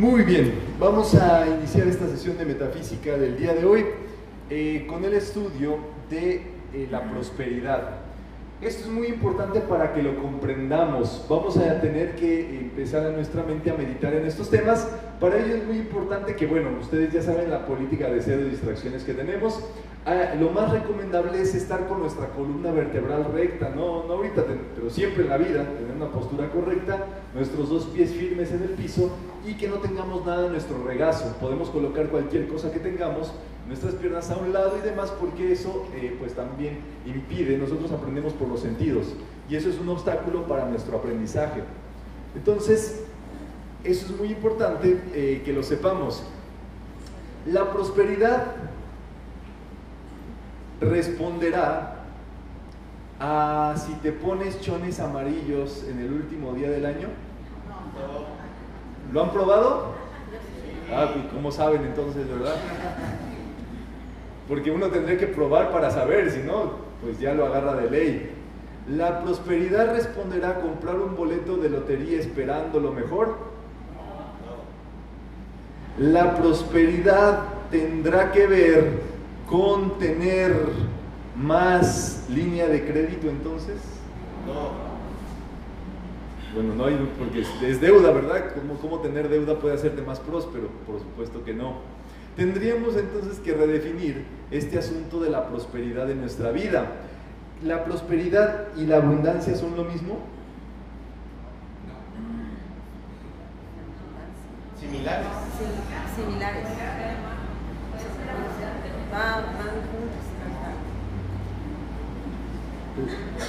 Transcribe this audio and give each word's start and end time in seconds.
Muy 0.00 0.22
bien, 0.22 0.54
vamos 0.78 1.14
a 1.14 1.46
iniciar 1.46 1.86
esta 1.86 2.08
sesión 2.08 2.38
de 2.38 2.46
metafísica 2.46 3.18
del 3.18 3.36
día 3.36 3.52
de 3.52 3.66
hoy 3.66 3.84
eh, 4.48 4.86
con 4.88 5.04
el 5.04 5.12
estudio 5.12 5.76
de 6.08 6.36
eh, 6.72 6.88
la 6.90 7.02
prosperidad. 7.10 7.98
Esto 8.60 8.84
es 8.84 8.90
muy 8.90 9.06
importante 9.06 9.60
para 9.60 9.94
que 9.94 10.02
lo 10.02 10.20
comprendamos. 10.20 11.24
Vamos 11.30 11.56
a 11.56 11.80
tener 11.80 12.14
que 12.14 12.58
empezar 12.58 13.06
a 13.06 13.10
nuestra 13.10 13.42
mente 13.42 13.70
a 13.70 13.74
meditar 13.74 14.12
en 14.12 14.26
estos 14.26 14.50
temas. 14.50 14.86
Para 15.18 15.38
ello 15.38 15.56
es 15.56 15.64
muy 15.64 15.78
importante 15.78 16.36
que, 16.36 16.46
bueno, 16.46 16.68
ustedes 16.78 17.10
ya 17.10 17.22
saben 17.22 17.50
la 17.50 17.64
política 17.64 18.10
de 18.10 18.20
cero 18.20 18.44
distracciones 18.44 19.02
que 19.02 19.14
tenemos. 19.14 19.60
Ah, 20.04 20.34
lo 20.38 20.50
más 20.50 20.72
recomendable 20.72 21.40
es 21.40 21.54
estar 21.54 21.88
con 21.88 22.00
nuestra 22.00 22.28
columna 22.28 22.70
vertebral 22.70 23.32
recta, 23.32 23.70
no, 23.70 24.04
no 24.06 24.12
ahorita, 24.14 24.44
pero 24.74 24.90
siempre 24.90 25.22
en 25.24 25.30
la 25.30 25.38
vida, 25.38 25.64
tener 25.64 25.96
una 25.96 26.10
postura 26.10 26.50
correcta, 26.50 27.06
nuestros 27.34 27.70
dos 27.70 27.84
pies 27.86 28.10
firmes 28.10 28.52
en 28.52 28.62
el 28.62 28.70
piso 28.70 29.10
y 29.46 29.54
que 29.54 29.68
no 29.68 29.76
tengamos 29.76 30.26
nada 30.26 30.46
en 30.46 30.52
nuestro 30.52 30.82
regazo. 30.84 31.34
Podemos 31.40 31.70
colocar 31.70 32.08
cualquier 32.08 32.46
cosa 32.46 32.70
que 32.70 32.78
tengamos, 32.78 33.32
nuestras 33.70 33.94
piernas 33.94 34.28
a 34.32 34.36
un 34.36 34.52
lado 34.52 34.76
y 34.76 34.80
demás, 34.80 35.12
porque 35.20 35.52
eso 35.52 35.86
eh, 35.94 36.16
pues 36.18 36.34
también 36.34 36.80
impide, 37.06 37.56
nosotros 37.56 37.92
aprendemos 37.92 38.32
por 38.32 38.48
los 38.48 38.58
sentidos 38.58 39.06
y 39.48 39.54
eso 39.54 39.68
es 39.68 39.78
un 39.78 39.88
obstáculo 39.88 40.42
para 40.48 40.66
nuestro 40.66 40.96
aprendizaje. 40.96 41.62
Entonces, 42.34 43.04
eso 43.84 44.06
es 44.06 44.18
muy 44.18 44.32
importante 44.32 45.00
eh, 45.14 45.42
que 45.44 45.52
lo 45.52 45.62
sepamos. 45.62 46.24
La 47.46 47.70
prosperidad 47.70 48.56
responderá 50.80 52.06
a 53.20 53.76
si 53.76 53.92
te 53.94 54.10
pones 54.10 54.60
chones 54.60 54.98
amarillos 54.98 55.84
en 55.88 56.00
el 56.00 56.12
último 56.12 56.54
día 56.54 56.70
del 56.70 56.86
año. 56.86 57.06
¿Lo 59.12 59.22
han 59.22 59.30
probado? 59.30 59.94
Ah, 60.92 61.10
pues 61.12 61.26
¿cómo 61.32 61.52
saben 61.52 61.82
entonces, 61.82 62.28
verdad? 62.28 62.56
Porque 64.50 64.72
uno 64.72 64.88
tendría 64.88 65.16
que 65.16 65.28
probar 65.28 65.70
para 65.70 65.92
saber, 65.92 66.28
si 66.32 66.40
no, 66.40 66.72
pues 67.00 67.20
ya 67.20 67.34
lo 67.34 67.46
agarra 67.46 67.76
de 67.76 67.88
ley. 67.88 68.30
¿La 68.88 69.22
prosperidad 69.22 69.94
responderá 69.94 70.50
a 70.50 70.60
comprar 70.60 70.96
un 70.96 71.14
boleto 71.14 71.56
de 71.56 71.70
lotería 71.70 72.18
esperando 72.18 72.80
lo 72.80 72.90
mejor? 72.90 73.36
La 75.98 76.34
prosperidad 76.34 77.44
tendrá 77.70 78.32
que 78.32 78.48
ver 78.48 78.90
con 79.48 80.00
tener 80.00 80.52
más 81.36 82.26
línea 82.28 82.66
de 82.66 82.84
crédito 82.84 83.28
entonces? 83.28 83.76
No. 84.48 84.90
Bueno, 86.54 86.74
no 86.74 87.06
porque 87.16 87.42
es, 87.68 87.80
deuda, 87.80 88.10
¿verdad? 88.10 88.46
¿Cómo, 88.54 88.80
¿Cómo 88.80 88.98
tener 88.98 89.28
deuda 89.28 89.60
puede 89.60 89.76
hacerte 89.76 90.02
más 90.02 90.18
próspero? 90.18 90.66
Por 90.88 90.98
supuesto 90.98 91.44
que 91.44 91.54
no. 91.54 91.99
Tendríamos 92.40 92.96
entonces 92.96 93.38
que 93.38 93.52
redefinir 93.52 94.24
este 94.50 94.78
asunto 94.78 95.20
de 95.20 95.28
la 95.28 95.46
prosperidad 95.46 96.10
en 96.10 96.22
nuestra 96.22 96.52
vida. 96.52 96.86
¿La 97.62 97.84
prosperidad 97.84 98.68
y 98.78 98.86
la 98.86 98.96
abundancia 98.96 99.54
son 99.54 99.76
lo 99.76 99.84
mismo? 99.84 100.20
Similares. 104.80 105.26
Similares. 106.16 106.66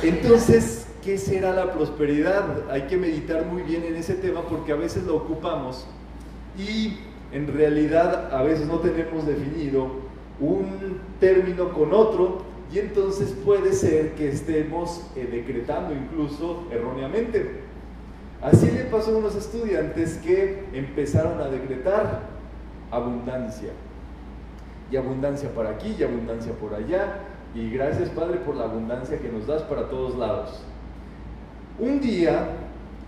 Entonces, 0.04 0.88
¿qué 1.02 1.18
será 1.18 1.54
la 1.54 1.72
prosperidad? 1.72 2.70
Hay 2.70 2.88
que 2.88 2.98
meditar 2.98 3.46
muy 3.46 3.62
bien 3.62 3.86
en 3.86 3.96
ese 3.96 4.16
tema 4.16 4.42
porque 4.42 4.74
a 4.74 4.76
veces 4.76 5.04
lo 5.04 5.16
ocupamos 5.16 5.88
y 6.58 6.98
en 7.32 7.48
realidad 7.48 8.34
a 8.34 8.44
veces 8.44 8.68
no 8.68 8.80
tenemos 8.80 9.26
definido 9.26 9.88
un 10.40 11.00
término 11.20 11.74
con 11.74 11.94
otro 11.94 12.40
y 12.74 12.80
entonces 12.80 13.36
puede 13.46 13.74
ser 13.74 14.14
que 14.16 14.30
estemos 14.30 15.06
eh, 15.16 15.28
decretando 15.30 15.94
incluso 15.94 16.68
erróneamente. 16.72 17.62
Así 18.42 18.72
le 18.72 18.86
pasó 18.86 19.14
a 19.14 19.18
unos 19.20 19.36
estudiantes 19.36 20.18
que 20.18 20.66
empezaron 20.74 21.40
a 21.42 21.48
decretar 21.48 22.22
abundancia. 22.90 23.72
Y 24.90 24.96
abundancia 24.96 25.50
por 25.54 25.68
aquí 25.68 25.96
y 25.98 26.04
abundancia 26.04 26.54
por 26.54 26.74
allá. 26.74 27.20
Y 27.54 27.70
gracias 27.70 28.10
Padre 28.10 28.40
por 28.40 28.56
la 28.56 28.64
abundancia 28.64 29.20
que 29.20 29.30
nos 29.30 29.48
das 29.48 29.62
para 29.64 29.90
todos 29.90 30.18
lados. 30.18 30.64
Un 31.78 32.00
día 32.00 32.48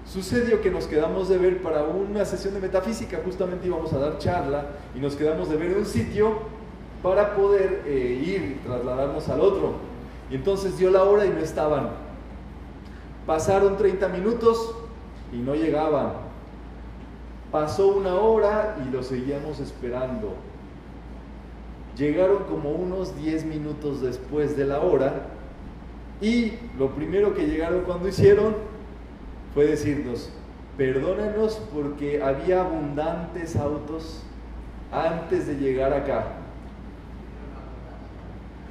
sucedió 0.06 0.62
que 0.62 0.70
nos 0.70 0.86
quedamos 0.86 1.30
de 1.30 1.38
ver 1.38 1.62
para 1.62 1.84
una 1.84 2.26
sesión 2.26 2.54
de 2.54 2.60
metafísica, 2.60 3.22
justamente 3.24 3.68
íbamos 3.68 3.94
a 3.94 4.00
dar 4.00 4.18
charla 4.18 4.66
y 4.96 5.00
nos 5.00 5.16
quedamos 5.16 5.50
de 5.50 5.58
ver 5.58 5.78
un 5.78 5.86
sitio 5.86 6.40
para 7.02 7.36
poder 7.36 7.84
eh, 7.86 8.24
ir 8.26 8.62
trasladarnos 8.66 9.28
al 9.30 9.42
otro. 9.42 9.74
Y 10.30 10.36
entonces 10.36 10.78
dio 10.78 10.90
la 10.90 11.04
hora 11.04 11.26
y 11.26 11.30
no 11.30 11.40
estaban. 11.40 11.90
Pasaron 13.26 13.78
30 13.78 14.08
minutos 14.10 14.76
y 15.32 15.38
no 15.38 15.56
llegaban. 15.56 16.14
Pasó 17.52 17.88
una 17.88 18.16
hora 18.16 18.78
y 18.86 18.92
lo 18.92 19.04
seguíamos 19.04 19.60
esperando. 19.60 20.34
Llegaron 21.98 22.46
como 22.46 22.72
unos 22.72 23.16
10 23.16 23.46
minutos 23.46 24.02
después 24.02 24.58
de 24.58 24.66
la 24.66 24.80
hora 24.80 25.28
y 26.20 26.54
lo 26.80 26.90
primero 26.96 27.36
que 27.36 27.46
llegaron 27.46 27.82
cuando 27.82 28.08
hicieron 28.08 28.56
fue 29.54 29.66
decirnos, 29.66 30.30
perdónanos 30.78 31.62
porque 31.74 32.22
había 32.22 32.62
abundantes 32.62 33.56
autos 33.56 34.24
antes 34.92 35.48
de 35.48 35.56
llegar 35.56 35.94
acá. 35.94 36.26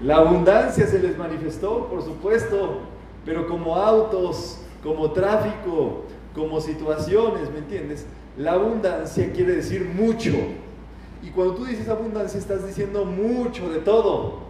La 0.01 0.17
abundancia 0.17 0.87
se 0.87 0.99
les 0.99 1.17
manifestó, 1.17 1.87
por 1.87 2.03
supuesto, 2.03 2.81
pero 3.25 3.47
como 3.47 3.77
autos, 3.77 4.61
como 4.83 5.13
tráfico, 5.13 6.05
como 6.35 6.61
situaciones, 6.61 7.51
¿me 7.53 7.59
entiendes? 7.59 8.07
La 8.37 8.53
abundancia 8.53 9.33
quiere 9.33 9.55
decir 9.57 9.85
mucho. 9.85 10.33
Y 11.23 11.31
cuando 11.31 11.55
tú 11.55 11.67
dices 11.67 11.89
abundancia, 11.89 12.41
estás 12.41 12.67
diciendo 12.67 13.05
mucho 13.05 13.71
de 13.71 13.79
todo. 13.79 14.41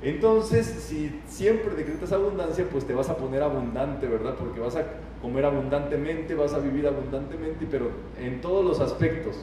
Entonces, 0.00 0.66
si 0.66 1.20
siempre 1.26 1.74
decretas 1.74 2.12
abundancia, 2.12 2.64
pues 2.70 2.86
te 2.86 2.94
vas 2.94 3.08
a 3.08 3.16
poner 3.16 3.42
abundante, 3.42 4.06
¿verdad? 4.06 4.36
Porque 4.38 4.60
vas 4.60 4.76
a 4.76 4.84
comer 5.20 5.44
abundantemente, 5.44 6.34
vas 6.34 6.54
a 6.54 6.58
vivir 6.58 6.86
abundantemente, 6.86 7.66
pero 7.70 7.90
en 8.20 8.40
todos 8.40 8.64
los 8.64 8.80
aspectos. 8.80 9.36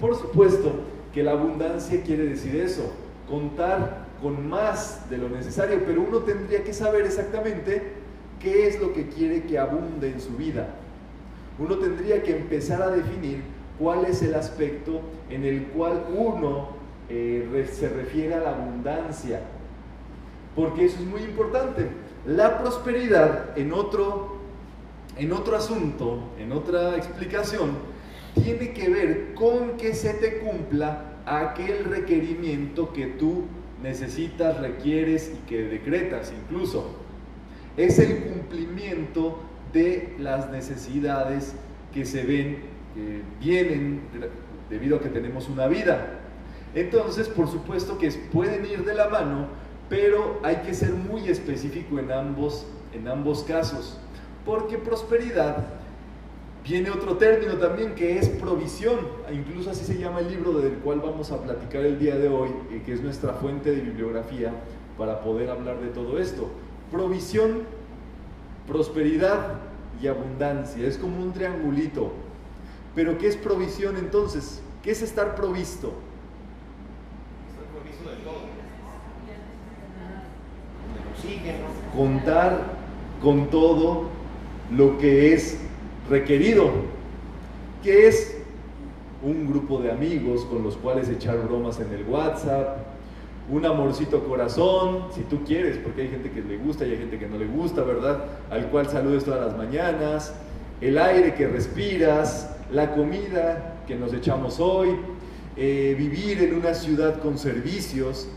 Por 0.00 0.14
supuesto 0.16 0.72
que 1.12 1.22
la 1.22 1.32
abundancia 1.32 2.02
quiere 2.02 2.24
decir 2.24 2.56
eso, 2.56 2.92
contar 3.28 4.06
con 4.22 4.48
más 4.48 5.08
de 5.10 5.18
lo 5.18 5.28
necesario, 5.28 5.80
pero 5.86 6.02
uno 6.02 6.18
tendría 6.18 6.64
que 6.64 6.72
saber 6.72 7.04
exactamente 7.04 7.82
qué 8.40 8.66
es 8.66 8.80
lo 8.80 8.92
que 8.92 9.08
quiere 9.08 9.44
que 9.44 9.58
abunde 9.58 10.10
en 10.10 10.20
su 10.20 10.36
vida. 10.36 10.68
Uno 11.58 11.76
tendría 11.76 12.22
que 12.22 12.36
empezar 12.36 12.82
a 12.82 12.90
definir 12.90 13.42
cuál 13.78 14.04
es 14.04 14.22
el 14.22 14.34
aspecto 14.34 15.00
en 15.30 15.44
el 15.44 15.64
cual 15.68 16.04
uno 16.14 16.68
eh, 17.08 17.68
se 17.72 17.88
refiere 17.88 18.34
a 18.34 18.40
la 18.40 18.50
abundancia. 18.50 19.40
Porque 20.54 20.86
eso 20.86 20.96
es 21.00 21.06
muy 21.06 21.22
importante. 21.22 21.86
La 22.26 22.58
prosperidad 22.58 23.56
en 23.56 23.72
otro, 23.72 24.35
en 25.16 25.32
otro 25.32 25.56
asunto, 25.56 26.32
en 26.38 26.52
otra 26.52 26.96
explicación, 26.96 27.70
tiene 28.34 28.72
que 28.72 28.88
ver 28.88 29.34
con 29.34 29.76
que 29.76 29.94
se 29.94 30.14
te 30.14 30.38
cumpla 30.38 31.16
aquel 31.24 31.84
requerimiento 31.84 32.92
que 32.92 33.06
tú 33.06 33.44
necesitas, 33.82 34.60
requieres 34.60 35.32
y 35.34 35.48
que 35.48 35.62
decretas 35.64 36.32
incluso. 36.44 36.96
Es 37.76 37.98
el 37.98 38.24
cumplimiento 38.24 39.38
de 39.72 40.14
las 40.18 40.50
necesidades 40.50 41.54
que 41.92 42.04
se 42.04 42.24
ven 42.24 42.76
que 42.96 43.22
vienen 43.40 44.00
debido 44.70 44.96
a 44.96 45.00
que 45.00 45.10
tenemos 45.10 45.48
una 45.48 45.66
vida. 45.66 46.18
Entonces, 46.74 47.28
por 47.28 47.48
supuesto 47.48 47.98
que 47.98 48.10
pueden 48.32 48.64
ir 48.66 48.84
de 48.84 48.94
la 48.94 49.08
mano, 49.08 49.48
pero 49.88 50.40
hay 50.42 50.56
que 50.56 50.74
ser 50.74 50.92
muy 50.92 51.28
específico 51.28 51.98
en 51.98 52.10
ambos, 52.10 52.66
en 52.92 53.06
ambos 53.06 53.44
casos, 53.44 54.00
porque 54.46 54.78
prosperidad 54.78 55.66
viene 56.64 56.90
otro 56.90 57.16
término 57.16 57.54
también 57.54 57.94
que 57.94 58.16
es 58.16 58.28
provisión, 58.28 59.00
incluso 59.32 59.70
así 59.70 59.84
se 59.84 59.98
llama 59.98 60.20
el 60.20 60.28
libro 60.28 60.52
del 60.52 60.74
cual 60.78 61.00
vamos 61.00 61.32
a 61.32 61.42
platicar 61.42 61.84
el 61.84 61.98
día 61.98 62.16
de 62.16 62.28
hoy, 62.28 62.50
eh, 62.70 62.82
que 62.86 62.92
es 62.92 63.02
nuestra 63.02 63.34
fuente 63.34 63.72
de 63.72 63.80
bibliografía 63.80 64.52
para 64.96 65.20
poder 65.20 65.50
hablar 65.50 65.80
de 65.80 65.88
todo 65.88 66.18
esto. 66.18 66.48
Provisión, 66.90 67.64
prosperidad 68.66 69.54
y 70.00 70.06
abundancia, 70.06 70.86
es 70.86 70.96
como 70.96 71.20
un 71.20 71.32
triangulito, 71.32 72.12
pero 72.94 73.18
¿qué 73.18 73.26
es 73.26 73.36
provisión 73.36 73.96
entonces? 73.96 74.62
¿Qué 74.82 74.92
es 74.92 75.02
estar 75.02 75.34
provisto? 75.34 75.92
Estar 77.50 77.66
provisto 77.74 78.10
de 78.10 78.16
todo. 78.24 78.56
Contar 81.96 82.60
con 83.20 83.48
todo 83.48 84.15
lo 84.70 84.98
que 84.98 85.32
es 85.32 85.58
requerido. 86.08 86.70
¿Qué 87.82 88.08
es 88.08 88.36
un 89.22 89.48
grupo 89.48 89.80
de 89.80 89.90
amigos 89.90 90.44
con 90.44 90.62
los 90.62 90.76
cuales 90.76 91.08
echar 91.08 91.38
bromas 91.46 91.80
en 91.80 91.92
el 91.92 92.04
WhatsApp, 92.04 92.78
un 93.50 93.64
amorcito 93.64 94.24
corazón, 94.24 95.06
si 95.14 95.22
tú 95.22 95.44
quieres, 95.44 95.78
porque 95.78 96.02
hay 96.02 96.08
gente 96.08 96.30
que 96.30 96.42
le 96.42 96.56
gusta 96.58 96.84
y 96.84 96.92
hay 96.92 96.98
gente 96.98 97.18
que 97.18 97.28
no 97.28 97.38
le 97.38 97.46
gusta, 97.46 97.82
¿verdad? 97.82 98.24
Al 98.50 98.68
cual 98.70 98.88
saludes 98.88 99.24
todas 99.24 99.46
las 99.46 99.56
mañanas, 99.56 100.34
el 100.80 100.98
aire 100.98 101.34
que 101.34 101.46
respiras, 101.46 102.56
la 102.72 102.94
comida 102.94 103.76
que 103.86 103.94
nos 103.94 104.12
echamos 104.12 104.58
hoy, 104.58 104.96
eh, 105.56 105.94
vivir 105.96 106.42
en 106.42 106.56
una 106.56 106.74
ciudad 106.74 107.20
con 107.20 107.38
servicios, 107.38 108.28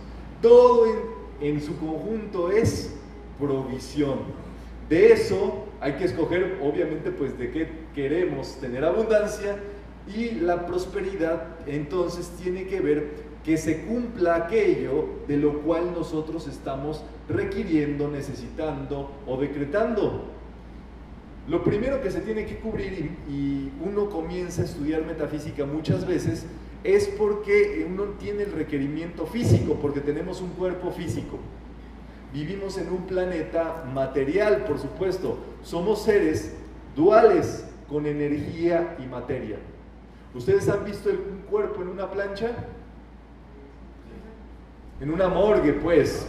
todo 0.41 0.85
en 1.41 1.61
su 1.61 1.77
conjunto 1.77 2.51
es 2.51 2.95
provisión. 3.39 4.19
De 4.87 5.11
eso 5.11 5.65
hay 5.81 5.93
que 5.93 6.05
escoger, 6.05 6.59
obviamente, 6.61 7.11
pues 7.11 7.37
de 7.37 7.51
qué 7.51 7.67
queremos 7.95 8.57
tener 8.59 8.83
abundancia 8.83 9.57
y 10.15 10.31
la 10.31 10.65
prosperidad 10.65 11.43
entonces 11.67 12.31
tiene 12.41 12.65
que 12.65 12.81
ver 12.81 13.29
que 13.43 13.57
se 13.57 13.85
cumpla 13.85 14.35
aquello 14.35 15.05
de 15.27 15.37
lo 15.37 15.61
cual 15.61 15.93
nosotros 15.93 16.47
estamos 16.47 17.03
requiriendo, 17.27 18.09
necesitando 18.09 19.11
o 19.25 19.37
decretando. 19.37 20.25
Lo 21.47 21.63
primero 21.63 22.01
que 22.01 22.11
se 22.11 22.21
tiene 22.21 22.45
que 22.45 22.57
cubrir 22.57 23.11
y, 23.29 23.71
uno 23.83 24.09
comienza 24.09 24.61
a 24.61 24.65
estudiar 24.65 25.05
metafísica 25.05 25.65
muchas 25.65 26.05
veces 26.05 26.45
es 26.83 27.07
porque 27.07 27.87
uno 27.89 28.03
tiene 28.19 28.43
el 28.43 28.51
requerimiento 28.51 29.25
físico, 29.25 29.75
porque 29.81 30.01
tenemos 30.01 30.41
un 30.41 30.49
cuerpo 30.49 30.91
físico. 30.91 31.39
Vivimos 32.33 32.77
en 32.77 32.89
un 32.89 33.07
planeta 33.07 33.83
material, 33.93 34.65
por 34.65 34.79
supuesto. 34.79 35.39
Somos 35.63 36.03
seres 36.03 36.53
duales 36.95 37.65
con 37.87 38.05
energía 38.05 38.95
y 38.99 39.07
materia. 39.07 39.57
¿Ustedes 40.35 40.69
han 40.69 40.85
visto 40.85 41.09
un 41.09 41.41
cuerpo 41.49 41.81
en 41.81 41.89
una 41.89 42.09
plancha? 42.09 42.51
En 45.01 45.11
una 45.11 45.27
morgue, 45.27 45.73
pues. 45.73 46.27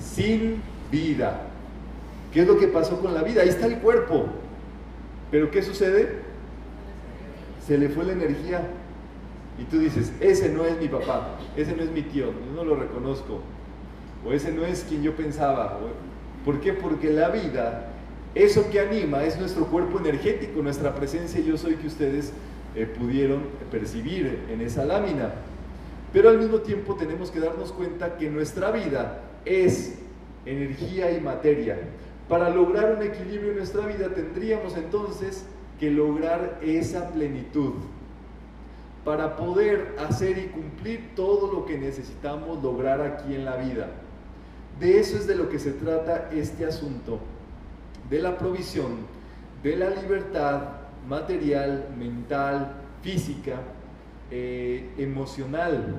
Sin 0.00 0.60
vida. 0.90 1.42
¿Qué 2.32 2.40
es 2.40 2.48
lo 2.48 2.58
que 2.58 2.66
pasó 2.66 3.00
con 3.00 3.14
la 3.14 3.22
vida? 3.22 3.42
Ahí 3.42 3.48
está 3.48 3.66
el 3.66 3.78
cuerpo. 3.78 4.26
Pero 5.30 5.50
¿qué 5.50 5.62
sucede? 5.62 6.18
Se 7.64 7.78
le 7.78 7.88
fue 7.88 8.04
la 8.04 8.12
energía. 8.12 8.62
Y 9.58 9.64
tú 9.64 9.78
dices, 9.78 10.12
ese 10.20 10.48
no 10.48 10.64
es 10.64 10.78
mi 10.78 10.88
papá, 10.88 11.36
ese 11.56 11.76
no 11.76 11.82
es 11.82 11.90
mi 11.90 12.02
tío, 12.02 12.32
yo 12.32 12.52
no 12.56 12.64
lo 12.64 12.74
reconozco. 12.74 13.40
O 14.24 14.32
ese 14.32 14.52
no 14.52 14.64
es 14.64 14.84
quien 14.88 15.02
yo 15.02 15.14
pensaba. 15.16 15.78
¿Por 16.44 16.60
qué? 16.60 16.72
Porque 16.72 17.10
la 17.10 17.30
vida, 17.30 17.88
eso 18.34 18.68
que 18.70 18.80
anima, 18.80 19.24
es 19.24 19.38
nuestro 19.38 19.66
cuerpo 19.66 19.98
energético, 19.98 20.62
nuestra 20.62 20.94
presencia 20.94 21.40
yo 21.40 21.56
soy 21.56 21.74
que 21.76 21.86
ustedes 21.86 22.32
eh, 22.74 22.86
pudieron 22.86 23.42
percibir 23.70 24.40
en 24.50 24.60
esa 24.60 24.84
lámina. 24.84 25.30
Pero 26.12 26.28
al 26.28 26.38
mismo 26.38 26.58
tiempo 26.58 26.94
tenemos 26.94 27.30
que 27.30 27.40
darnos 27.40 27.72
cuenta 27.72 28.16
que 28.16 28.28
nuestra 28.28 28.70
vida 28.70 29.22
es 29.44 29.98
energía 30.46 31.10
y 31.12 31.20
materia. 31.20 31.78
Para 32.28 32.50
lograr 32.50 32.96
un 32.96 33.02
equilibrio 33.02 33.50
en 33.50 33.56
nuestra 33.58 33.86
vida 33.86 34.08
tendríamos 34.14 34.76
entonces 34.76 35.44
que 35.78 35.90
lograr 35.90 36.60
esa 36.62 37.10
plenitud 37.10 37.74
para 39.04 39.36
poder 39.36 39.96
hacer 39.98 40.38
y 40.38 40.46
cumplir 40.46 41.14
todo 41.16 41.52
lo 41.52 41.66
que 41.66 41.76
necesitamos 41.76 42.62
lograr 42.62 43.00
aquí 43.00 43.34
en 43.34 43.44
la 43.44 43.56
vida. 43.56 43.90
De 44.82 44.98
eso 44.98 45.16
es 45.16 45.28
de 45.28 45.36
lo 45.36 45.48
que 45.48 45.60
se 45.60 45.70
trata 45.70 46.28
este 46.32 46.66
asunto, 46.66 47.20
de 48.10 48.18
la 48.18 48.36
provisión, 48.36 49.06
de 49.62 49.76
la 49.76 49.90
libertad 49.90 50.70
material, 51.06 51.86
mental, 51.96 52.72
física, 53.00 53.60
eh, 54.28 54.90
emocional. 54.98 55.94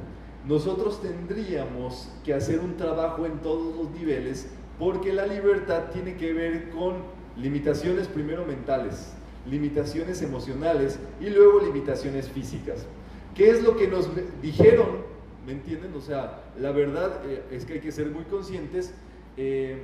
Nosotros 0.46 1.02
tendríamos 1.02 2.10
que 2.26 2.34
hacer 2.34 2.60
un 2.60 2.76
trabajo 2.76 3.26
en 3.26 3.40
todos 3.40 3.74
los 3.74 3.90
niveles 3.92 4.50
porque 4.78 5.14
la 5.14 5.28
libertad 5.28 5.84
tiene 5.94 6.18
que 6.18 6.34
ver 6.34 6.70
con 6.72 6.96
limitaciones 7.38 8.10
primero 8.10 8.46
mentales, 8.46 9.14
limitaciones 9.50 10.22
emocionales 10.22 11.00
y 11.22 11.30
luego 11.30 11.62
limitaciones 11.62 12.28
físicas. 12.28 12.86
¿Qué 13.34 13.50
es 13.50 13.64
lo 13.64 13.78
que 13.78 13.88
nos 13.88 14.10
dijeron? 14.42 15.13
¿Me 15.46 15.52
entienden? 15.52 15.94
O 15.96 16.02
sea, 16.02 16.42
la 16.58 16.72
verdad 16.72 17.22
eh, 17.26 17.44
es 17.52 17.66
que 17.66 17.74
hay 17.74 17.80
que 17.82 17.92
ser 17.92 18.08
muy 18.10 18.24
conscientes. 18.24 18.94
Eh, 19.36 19.78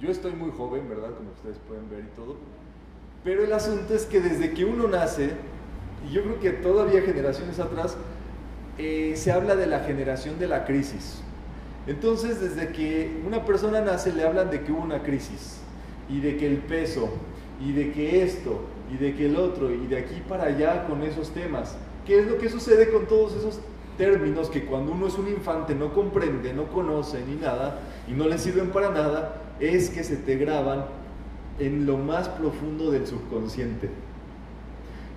yo 0.00 0.10
estoy 0.10 0.32
muy 0.32 0.50
joven, 0.50 0.88
¿verdad? 0.88 1.10
Como 1.16 1.30
ustedes 1.32 1.58
pueden 1.68 1.88
ver 1.90 2.00
y 2.00 2.16
todo. 2.16 2.36
Pero 3.22 3.44
el 3.44 3.52
asunto 3.52 3.94
es 3.94 4.06
que 4.06 4.20
desde 4.20 4.52
que 4.52 4.64
uno 4.64 4.88
nace, 4.88 5.32
y 6.08 6.12
yo 6.12 6.22
creo 6.22 6.40
que 6.40 6.50
todavía 6.50 7.02
generaciones 7.02 7.58
atrás, 7.58 7.96
eh, 8.78 9.14
se 9.16 9.32
habla 9.32 9.54
de 9.54 9.66
la 9.66 9.80
generación 9.80 10.38
de 10.38 10.48
la 10.48 10.64
crisis. 10.64 11.20
Entonces, 11.86 12.40
desde 12.40 12.72
que 12.72 13.20
una 13.26 13.44
persona 13.44 13.82
nace, 13.82 14.12
le 14.12 14.24
hablan 14.24 14.50
de 14.50 14.62
que 14.62 14.72
hubo 14.72 14.82
una 14.82 15.02
crisis, 15.02 15.60
y 16.08 16.20
de 16.20 16.36
que 16.36 16.46
el 16.46 16.58
peso, 16.58 17.10
y 17.60 17.72
de 17.72 17.92
que 17.92 18.22
esto, 18.22 18.60
y 18.92 18.96
de 18.96 19.14
que 19.14 19.26
el 19.26 19.36
otro, 19.36 19.70
y 19.70 19.86
de 19.86 19.98
aquí 19.98 20.22
para 20.26 20.44
allá 20.44 20.86
con 20.86 21.02
esos 21.02 21.30
temas. 21.30 21.76
¿Qué 22.06 22.18
es 22.18 22.26
lo 22.26 22.36
que 22.38 22.50
sucede 22.50 22.90
con 22.90 23.06
todos 23.06 23.34
esos 23.34 23.60
términos 23.96 24.48
que 24.48 24.64
cuando 24.64 24.92
uno 24.92 25.06
es 25.06 25.18
un 25.18 25.28
infante 25.28 25.74
no 25.74 25.92
comprende, 25.92 26.52
no 26.52 26.64
conoce 26.68 27.24
ni 27.26 27.36
nada, 27.36 27.80
y 28.08 28.12
no 28.12 28.28
le 28.28 28.38
sirven 28.38 28.70
para 28.70 28.90
nada? 28.90 29.40
Es 29.60 29.90
que 29.90 30.04
se 30.04 30.16
te 30.16 30.36
graban 30.36 30.86
en 31.58 31.86
lo 31.86 31.96
más 31.96 32.28
profundo 32.28 32.90
del 32.90 33.06
subconsciente. 33.06 33.90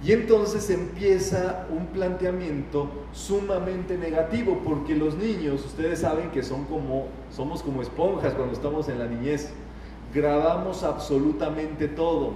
Y 0.04 0.12
entonces 0.12 0.70
empieza 0.70 1.66
un 1.72 1.88
planteamiento 1.88 2.88
sumamente 3.14 3.98
negativo, 3.98 4.62
porque 4.64 4.96
los 4.96 5.16
niños, 5.16 5.66
ustedes 5.66 6.02
saben 6.02 6.30
que 6.30 6.44
son 6.44 6.66
como, 6.66 7.08
somos 7.32 7.64
como 7.64 7.82
esponjas 7.82 8.36
cuando 8.36 8.54
estamos 8.54 8.88
en 8.90 9.00
la 9.00 9.08
niñez, 9.08 9.50
grabamos 10.14 10.84
absolutamente 10.84 11.88
todo. 11.88 12.34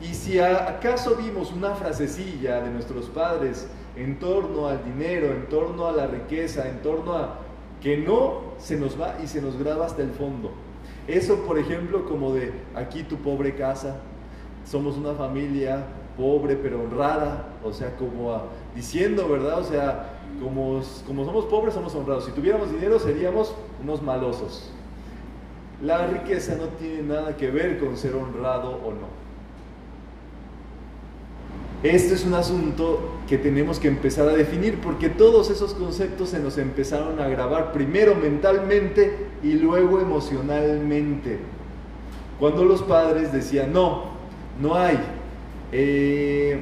Y 0.00 0.14
si 0.14 0.38
acaso 0.38 1.16
vimos 1.16 1.52
una 1.52 1.74
frasecilla 1.74 2.60
de 2.60 2.70
nuestros 2.70 3.06
padres 3.06 3.66
en 3.96 4.18
torno 4.18 4.68
al 4.68 4.84
dinero, 4.84 5.26
en 5.28 5.48
torno 5.48 5.86
a 5.86 5.92
la 5.92 6.06
riqueza, 6.06 6.68
en 6.68 6.80
torno 6.82 7.14
a 7.14 7.38
que 7.80 7.96
no 7.96 8.52
se 8.58 8.76
nos 8.76 9.00
va 9.00 9.16
y 9.22 9.26
se 9.26 9.42
nos 9.42 9.58
graba 9.58 9.86
hasta 9.86 10.02
el 10.02 10.10
fondo. 10.10 10.52
Eso, 11.06 11.36
por 11.44 11.58
ejemplo, 11.58 12.04
como 12.06 12.32
de 12.32 12.52
aquí 12.74 13.02
tu 13.02 13.16
pobre 13.16 13.54
casa, 13.54 13.96
somos 14.64 14.96
una 14.96 15.14
familia 15.14 15.84
pobre 16.16 16.56
pero 16.56 16.82
honrada, 16.82 17.48
o 17.64 17.72
sea, 17.72 17.96
como 17.96 18.42
diciendo, 18.74 19.28
¿verdad? 19.28 19.58
O 19.60 19.64
sea, 19.64 20.10
como, 20.40 20.80
como 21.06 21.24
somos 21.24 21.46
pobres 21.46 21.74
somos 21.74 21.94
honrados. 21.94 22.26
Si 22.26 22.32
tuviéramos 22.32 22.70
dinero 22.70 22.98
seríamos 22.98 23.54
unos 23.82 24.02
malosos. 24.02 24.70
La 25.82 26.06
riqueza 26.06 26.54
no 26.54 26.66
tiene 26.78 27.02
nada 27.02 27.36
que 27.36 27.50
ver 27.50 27.80
con 27.80 27.96
ser 27.96 28.14
honrado 28.14 28.70
o 28.84 28.92
no. 28.92 29.21
Este 31.82 32.14
es 32.14 32.24
un 32.24 32.34
asunto 32.34 33.18
que 33.28 33.38
tenemos 33.38 33.80
que 33.80 33.88
empezar 33.88 34.28
a 34.28 34.32
definir 34.32 34.78
porque 34.80 35.08
todos 35.08 35.50
esos 35.50 35.74
conceptos 35.74 36.28
se 36.28 36.38
nos 36.38 36.58
empezaron 36.58 37.20
a 37.20 37.28
grabar 37.28 37.72
primero 37.72 38.14
mentalmente 38.14 39.16
y 39.42 39.54
luego 39.54 40.00
emocionalmente. 40.00 41.38
Cuando 42.38 42.64
los 42.64 42.82
padres 42.82 43.32
decían, 43.32 43.72
no, 43.72 44.12
no 44.60 44.76
hay, 44.76 44.98
eh, 45.72 46.60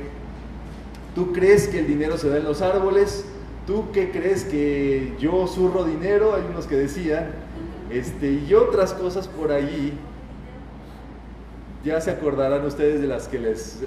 ¿Tú 1.15 1.33
crees 1.33 1.67
que 1.67 1.81
el 1.81 1.89
dinero 1.89 2.17
se 2.17 2.29
da 2.29 2.37
en 2.37 2.45
los 2.45 2.62
árboles? 2.62 3.25
¿Tú 3.67 3.87
qué 3.93 4.11
crees 4.11 4.45
que 4.45 5.12
yo 5.19 5.47
zurro 5.49 5.85
dinero? 5.85 6.35
Hay 6.37 6.43
unos 6.49 6.67
que 6.67 6.77
decían, 6.77 7.33
este, 7.91 8.31
y 8.33 8.55
otras 8.55 8.95
cosas 8.95 9.27
por 9.27 9.50
allí. 9.50 9.93
Ya 11.84 12.00
se 12.00 12.10
acordarán 12.10 12.64
ustedes 12.64 13.00
de 13.00 13.06
las 13.06 13.28
que 13.28 13.38
les, 13.38 13.80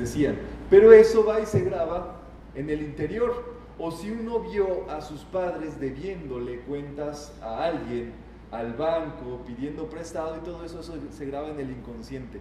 decían. 0.00 0.36
Pero 0.70 0.92
eso 0.92 1.24
va 1.24 1.40
y 1.40 1.46
se 1.46 1.60
graba 1.60 2.22
en 2.54 2.70
el 2.70 2.82
interior. 2.82 3.54
O 3.78 3.90
si 3.90 4.10
uno 4.10 4.40
vio 4.40 4.88
a 4.90 5.00
sus 5.00 5.20
padres 5.22 5.78
debiéndole 5.80 6.60
cuentas 6.60 7.32
a 7.42 7.64
alguien, 7.64 8.12
al 8.50 8.74
banco, 8.74 9.42
pidiendo 9.46 9.86
prestado 9.90 10.36
y 10.36 10.40
todo 10.40 10.64
eso, 10.64 10.80
eso 10.80 10.94
se 11.10 11.26
graba 11.26 11.48
en 11.48 11.60
el 11.60 11.70
inconsciente 11.70 12.40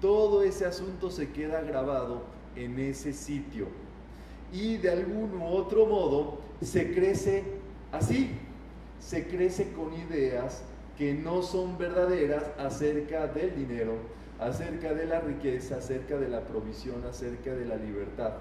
todo 0.00 0.42
ese 0.42 0.64
asunto 0.66 1.10
se 1.10 1.30
queda 1.30 1.60
grabado 1.62 2.22
en 2.56 2.78
ese 2.78 3.12
sitio. 3.12 3.66
Y 4.52 4.76
de 4.76 4.90
algún 4.90 5.34
u 5.34 5.46
otro 5.46 5.86
modo 5.86 6.38
se 6.62 6.94
crece 6.94 7.44
así, 7.92 8.30
se 9.00 9.26
crece 9.26 9.72
con 9.72 9.92
ideas 9.92 10.62
que 10.98 11.14
no 11.14 11.42
son 11.42 11.78
verdaderas 11.78 12.44
acerca 12.58 13.28
del 13.28 13.54
dinero, 13.54 13.94
acerca 14.40 14.92
de 14.92 15.06
la 15.06 15.20
riqueza, 15.20 15.76
acerca 15.76 16.18
de 16.18 16.28
la 16.28 16.40
provisión, 16.40 17.04
acerca 17.08 17.54
de 17.54 17.64
la 17.64 17.76
libertad. 17.76 18.32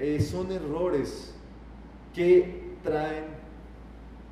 Eh, 0.00 0.20
son 0.20 0.50
errores 0.50 1.32
que 2.12 2.74
traen 2.82 3.24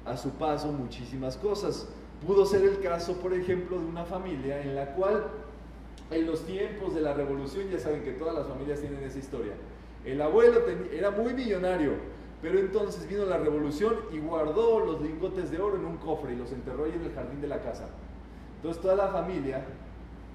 a 0.05 0.17
su 0.17 0.31
paso 0.31 0.73
muchísimas 0.73 1.37
cosas. 1.37 1.89
Pudo 2.27 2.45
ser 2.45 2.63
el 2.65 2.81
caso, 2.81 3.15
por 3.21 3.33
ejemplo, 3.33 3.79
de 3.79 3.87
una 3.87 4.05
familia 4.05 4.61
en 4.63 4.75
la 4.75 4.95
cual 4.95 5.25
en 6.11 6.27
los 6.27 6.45
tiempos 6.45 6.95
de 6.95 7.01
la 7.01 7.15
revolución, 7.15 7.69
ya 7.71 7.79
saben 7.79 8.03
que 8.03 8.13
todas 8.13 8.35
las 8.35 8.47
familias 8.47 8.81
tienen 8.81 9.03
esa 9.05 9.19
historia. 9.19 9.53
El 10.05 10.21
abuelo 10.21 10.61
era 10.93 11.11
muy 11.11 11.33
millonario, 11.35 11.93
pero 12.43 12.59
entonces 12.59 13.09
vino 13.09 13.25
la 13.25 13.39
revolución 13.39 13.95
y 14.13 14.19
guardó 14.19 14.81
los 14.81 15.01
lingotes 15.01 15.51
de 15.51 15.61
oro 15.61 15.77
en 15.77 15.85
un 15.85 15.97
cofre 15.99 16.33
y 16.33 16.37
los 16.37 16.51
enterró 16.53 16.85
ahí 16.85 16.93
en 16.93 17.05
el 17.05 17.13
jardín 17.13 17.41
de 17.41 17.47
la 17.47 17.63
casa. 17.63 17.89
Entonces 18.57 18.83
toda 18.83 18.97
la 18.97 19.09
familia 19.09 19.65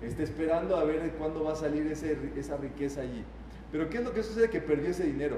está 0.02 0.24
esperando 0.24 0.78
a 0.78 0.86
ver 0.86 1.12
cuándo 1.18 1.44
va 1.44 1.52
a 1.52 1.56
salir 1.56 1.86
esa 1.92 2.58
riqueza 2.58 3.02
allí. 3.02 3.24
Pero 3.72 3.90
¿qué 3.90 3.98
es 3.98 4.04
lo 4.06 4.14
que 4.14 4.24
sucede? 4.24 4.50
Que 4.50 4.62
perdió 4.62 4.90
ese 4.90 5.04
dinero. 5.04 5.38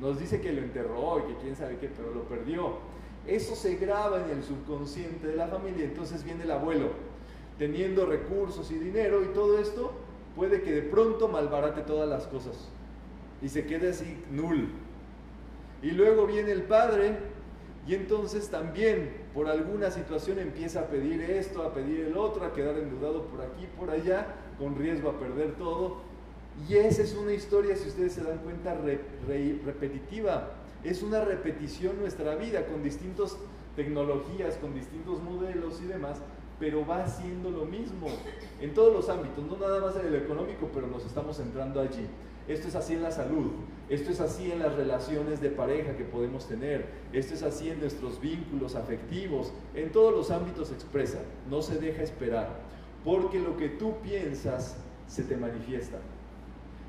Nos 0.00 0.18
dice 0.18 0.40
que 0.40 0.52
lo 0.52 0.62
enterró 0.62 1.18
y 1.18 1.32
que 1.32 1.40
quién 1.42 1.54
sabe 1.54 1.76
qué, 1.76 1.88
pero 1.88 2.14
lo 2.14 2.22
perdió. 2.22 2.78
Eso 3.26 3.54
se 3.54 3.76
graba 3.76 4.24
en 4.24 4.30
el 4.30 4.42
subconsciente 4.42 5.26
de 5.26 5.36
la 5.36 5.48
familia. 5.48 5.84
Entonces 5.84 6.24
viene 6.24 6.44
el 6.44 6.50
abuelo 6.50 6.90
teniendo 7.58 8.06
recursos 8.06 8.70
y 8.70 8.74
dinero 8.74 9.22
y 9.22 9.28
todo 9.28 9.58
esto, 9.58 9.92
puede 10.34 10.62
que 10.62 10.72
de 10.72 10.82
pronto 10.82 11.28
malbarate 11.28 11.82
todas 11.82 12.08
las 12.08 12.26
cosas 12.26 12.68
y 13.42 13.48
se 13.48 13.66
quede 13.66 13.90
así 13.90 14.22
nul. 14.30 14.68
Y 15.84 15.90
luego 15.90 16.26
viene 16.26 16.50
el 16.50 16.62
padre 16.62 17.18
y 17.86 17.94
entonces 17.94 18.48
también 18.48 19.10
por 19.34 19.48
alguna 19.48 19.90
situación 19.90 20.38
empieza 20.38 20.80
a 20.80 20.86
pedir 20.86 21.20
esto, 21.20 21.62
a 21.62 21.74
pedir 21.74 22.00
el 22.06 22.16
otro, 22.16 22.42
a 22.42 22.54
quedar 22.54 22.78
endeudado 22.78 23.26
por 23.26 23.42
aquí, 23.42 23.68
por 23.78 23.90
allá, 23.90 24.28
con 24.58 24.76
riesgo 24.76 25.10
a 25.10 25.18
perder 25.18 25.56
todo. 25.56 25.98
Y 26.66 26.76
esa 26.76 27.02
es 27.02 27.14
una 27.14 27.34
historia, 27.34 27.76
si 27.76 27.88
ustedes 27.88 28.14
se 28.14 28.24
dan 28.24 28.38
cuenta, 28.38 28.74
repetitiva. 29.66 30.52
Es 30.82 31.02
una 31.02 31.22
repetición 31.22 32.00
nuestra 32.00 32.34
vida 32.36 32.64
con 32.64 32.82
distintas 32.82 33.36
tecnologías, 33.76 34.56
con 34.56 34.74
distintos 34.74 35.22
modelos 35.22 35.82
y 35.82 35.86
demás, 35.86 36.18
pero 36.58 36.86
va 36.86 37.04
haciendo 37.04 37.50
lo 37.50 37.66
mismo 37.66 38.06
en 38.58 38.72
todos 38.72 38.94
los 38.94 39.10
ámbitos, 39.10 39.44
no 39.44 39.58
nada 39.58 39.82
más 39.82 39.96
en 39.96 40.06
el 40.06 40.14
económico, 40.14 40.70
pero 40.72 40.86
nos 40.86 41.04
estamos 41.04 41.36
centrando 41.36 41.82
allí. 41.82 42.06
Esto 42.46 42.68
es 42.68 42.74
así 42.74 42.92
en 42.92 43.02
la 43.02 43.10
salud, 43.10 43.52
esto 43.88 44.10
es 44.10 44.20
así 44.20 44.50
en 44.52 44.58
las 44.58 44.74
relaciones 44.74 45.40
de 45.40 45.50
pareja 45.50 45.96
que 45.96 46.04
podemos 46.04 46.46
tener, 46.46 46.86
esto 47.12 47.34
es 47.34 47.42
así 47.42 47.70
en 47.70 47.80
nuestros 47.80 48.20
vínculos 48.20 48.74
afectivos, 48.74 49.52
en 49.74 49.92
todos 49.92 50.12
los 50.12 50.30
ámbitos 50.30 50.70
expresa, 50.70 51.18
no 51.48 51.62
se 51.62 51.78
deja 51.78 52.02
esperar, 52.02 52.48
porque 53.02 53.38
lo 53.38 53.56
que 53.56 53.68
tú 53.70 53.94
piensas 54.02 54.76
se 55.06 55.22
te 55.22 55.36
manifiesta. 55.36 55.98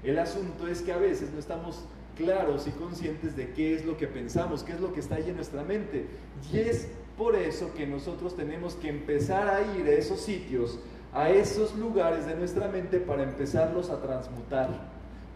El 0.04 0.20
asunto 0.20 0.68
es 0.68 0.82
que 0.82 0.92
a 0.92 0.98
veces 0.98 1.32
no 1.32 1.40
estamos 1.40 1.86
claros 2.16 2.68
y 2.68 2.72
conscientes 2.72 3.36
de 3.36 3.52
qué 3.52 3.76
es 3.76 3.86
lo 3.86 3.98
que 3.98 4.08
pensamos, 4.08 4.64
qué 4.64 4.74
es 4.74 4.80
lo 4.80 4.94
que 4.94 5.00
está 5.00 5.16
ahí 5.16 5.30
en 5.30 5.36
nuestra 5.36 5.64
mente. 5.64 6.06
Y 6.52 6.60
es 6.60 6.88
por 7.18 7.36
eso 7.36 7.74
que 7.74 7.88
nosotros 7.88 8.36
tenemos 8.36 8.76
que 8.76 8.90
empezar 8.90 9.48
a 9.48 9.62
ir 9.76 9.86
a 9.88 9.92
esos 9.92 10.22
sitios, 10.22 10.80
a 11.14 11.30
esos 11.30 11.76
lugares 11.76 12.26
de 12.26 12.36
nuestra 12.36 12.68
mente 12.68 13.00
para 13.00 13.24
empezarlos 13.24 13.90
a 13.90 14.02
transmutar, 14.02 14.95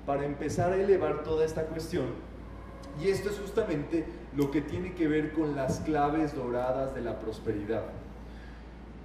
para 0.10 0.26
empezar 0.26 0.74
a 0.74 0.76
elevar 0.76 1.22
toda 1.22 1.46
esta 1.46 1.66
cuestión. 1.66 2.08
Y 3.00 3.10
esto 3.10 3.30
es 3.30 3.38
justamente 3.38 4.06
lo 4.36 4.50
que 4.50 4.60
tiene 4.60 4.96
que 4.96 5.08
ver 5.08 5.34
con 5.34 5.56
las 5.56 5.82
claves 5.82 6.34
doradas 6.36 6.96
de 6.96 7.02
la 7.02 7.20
prosperidad. 7.20 7.84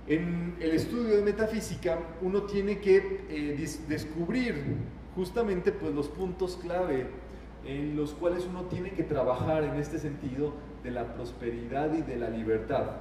En 0.07 0.57
el 0.61 0.71
estudio 0.71 1.17
de 1.17 1.21
metafísica 1.21 1.99
uno 2.23 2.45
tiene 2.45 2.79
que 2.79 3.27
eh, 3.29 3.69
descubrir 3.87 4.79
justamente 5.15 5.73
pues, 5.73 5.95
los 5.95 6.09
puntos 6.09 6.57
clave 6.57 7.07
en 7.67 7.97
los 7.97 8.15
cuales 8.15 8.47
uno 8.47 8.63
tiene 8.63 8.93
que 8.93 9.03
trabajar 9.03 9.63
en 9.63 9.75
este 9.75 9.99
sentido 9.99 10.55
de 10.83 10.91
la 10.91 11.13
prosperidad 11.13 11.93
y 11.93 12.01
de 12.01 12.17
la 12.17 12.31
libertad. 12.31 12.93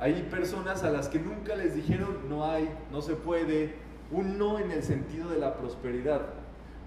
Hay 0.00 0.26
personas 0.30 0.84
a 0.84 0.90
las 0.90 1.08
que 1.08 1.18
nunca 1.18 1.54
les 1.54 1.74
dijeron 1.74 2.30
no 2.30 2.46
hay, 2.46 2.66
no 2.90 3.02
se 3.02 3.14
puede, 3.14 3.74
un 4.10 4.38
no 4.38 4.58
en 4.58 4.70
el 4.70 4.82
sentido 4.82 5.28
de 5.28 5.38
la 5.38 5.58
prosperidad. 5.58 6.41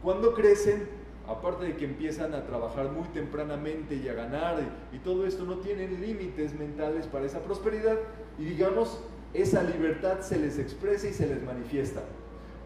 Cuando 0.05 0.35
crecen, 0.35 0.87
aparte 1.27 1.65
de 1.65 1.75
que 1.77 1.85
empiezan 1.85 2.35
a 2.35 2.45
trabajar 2.45 2.91
muy 2.91 3.07
tempranamente 3.07 3.95
y 3.95 4.07
a 4.07 4.13
ganar 4.13 4.57
y, 4.93 4.99
todo 4.99 5.25
esto, 5.25 5.45
no 5.45 5.55
tienen 5.55 5.99
límites 5.99 6.53
mentales 6.53 7.07
para 7.07 7.25
esa 7.25 7.39
prosperidad 7.39 7.97
y 8.37 8.43
digamos, 8.45 8.99
esa 9.33 9.63
libertad 9.63 10.19
se 10.19 10.37
les 10.37 10.59
expresa 10.59 11.07
y 11.07 11.13
se 11.13 11.25
les 11.25 11.43
manifiesta. 11.43 12.01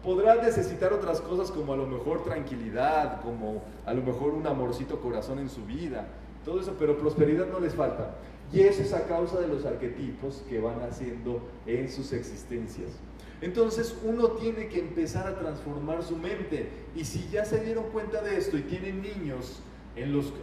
Podrán 0.04 0.42
necesitar 0.42 0.92
otras 0.92 1.22
cosas 1.22 1.50
como 1.50 1.72
a 1.72 1.78
lo 1.78 1.86
mejor 1.86 2.24
tranquilidad, 2.24 3.22
como 3.22 3.62
a 3.86 3.94
lo 3.94 4.02
mejor 4.02 4.34
un 4.34 4.46
amorcito 4.46 5.00
corazón 5.00 5.38
en 5.38 5.48
su 5.48 5.64
vida, 5.64 6.08
todo 6.44 6.60
eso, 6.60 6.76
pero 6.78 6.98
prosperidad 6.98 7.46
no 7.46 7.58
les 7.58 7.74
falta. 7.74 8.16
Y 8.52 8.60
eso 8.60 8.82
es 8.82 8.92
a 8.92 9.06
causa 9.06 9.40
de 9.40 9.48
los 9.48 9.64
arquetipos 9.64 10.42
que 10.46 10.60
van 10.60 10.82
haciendo 10.82 11.40
en 11.64 11.88
sus 11.88 12.12
existencias. 12.12 12.90
Entonces 13.40 13.96
uno 14.04 14.28
tiene 14.32 14.68
que 14.68 14.80
empezar 14.80 15.26
a 15.26 15.38
transformar 15.38 16.02
su 16.02 16.16
mente. 16.16 16.68
Y 16.94 17.04
si 17.04 17.28
ya 17.28 17.44
se 17.44 17.64
dieron 17.64 17.84
cuenta 17.90 18.20
de 18.22 18.36
esto 18.36 18.58
y 18.58 18.62
tienen 18.62 19.02
niños 19.02 19.62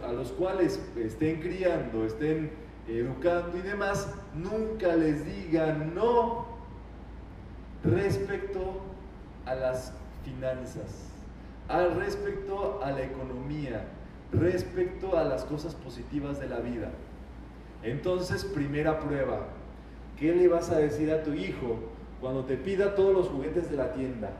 a 0.02 0.12
los 0.12 0.32
cuales 0.32 0.80
estén 0.96 1.40
criando, 1.40 2.04
estén 2.04 2.50
educando 2.86 3.56
y 3.58 3.62
demás, 3.62 4.08
nunca 4.34 4.94
les 4.96 5.24
digan 5.24 5.94
no 5.94 6.46
respecto 7.84 8.80
a 9.44 9.54
las 9.54 9.92
finanzas, 10.24 11.10
al 11.68 11.96
respecto 11.96 12.82
a 12.82 12.90
la 12.90 13.02
economía, 13.02 13.84
respecto 14.32 15.16
a 15.16 15.24
las 15.24 15.44
cosas 15.44 15.74
positivas 15.74 16.38
de 16.40 16.48
la 16.48 16.60
vida. 16.60 16.90
Entonces, 17.82 18.44
primera 18.44 19.00
prueba, 19.00 19.48
¿qué 20.18 20.34
le 20.34 20.48
vas 20.48 20.70
a 20.70 20.78
decir 20.78 21.10
a 21.12 21.22
tu 21.22 21.32
hijo 21.32 21.78
cuando 22.20 22.44
te 22.44 22.56
pida 22.56 22.94
todos 22.94 23.14
los 23.14 23.28
juguetes 23.28 23.70
de 23.70 23.76
la 23.76 23.92
tienda? 23.92 24.30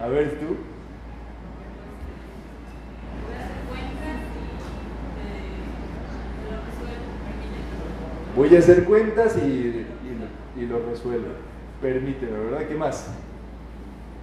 A 0.00 0.08
ver, 0.08 0.38
tú. 0.40 0.56
Voy 8.34 8.56
a 8.56 8.58
hacer 8.58 8.84
cuentas 8.84 9.36
y, 9.36 9.86
y, 10.56 10.66
lo 10.66 10.78
resuelvo. 10.86 11.28
Permíteme, 11.82 12.38
¿verdad? 12.38 12.66
¿Qué 12.66 12.74
más? 12.74 13.08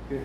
¿Qué? 0.10 0.20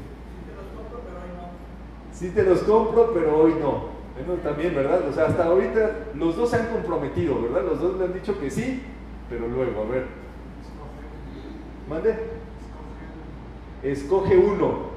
sí 2.13 2.31
te 2.31 2.45
los 2.45 2.61
compro, 2.61 3.13
pero 3.13 3.37
hoy 3.37 3.55
no. 3.61 3.93
Bueno, 4.15 4.41
también, 4.43 4.75
¿verdad? 4.75 5.07
O 5.09 5.13
sea, 5.13 5.27
hasta 5.27 5.45
ahorita 5.45 5.91
los 6.15 6.37
dos 6.37 6.51
se 6.51 6.57
han 6.57 6.69
comprometido, 6.69 7.43
¿verdad? 7.43 7.65
Los 7.65 7.81
dos 7.81 7.99
le 7.99 8.05
han 8.05 8.15
dicho 8.15 8.39
que 8.39 8.51
sí, 8.51 8.83
pero 9.29 9.49
luego, 9.49 9.83
a 9.83 9.87
ver. 9.87 10.07
¿Mande? 11.89 12.17
Escoge 13.83 14.37
uno. 14.37 14.95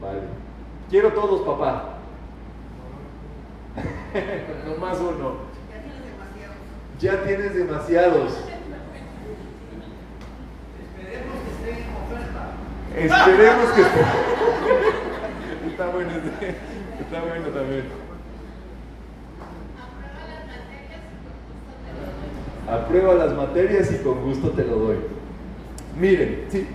Vale. 0.00 0.20
Quiero 0.90 1.12
todos, 1.12 1.42
papá. 1.42 1.98
no 4.66 4.76
más 4.76 4.98
uno. 5.00 5.52
Ya 6.98 7.24
tienes 7.24 7.54
demasiados. 7.54 8.32
Esperemos 10.78 11.36
que 11.42 11.50
esté 11.50 11.70
en 11.82 11.88
oferta. 11.96 12.52
Esperemos 12.94 13.70
que 13.72 13.82
esté. 13.82 14.00
está 15.70 15.86
bueno, 15.88 16.10
está 17.00 17.20
bueno 17.22 17.48
también. 17.48 18.01
Aprueba 22.72 23.14
las 23.14 23.34
materias 23.34 23.92
y 23.92 24.02
con 24.02 24.24
gusto 24.24 24.50
te 24.50 24.64
lo 24.64 24.76
doy. 24.76 24.96
Miren, 26.00 26.46
sí. 26.48 26.66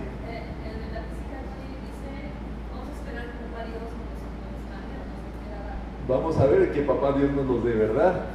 Vamos 6.08 6.38
a 6.38 6.46
ver 6.46 6.72
que 6.72 6.82
papá 6.82 7.12
Dios 7.18 7.32
nos 7.32 7.46
los 7.46 7.64
dé, 7.64 7.72
¿verdad? 7.72 8.26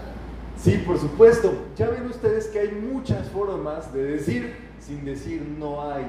Sí, 0.57 0.83
por 0.85 0.99
supuesto. 0.99 1.53
Ya 1.77 1.89
ven 1.89 2.05
ustedes 2.05 2.47
que 2.47 2.59
hay 2.59 2.71
muchas 2.71 3.29
formas 3.29 3.93
de 3.93 4.03
decir 4.03 4.53
sin 4.79 5.05
decir 5.05 5.41
no 5.57 5.89
hay, 5.89 6.05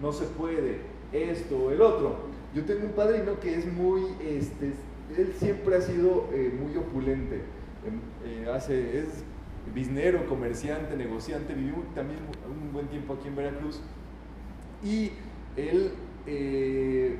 no 0.00 0.12
se 0.12 0.24
puede, 0.26 0.78
esto 1.12 1.56
o 1.56 1.70
el 1.72 1.82
otro. 1.82 2.16
Yo 2.54 2.64
tengo 2.64 2.86
un 2.86 2.92
padrino 2.92 3.40
que 3.40 3.56
es 3.56 3.66
muy, 3.66 4.02
este, 4.24 4.72
él 5.16 5.34
siempre 5.38 5.76
ha 5.76 5.80
sido 5.80 6.28
eh, 6.32 6.52
muy 6.58 6.76
opulente. 6.76 7.42
Em, 7.84 8.00
eh, 8.24 8.48
hace, 8.48 9.00
es 9.00 9.24
biznero, 9.74 10.26
comerciante, 10.26 10.96
negociante, 10.96 11.54
vivió 11.54 11.74
también 11.94 12.20
un 12.48 12.72
buen 12.72 12.88
tiempo 12.88 13.14
aquí 13.14 13.28
en 13.28 13.36
Veracruz. 13.36 13.80
Y 14.84 15.12
él 15.56 15.92
eh, 16.26 17.18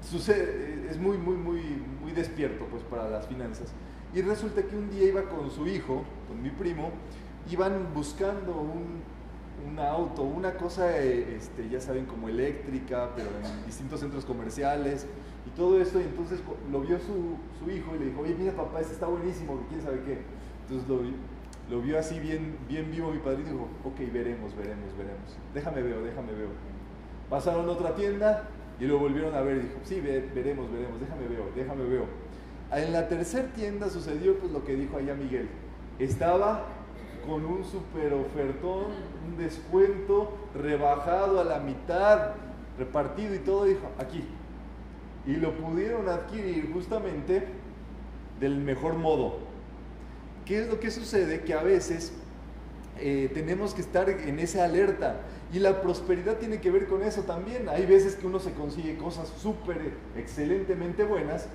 sucede, 0.00 0.86
es 0.88 0.98
muy, 0.98 1.18
muy, 1.18 1.36
muy, 1.36 1.62
muy 2.00 2.12
despierto 2.12 2.66
pues, 2.70 2.82
para 2.84 3.08
las 3.08 3.26
finanzas. 3.26 3.72
Y 4.14 4.22
resulta 4.22 4.62
que 4.62 4.76
un 4.76 4.90
día 4.90 5.04
iba 5.04 5.22
con 5.28 5.50
su 5.50 5.66
hijo, 5.66 6.04
con 6.28 6.42
mi 6.42 6.50
primo, 6.50 6.90
iban 7.48 7.94
buscando 7.94 8.52
un, 8.52 9.02
un 9.68 9.78
auto, 9.78 10.22
una 10.22 10.54
cosa, 10.54 10.98
eh, 10.98 11.36
este, 11.36 11.68
ya 11.68 11.80
saben, 11.80 12.06
como 12.06 12.28
eléctrica, 12.28 13.10
pero 13.14 13.28
en 13.28 13.66
distintos 13.66 14.00
centros 14.00 14.24
comerciales 14.24 15.06
y 15.46 15.50
todo 15.50 15.80
esto. 15.80 16.00
Y 16.00 16.04
entonces 16.04 16.40
lo 16.70 16.80
vio 16.80 16.98
su, 16.98 17.70
hijo 17.70 17.94
y 17.94 17.98
le 17.98 18.06
dijo, 18.06 18.20
oye, 18.20 18.34
mira 18.38 18.52
papá, 18.52 18.80
este 18.80 18.94
está 18.94 19.06
buenísimo, 19.06 19.60
quién 19.68 19.82
sabe 19.82 20.00
qué. 20.04 20.18
Entonces 20.70 20.88
lo 21.68 21.82
vio 21.82 21.98
así 21.98 22.20
bien, 22.20 22.56
vivo 22.68 23.10
mi 23.10 23.18
padrino 23.18 23.48
y 23.48 23.52
dijo, 23.52 23.68
ok, 23.84 23.98
veremos, 24.12 24.54
veremos, 24.56 24.96
veremos. 24.96 25.36
Déjame 25.52 25.82
veo, 25.82 26.02
déjame 26.02 26.32
veo. 26.32 26.48
Pasaron 27.28 27.68
a 27.68 27.72
otra 27.72 27.94
tienda 27.96 28.48
y 28.78 28.84
lo 28.84 28.98
volvieron 28.98 29.34
a 29.34 29.40
ver 29.40 29.56
y 29.56 29.60
dijo, 29.60 29.78
sí, 29.82 30.00
veremos, 30.00 30.70
veremos, 30.70 31.00
déjame 31.00 31.26
veo, 31.28 31.50
déjame 31.56 31.84
veo. 31.84 32.04
En 32.72 32.92
la 32.92 33.08
tercera 33.08 33.48
tienda 33.48 33.88
sucedió 33.88 34.38
pues 34.38 34.52
lo 34.52 34.64
que 34.64 34.76
dijo 34.76 34.96
allá 34.96 35.14
Miguel. 35.14 35.48
Estaba 35.98 36.66
con 37.26 37.44
un 37.44 37.64
super 37.64 38.14
ofertón, 38.14 38.84
un 39.28 39.36
descuento 39.36 40.32
rebajado 40.54 41.40
a 41.40 41.44
la 41.44 41.58
mitad, 41.58 42.30
repartido 42.78 43.34
y 43.34 43.40
todo, 43.40 43.64
dijo, 43.64 43.90
aquí. 43.98 44.24
Y 45.26 45.34
lo 45.34 45.52
pudieron 45.52 46.08
adquirir 46.08 46.72
justamente 46.72 47.46
del 48.38 48.56
mejor 48.56 48.94
modo. 48.94 49.49
¿Qué 50.50 50.62
es 50.62 50.68
lo 50.68 50.80
que 50.80 50.90
sucede? 50.90 51.42
Que 51.42 51.54
a 51.54 51.62
veces 51.62 52.12
eh, 52.98 53.30
tenemos 53.32 53.72
que 53.72 53.82
estar 53.82 54.10
en 54.10 54.40
esa 54.40 54.64
alerta. 54.64 55.20
Y 55.52 55.60
la 55.60 55.80
prosperidad 55.80 56.38
tiene 56.38 56.60
que 56.60 56.72
ver 56.72 56.88
con 56.88 57.04
eso 57.04 57.22
también. 57.22 57.68
Hay 57.68 57.86
veces 57.86 58.16
que 58.16 58.26
uno 58.26 58.40
se 58.40 58.50
consigue 58.54 58.96
cosas 58.96 59.32
súper, 59.40 59.92
excelentemente 60.16 61.04
buenas, 61.04 61.46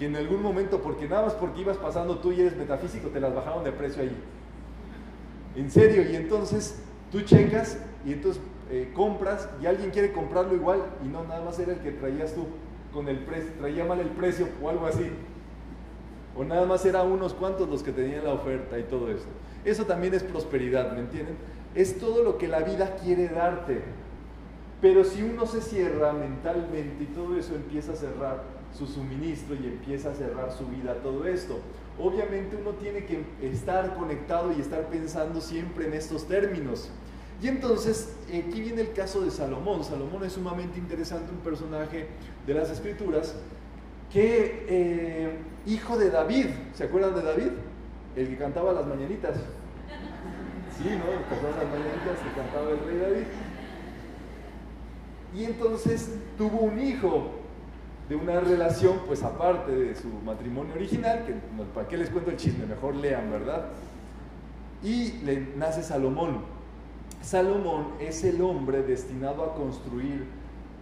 que 0.00 0.06
en 0.06 0.16
algún 0.16 0.42
momento, 0.42 0.82
porque 0.82 1.08
nada 1.08 1.26
más 1.26 1.34
porque 1.34 1.60
ibas 1.60 1.76
pasando 1.76 2.18
tú 2.18 2.32
y 2.32 2.40
eres 2.40 2.56
metafísico, 2.56 3.10
te 3.10 3.20
las 3.20 3.32
bajaron 3.32 3.62
de 3.62 3.70
precio 3.70 4.02
ahí. 4.02 4.16
En 5.54 5.70
serio, 5.70 6.10
y 6.10 6.16
entonces 6.16 6.82
tú 7.12 7.20
checas 7.20 7.78
y 8.04 8.14
entonces 8.14 8.42
eh, 8.72 8.90
compras 8.96 9.48
y 9.62 9.66
alguien 9.66 9.92
quiere 9.92 10.12
comprarlo 10.12 10.56
igual 10.56 10.82
y 11.04 11.06
no 11.06 11.22
nada 11.22 11.44
más 11.44 11.56
era 11.60 11.74
el 11.74 11.78
que 11.78 11.92
traías 11.92 12.34
tú 12.34 12.48
con 12.92 13.06
el 13.06 13.20
precio, 13.20 13.52
traía 13.60 13.84
mal 13.84 14.00
el 14.00 14.10
precio 14.10 14.48
o 14.60 14.68
algo 14.68 14.86
así. 14.86 15.08
O 16.36 16.44
nada 16.44 16.66
más 16.66 16.84
era 16.84 17.02
unos 17.02 17.34
cuantos 17.34 17.68
los 17.68 17.82
que 17.82 17.92
tenían 17.92 18.24
la 18.24 18.32
oferta 18.32 18.78
y 18.78 18.84
todo 18.84 19.10
esto. 19.10 19.28
Eso 19.64 19.84
también 19.84 20.14
es 20.14 20.22
prosperidad, 20.22 20.92
¿me 20.92 21.00
entienden? 21.00 21.36
Es 21.74 21.98
todo 21.98 22.22
lo 22.22 22.38
que 22.38 22.48
la 22.48 22.60
vida 22.60 22.96
quiere 22.96 23.28
darte. 23.28 23.82
Pero 24.80 25.04
si 25.04 25.22
uno 25.22 25.46
se 25.46 25.60
cierra 25.60 26.12
mentalmente 26.12 27.04
y 27.04 27.06
todo 27.06 27.36
eso 27.36 27.54
empieza 27.54 27.92
a 27.92 27.96
cerrar 27.96 28.42
su 28.76 28.86
suministro 28.86 29.54
y 29.54 29.66
empieza 29.66 30.10
a 30.10 30.14
cerrar 30.14 30.52
su 30.52 30.66
vida, 30.66 30.94
todo 31.02 31.26
esto, 31.26 31.58
obviamente 31.98 32.56
uno 32.56 32.70
tiene 32.72 33.04
que 33.04 33.24
estar 33.42 33.94
conectado 33.96 34.52
y 34.52 34.60
estar 34.60 34.88
pensando 34.88 35.40
siempre 35.40 35.86
en 35.86 35.94
estos 35.94 36.26
términos. 36.26 36.88
Y 37.42 37.48
entonces, 37.48 38.14
aquí 38.26 38.60
viene 38.60 38.82
el 38.82 38.92
caso 38.92 39.22
de 39.22 39.30
Salomón. 39.30 39.82
Salomón 39.82 40.24
es 40.24 40.34
sumamente 40.34 40.78
interesante, 40.78 41.32
un 41.32 41.38
personaje 41.38 42.06
de 42.46 42.54
las 42.54 42.70
escrituras, 42.70 43.34
que 44.12 44.66
eh, 44.68 45.38
hijo 45.66 45.98
de 45.98 46.10
David, 46.10 46.46
¿se 46.74 46.84
acuerdan 46.84 47.14
de 47.14 47.22
David? 47.22 47.50
El 48.16 48.28
que 48.28 48.36
cantaba 48.36 48.72
las 48.72 48.86
mañanitas. 48.86 49.36
Sí, 50.76 50.88
¿no? 50.88 51.12
El 51.12 51.18
que 51.18 51.28
cantaba 51.28 51.56
las 51.62 51.70
mañanitas, 51.70 52.18
que 52.24 52.40
cantaba 52.40 52.70
el 52.70 52.78
rey 52.80 52.98
David. 52.98 53.26
Y 55.34 55.44
entonces 55.44 56.14
tuvo 56.36 56.60
un 56.60 56.80
hijo 56.80 57.30
de 58.08 58.16
una 58.16 58.40
relación, 58.40 58.98
pues 59.06 59.22
aparte 59.22 59.70
de 59.70 59.94
su 59.94 60.08
matrimonio 60.08 60.74
original, 60.74 61.24
que 61.24 61.34
para 61.72 61.86
qué 61.86 61.96
les 61.96 62.10
cuento 62.10 62.30
el 62.30 62.36
chisme, 62.36 62.66
mejor 62.66 62.96
lean, 62.96 63.30
¿verdad? 63.30 63.66
Y 64.82 65.12
le 65.24 65.46
nace 65.56 65.82
Salomón. 65.82 66.38
Salomón 67.22 67.92
es 68.00 68.24
el 68.24 68.40
hombre 68.40 68.82
destinado 68.82 69.44
a 69.44 69.54
construir 69.54 70.24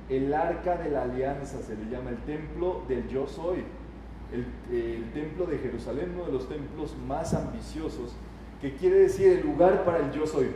el 0.08 0.32
arca 0.32 0.76
de 0.76 0.90
la 0.90 1.02
alianza, 1.02 1.58
se 1.60 1.76
le 1.76 1.90
llama 1.90 2.10
el 2.10 2.18
templo 2.18 2.82
del 2.88 3.06
yo 3.08 3.26
soy, 3.26 3.64
el, 4.32 5.10
templo 5.12 5.46
de 5.46 5.58
Jerusalén, 5.58 6.12
uno 6.14 6.26
de 6.26 6.32
los 6.32 6.48
templos 6.48 6.94
más 7.06 7.34
ambiciosos, 7.34 8.14
que 8.60 8.74
quiere 8.74 9.00
decir 9.00 9.28
el 9.28 9.42
lugar 9.42 9.84
para 9.84 9.98
el 9.98 10.12
yo 10.12 10.26
soy. 10.26 10.48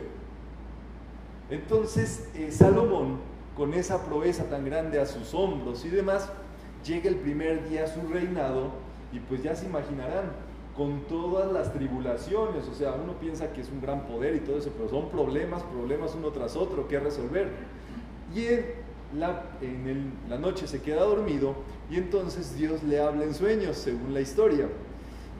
Entonces, 1.49 2.29
eh, 2.35 2.51
Salomón, 2.51 3.19
con 3.55 3.73
esa 3.73 4.05
proeza 4.05 4.45
tan 4.45 4.65
grande 4.65 4.99
a 4.99 5.05
sus 5.05 5.33
hombros 5.33 5.85
y 5.85 5.89
demás, 5.89 6.29
llega 6.85 7.09
el 7.09 7.15
primer 7.15 7.69
día 7.69 7.85
a 7.85 7.87
su 7.87 8.01
reinado 8.07 8.71
y 9.11 9.19
pues 9.19 9.43
ya 9.43 9.55
se 9.55 9.65
imaginarán, 9.65 10.31
con 10.75 11.01
todas 11.01 11.51
las 11.51 11.71
tribulaciones, 11.71 12.67
o 12.67 12.73
sea, 12.73 12.93
uno 12.93 13.13
piensa 13.19 13.53
que 13.53 13.61
es 13.61 13.69
un 13.69 13.79
gran 13.79 14.07
poder 14.07 14.35
y 14.35 14.39
todo 14.39 14.57
eso, 14.57 14.71
pero 14.75 14.89
son 14.89 15.09
problemas, 15.09 15.61
problemas 15.63 16.15
uno 16.15 16.29
tras 16.29 16.55
otro 16.55 16.87
que 16.87 16.99
resolver. 16.99 17.51
Y 18.33 18.47
la, 19.15 19.43
en 19.61 20.13
la 20.29 20.37
noche 20.37 20.67
se 20.67 20.81
queda 20.81 21.03
dormido 21.03 21.55
y 21.89 21.97
entonces 21.97 22.55
Dios 22.55 22.83
le 22.83 22.99
habla 22.99 23.23
en 23.23 23.33
sueños, 23.33 23.77
según 23.77 24.13
la 24.13 24.21
historia, 24.21 24.67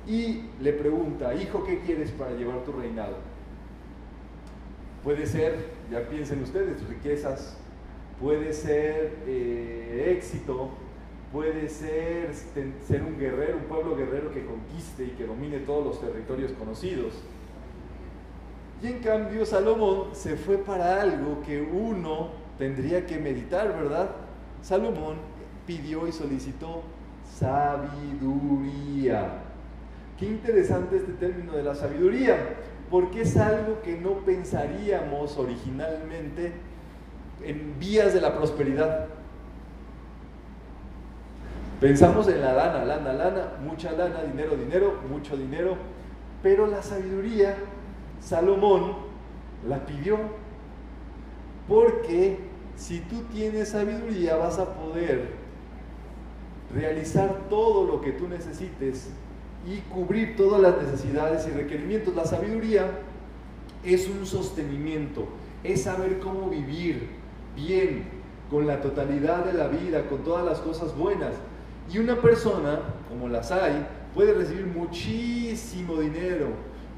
y 0.08 0.44
le 0.60 0.74
pregunta, 0.74 1.34
hijo, 1.34 1.64
¿qué 1.64 1.80
quieres 1.80 2.12
para 2.12 2.32
llevar 2.32 2.64
tu 2.64 2.74
reinado? 2.74 3.16
Puede 5.04 5.26
ser, 5.26 5.72
ya 5.92 6.08
piensen 6.08 6.42
ustedes, 6.42 6.86
riquezas, 6.88 7.58
puede 8.22 8.54
ser 8.54 9.18
eh, 9.28 10.16
éxito, 10.18 10.70
puede 11.32 11.68
ser 11.68 12.34
ser 12.34 13.02
un 13.02 13.18
guerrero, 13.18 13.58
un 13.58 13.64
pueblo 13.64 13.96
guerrero 13.96 14.32
que 14.32 14.46
conquiste 14.46 15.06
y 15.06 15.10
que 15.18 15.26
domine 15.26 15.60
todos 15.60 15.86
los 15.86 16.02
territorios 16.02 16.52
conocidos. 16.52 17.14
Y 18.82 18.88
en 18.88 19.00
cambio 19.00 19.46
Salomón 19.46 20.10
se 20.14 20.36
fue 20.36 20.58
para 20.58 21.02
algo 21.02 21.42
que 21.46 21.62
uno 21.62 22.43
tendría 22.64 23.06
que 23.06 23.18
meditar, 23.18 23.76
¿verdad? 23.76 24.10
Salomón 24.62 25.18
pidió 25.68 26.08
y 26.08 26.14
solicitó 26.14 26.84
sabiduría. 27.38 29.28
Qué 30.18 30.28
interesante 30.28 30.96
este 30.96 31.12
término 31.12 31.52
de 31.54 31.64
la 31.64 31.76
sabiduría, 31.76 32.38
porque 32.90 33.24
es 33.24 33.36
algo 33.36 33.82
que 33.82 33.98
no 33.98 34.20
pensaríamos 34.20 35.38
originalmente 35.38 36.54
en 37.44 37.78
vías 37.80 38.14
de 38.14 38.22
la 38.22 38.34
prosperidad. 38.34 39.08
Pensamos 41.82 42.30
en 42.30 42.40
la 42.40 42.54
lana, 42.54 42.86
lana, 42.86 43.12
lana, 43.12 43.48
mucha 43.62 43.92
lana, 43.92 44.24
dinero, 44.24 44.56
dinero, 44.56 45.02
mucho 45.10 45.36
dinero, 45.36 45.76
pero 46.42 46.66
la 46.68 46.82
sabiduría, 46.82 47.58
Salomón 48.22 48.94
la 49.68 49.86
pidió, 49.86 50.18
porque 51.68 52.53
si 52.76 53.00
tú 53.02 53.24
tienes 53.34 53.70
sabiduría 53.70 54.36
vas 54.36 54.60
a 54.60 54.74
poder 54.74 55.44
realizar 56.74 57.48
todo 57.50 57.86
lo 57.86 58.02
que 58.02 58.12
tú 58.12 58.28
necesites 58.28 59.10
y 59.66 59.78
cubrir 59.94 60.36
todas 60.36 60.62
las 60.62 60.78
necesidades 60.78 61.48
y 61.48 61.52
requerimientos. 61.52 62.16
La 62.16 62.26
sabiduría 62.26 62.90
es 63.84 64.08
un 64.08 64.26
sostenimiento, 64.26 65.28
es 65.64 65.84
saber 65.84 66.20
cómo 66.20 66.50
vivir 66.50 67.10
bien, 67.56 68.24
con 68.50 68.68
la 68.68 68.82
totalidad 68.82 69.46
de 69.46 69.54
la 69.54 69.68
vida, 69.68 70.08
con 70.08 70.24
todas 70.24 70.46
las 70.46 70.60
cosas 70.60 70.96
buenas. 70.96 71.34
Y 71.92 71.98
una 71.98 72.22
persona, 72.22 72.80
como 73.10 73.28
las 73.28 73.52
hay, 73.52 73.86
puede 74.14 74.34
recibir 74.34 74.68
muchísimo 74.68 76.00
dinero, 76.00 76.50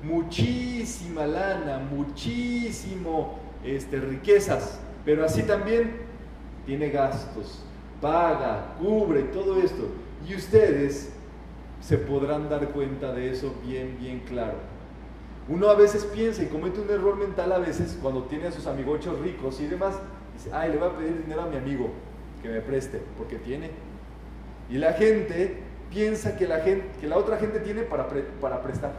muchísima 0.03 1.25
lana, 1.25 1.79
muchísimo 1.79 3.39
este, 3.63 3.99
riquezas, 3.99 4.79
pero 5.05 5.23
así 5.23 5.43
también 5.43 5.97
tiene 6.65 6.89
gastos, 6.89 7.63
paga, 8.01 8.75
cubre 8.79 9.21
todo 9.23 9.61
esto. 9.61 9.87
Y 10.27 10.35
ustedes 10.35 11.13
se 11.79 11.97
podrán 11.99 12.49
dar 12.49 12.69
cuenta 12.69 13.13
de 13.13 13.31
eso 13.31 13.53
bien, 13.63 13.97
bien 13.99 14.21
claro. 14.21 14.57
Uno 15.47 15.69
a 15.69 15.75
veces 15.75 16.03
piensa 16.05 16.41
y 16.41 16.47
comete 16.47 16.81
un 16.81 16.89
error 16.89 17.15
mental 17.15 17.51
a 17.51 17.59
veces 17.59 17.97
cuando 18.01 18.23
tiene 18.23 18.47
a 18.47 18.51
sus 18.51 18.65
amigochos 18.65 19.19
ricos 19.19 19.61
y 19.61 19.67
demás, 19.67 19.95
dice, 20.33 20.49
ay, 20.51 20.71
le 20.71 20.77
voy 20.77 20.89
a 20.89 20.97
pedir 20.97 21.21
dinero 21.21 21.43
a 21.43 21.45
mi 21.45 21.57
amigo 21.57 21.91
que 22.41 22.49
me 22.49 22.61
preste, 22.61 22.99
porque 23.15 23.37
tiene. 23.37 23.69
Y 24.71 24.79
la 24.79 24.93
gente 24.93 25.59
piensa 25.91 26.35
que 26.35 26.47
la, 26.47 26.61
gente, 26.61 26.87
que 26.99 27.07
la 27.07 27.17
otra 27.17 27.37
gente 27.37 27.59
tiene 27.59 27.83
para, 27.83 28.07
para 28.41 28.63
prestar. 28.63 28.93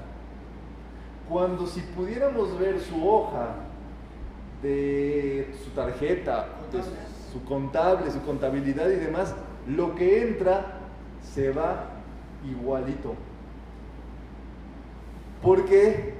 Cuando 1.28 1.66
si 1.66 1.80
pudiéramos 1.80 2.56
ver 2.60 2.78
su 2.78 3.08
hoja 3.08 3.65
su 5.64 5.70
tarjeta, 5.70 6.48
su 7.32 7.42
contable, 7.44 8.10
su 8.10 8.22
contabilidad 8.22 8.88
y 8.90 8.96
demás, 8.96 9.34
lo 9.68 9.94
que 9.94 10.22
entra 10.22 10.80
se 11.22 11.50
va 11.50 11.90
igualito. 12.48 13.14
¿Por 15.42 15.64
qué? 15.66 16.14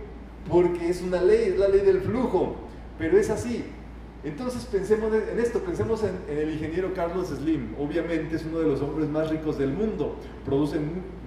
Porque 0.50 0.88
es 0.88 1.02
una 1.02 1.20
ley, 1.20 1.50
es 1.50 1.59
la 1.59 1.68
ley 1.68 1.80
del 1.80 2.00
flujo, 2.00 2.56
pero 2.98 3.18
es 3.18 3.30
así. 3.30 3.64
Entonces 4.24 4.64
pensemos 4.64 5.12
en 5.12 5.38
esto, 5.38 5.61
pensemos 5.61 6.02
en, 6.02 6.37
el 6.37 6.52
ingeniero 6.52 6.92
Carlos 6.94 7.28
Slim. 7.28 7.74
Obviamente 7.78 8.37
es 8.37 8.44
uno 8.44 8.59
de 8.59 8.66
los 8.66 8.80
hombres 8.80 9.09
más 9.09 9.30
ricos 9.30 9.59
del 9.59 9.72
mundo, 9.72 10.16
produce 10.44 10.78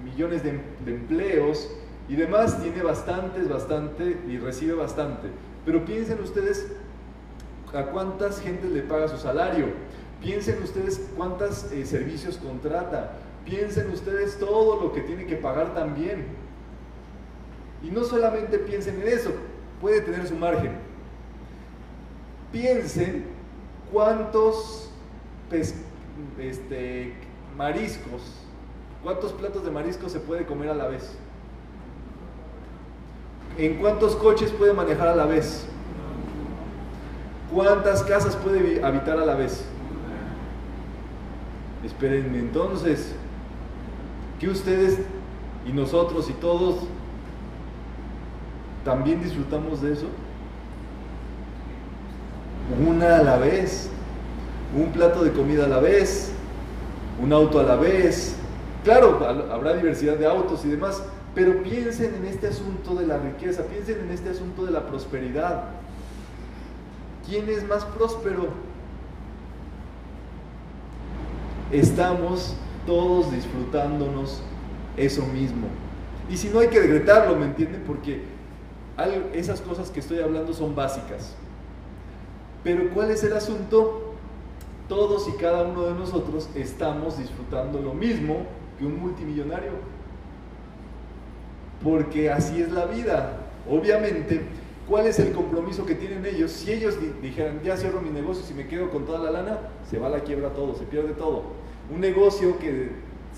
millones 0.04 0.44
de, 0.44 0.60
de 0.86 0.96
empleos 0.96 1.70
y 2.10 2.16
demás, 2.16 2.62
tiene 2.62 2.82
bastantes, 2.82 3.48
bastante 3.48 4.18
y 4.28 4.38
recibe 4.38 4.74
bastante. 4.74 5.28
Pero 5.66 5.86
piensen 5.86 6.20
ustedes 6.22 6.72
a 7.74 7.84
cuántas 7.84 8.42
gente 8.42 8.68
le 8.68 8.82
paga 8.82 9.08
su 9.08 9.18
salario, 9.18 9.68
piensen 10.22 10.62
ustedes 10.64 11.10
cuántos 11.16 11.72
eh, 11.72 11.86
servicios 11.86 12.38
contrata, 12.38 13.14
piensen 13.46 13.90
ustedes 13.92 14.38
todo 14.40 14.82
lo 14.82 14.94
que 14.94 15.02
tiene 15.02 15.26
que 15.26 15.36
pagar 15.36 15.74
también. 15.74 16.26
Y 17.82 17.92
no 17.92 18.04
solamente 18.04 18.60
piensen 18.60 19.02
en 19.02 19.08
eso, 19.08 19.32
puede 19.80 20.02
tener 20.02 20.28
su 20.28 20.36
margen. 20.36 20.74
Piensen 22.52 23.26
cuántos 23.92 24.92
este, 26.40 27.14
mariscos, 27.56 28.22
cuántos 29.04 29.32
platos 29.34 29.64
de 29.64 29.72
mariscos 29.72 30.12
se 30.12 30.20
puede 30.20 30.46
comer 30.46 30.70
a 30.70 30.76
la 30.76 30.88
vez. 30.88 31.18
¿En 33.58 33.76
cuántos 33.76 34.16
coches 34.16 34.52
puede 34.52 34.74
manejar 34.74 35.08
a 35.08 35.16
la 35.16 35.26
vez? 35.26 35.66
¿Cuántas 37.54 38.04
casas 38.04 38.36
puede 38.36 38.84
habitar 38.84 39.18
a 39.18 39.26
la 39.26 39.36
vez? 39.36 39.66
Espérenme, 41.84 42.40
entonces, 42.40 43.14
que 44.40 44.50
ustedes 44.50 45.00
y 45.66 45.72
nosotros 45.74 46.30
y 46.30 46.34
todos 46.34 46.84
también 48.86 49.22
disfrutamos 49.22 49.82
de 49.82 49.94
eso? 49.94 50.08
Una 52.88 53.18
a 53.18 53.24
la 53.24 53.38
vez, 53.38 53.90
un 54.76 54.92
plato 54.92 55.24
de 55.24 55.32
comida 55.32 55.66
a 55.66 55.68
la 55.68 55.80
vez, 55.80 56.32
un 57.22 57.34
auto 57.34 57.60
a 57.60 57.64
la 57.64 57.76
vez. 57.76 58.36
Claro, 58.84 59.20
habrá 59.52 59.74
diversidad 59.74 60.18
de 60.18 60.28
autos 60.28 60.64
y 60.66 60.70
demás, 60.70 61.04
pero 61.34 61.64
piensen 61.64 62.16
en 62.16 62.26
este 62.26 62.48
asunto 62.48 62.96
de 62.96 63.08
la 63.08 63.18
riqueza, 63.18 63.64
piensen 63.64 64.02
en 64.02 64.12
este 64.12 64.30
asunto 64.30 64.66
de 64.66 64.72
la 64.72 64.86
prosperidad. 64.86 65.64
¿Quién 67.30 67.48
es 67.48 67.64
más 67.68 67.86
próspero? 67.86 68.48
Estamos 71.72 72.56
todos 72.88 73.32
disfrutándonos 73.32 74.42
eso 74.98 75.24
mismo. 75.28 75.68
Y 76.28 76.38
si 76.38 76.50
no 76.50 76.60
hay 76.60 76.70
que 76.70 76.80
decretarlo, 76.80 77.36
¿me 77.36 77.46
entienden? 77.46 77.84
Porque 77.86 78.24
esas 79.34 79.62
cosas 79.62 79.92
que 79.92 80.00
estoy 80.00 80.20
hablando 80.20 80.54
son 80.54 80.76
básicas. 80.76 81.36
Pero 82.64 82.90
¿cuál 82.96 83.12
es 83.12 83.24
el 83.24 83.34
asunto? 83.34 84.16
Todos 84.88 85.30
y 85.30 85.34
cada 85.34 85.64
uno 85.64 85.84
de 85.84 85.94
nosotros 85.94 86.50
estamos 86.56 87.20
disfrutando 87.20 87.80
lo 87.80 87.94
mismo 87.94 88.48
que 88.80 88.86
un 88.88 89.00
multimillonario. 89.00 89.74
Porque 91.84 92.32
así 92.32 92.60
es 92.60 92.72
la 92.72 92.86
vida. 92.86 93.38
Obviamente, 93.70 94.42
¿cuál 94.90 95.06
es 95.06 95.20
el 95.20 95.32
compromiso 95.32 95.86
que 95.86 95.96
tienen 95.96 96.26
ellos? 96.26 96.52
Si 96.52 96.72
ellos 96.72 96.96
dijeran, 97.22 97.62
ya 97.64 97.78
cierro 97.78 98.02
mi 98.02 98.10
negocio, 98.10 98.44
si 98.44 98.56
me 98.56 98.68
quedo 98.68 98.90
con 98.90 99.06
toda 99.06 99.20
la 99.20 99.32
lana, 99.32 99.60
se 99.90 100.00
va 100.00 100.08
a 100.08 100.10
la 100.10 100.22
quiebra 100.22 100.50
todo, 100.50 100.76
se 100.76 100.84
pierde 100.84 101.14
todo. 101.14 101.44
Un 101.94 102.02
negocio 102.02 102.58
que 102.58 102.90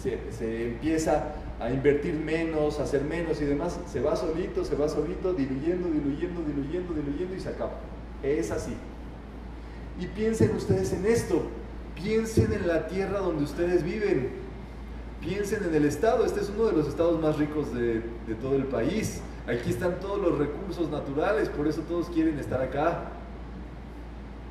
se, 0.01 0.67
empieza 0.67 1.35
a 1.59 1.69
invertir 1.69 2.15
menos, 2.15 2.79
a 2.79 2.83
hacer 2.83 3.03
menos 3.03 3.39
y 3.41 3.45
demás, 3.45 3.77
se 3.85 3.99
va 3.99 4.15
solito, 4.15 4.63
se 4.63 4.75
va 4.75 4.87
solito, 4.87 5.33
diluyendo, 5.33 5.89
diluyendo, 5.89 6.41
diluyendo, 6.41 6.93
diluyendo 6.93 7.35
y 7.35 7.39
se 7.39 7.49
acaba. 7.49 7.73
Es 8.23 8.49
así. 8.49 8.73
Y 9.99 10.07
piensen 10.07 10.55
ustedes 10.55 10.93
en 10.93 11.05
esto, 11.05 11.43
piensen 12.01 12.53
en 12.53 12.67
la 12.67 12.87
tierra 12.87 13.19
donde 13.19 13.43
ustedes 13.43 13.83
viven, 13.83 14.29
piensen 15.19 15.65
en 15.65 15.75
el 15.75 15.85
estado, 15.85 16.25
este 16.25 16.39
es 16.39 16.49
uno 16.49 16.65
de 16.67 16.77
los 16.77 16.87
estados 16.87 17.21
más 17.21 17.37
ricos 17.37 17.73
de, 17.75 18.01
de 18.25 18.35
todo 18.41 18.55
el 18.55 18.65
país, 18.65 19.21
aquí 19.51 19.69
están 19.71 19.99
todos 19.99 20.19
los 20.19 20.37
recursos 20.37 20.89
naturales, 20.89 21.49
por 21.49 21.67
eso 21.67 21.81
todos 21.81 22.09
quieren 22.09 22.39
estar 22.39 22.61
acá. 22.61 23.11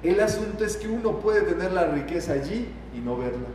El 0.02 0.20
asunto 0.20 0.64
es 0.64 0.76
que 0.76 0.88
uno 0.88 1.20
puede 1.20 1.42
tener 1.42 1.72
la 1.72 1.86
riqueza 1.86 2.32
allí 2.32 2.68
y 2.94 3.00
no 3.00 3.16
verla, 3.16 3.48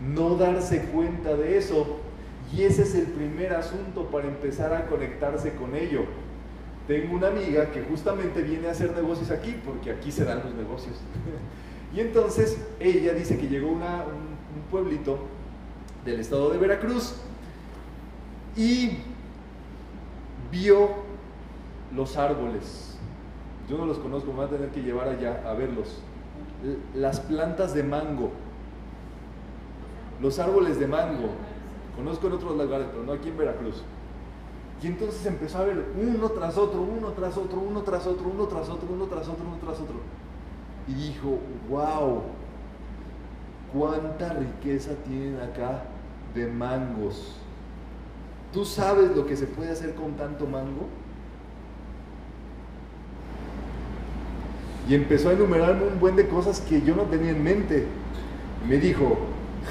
no 0.00 0.36
darse 0.36 0.82
cuenta 0.86 1.36
de 1.36 1.58
eso 1.58 1.98
y 2.54 2.62
ese 2.62 2.82
es 2.82 2.94
el 2.94 3.06
primer 3.06 3.54
asunto 3.54 4.06
para 4.06 4.28
empezar 4.28 4.74
a 4.74 4.86
conectarse 4.86 5.54
con 5.54 5.74
ello. 5.74 6.04
Tengo 6.86 7.14
una 7.14 7.28
amiga 7.28 7.70
que 7.70 7.82
justamente 7.82 8.42
viene 8.42 8.68
a 8.68 8.72
hacer 8.72 8.94
negocios 8.94 9.30
aquí, 9.30 9.54
porque 9.64 9.90
aquí 9.90 10.12
se 10.12 10.24
dan 10.24 10.42
los 10.44 10.54
negocios. 10.54 10.96
y 11.94 12.00
entonces 12.00 12.58
ella 12.78 13.14
dice 13.14 13.38
que 13.38 13.48
llegó 13.48 13.68
un, 13.68 13.82
pueblito 14.70 15.18
del 16.04 16.20
estado 16.20 16.50
de 16.50 16.58
Veracruz 16.58 17.14
y 18.56 18.98
vio 20.52 20.90
los 21.96 22.16
árboles. 22.16 22.96
Yo 23.68 23.78
no 23.78 23.86
los 23.86 23.98
conozco, 23.98 24.30
me 24.30 24.36
voy 24.36 24.46
a 24.46 24.48
tener 24.50 24.68
que 24.68 24.82
llevar 24.82 25.08
allá 25.08 25.42
a 25.44 25.54
verlos. 25.54 25.98
Las 26.94 27.18
plantas 27.18 27.74
de 27.74 27.82
mango, 27.82 28.30
los 30.20 30.38
árboles 30.38 30.78
de 30.78 30.86
mango, 30.86 31.30
Conozco 31.96 32.26
en 32.26 32.32
otros 32.32 32.56
lugares, 32.56 32.86
pero 32.90 33.04
no 33.04 33.12
aquí 33.12 33.28
en 33.28 33.36
Veracruz. 33.36 33.82
Y 34.82 34.86
entonces 34.86 35.24
empezó 35.26 35.58
a 35.58 35.64
ver 35.64 35.84
uno 35.96 36.30
tras 36.30 36.56
otro, 36.56 36.80
uno 36.80 37.08
tras 37.08 37.36
otro, 37.36 37.60
uno 37.60 37.82
tras 37.82 38.06
otro, 38.06 38.28
uno 38.28 38.46
tras 38.46 38.68
otro, 38.68 38.88
uno 38.92 39.04
tras 39.06 39.28
otro, 39.28 39.44
uno 39.46 39.56
tras 39.60 39.78
otro. 39.78 39.96
Y 40.88 40.94
dijo, 40.94 41.38
wow, 41.68 42.22
cuánta 43.72 44.32
riqueza 44.32 44.92
tienen 45.04 45.38
acá 45.40 45.84
de 46.34 46.46
mangos. 46.46 47.36
¿Tú 48.52 48.64
sabes 48.64 49.16
lo 49.16 49.26
que 49.26 49.36
se 49.36 49.46
puede 49.46 49.70
hacer 49.70 49.94
con 49.94 50.12
tanto 50.12 50.46
mango? 50.46 50.86
Y 54.88 54.94
empezó 54.94 55.30
a 55.30 55.32
enumerarme 55.32 55.86
un 55.86 55.98
buen 55.98 56.16
de 56.16 56.26
cosas 56.28 56.60
que 56.60 56.82
yo 56.82 56.94
no 56.94 57.04
tenía 57.04 57.30
en 57.30 57.42
mente. 57.42 57.86
me 58.68 58.76
dijo, 58.76 59.16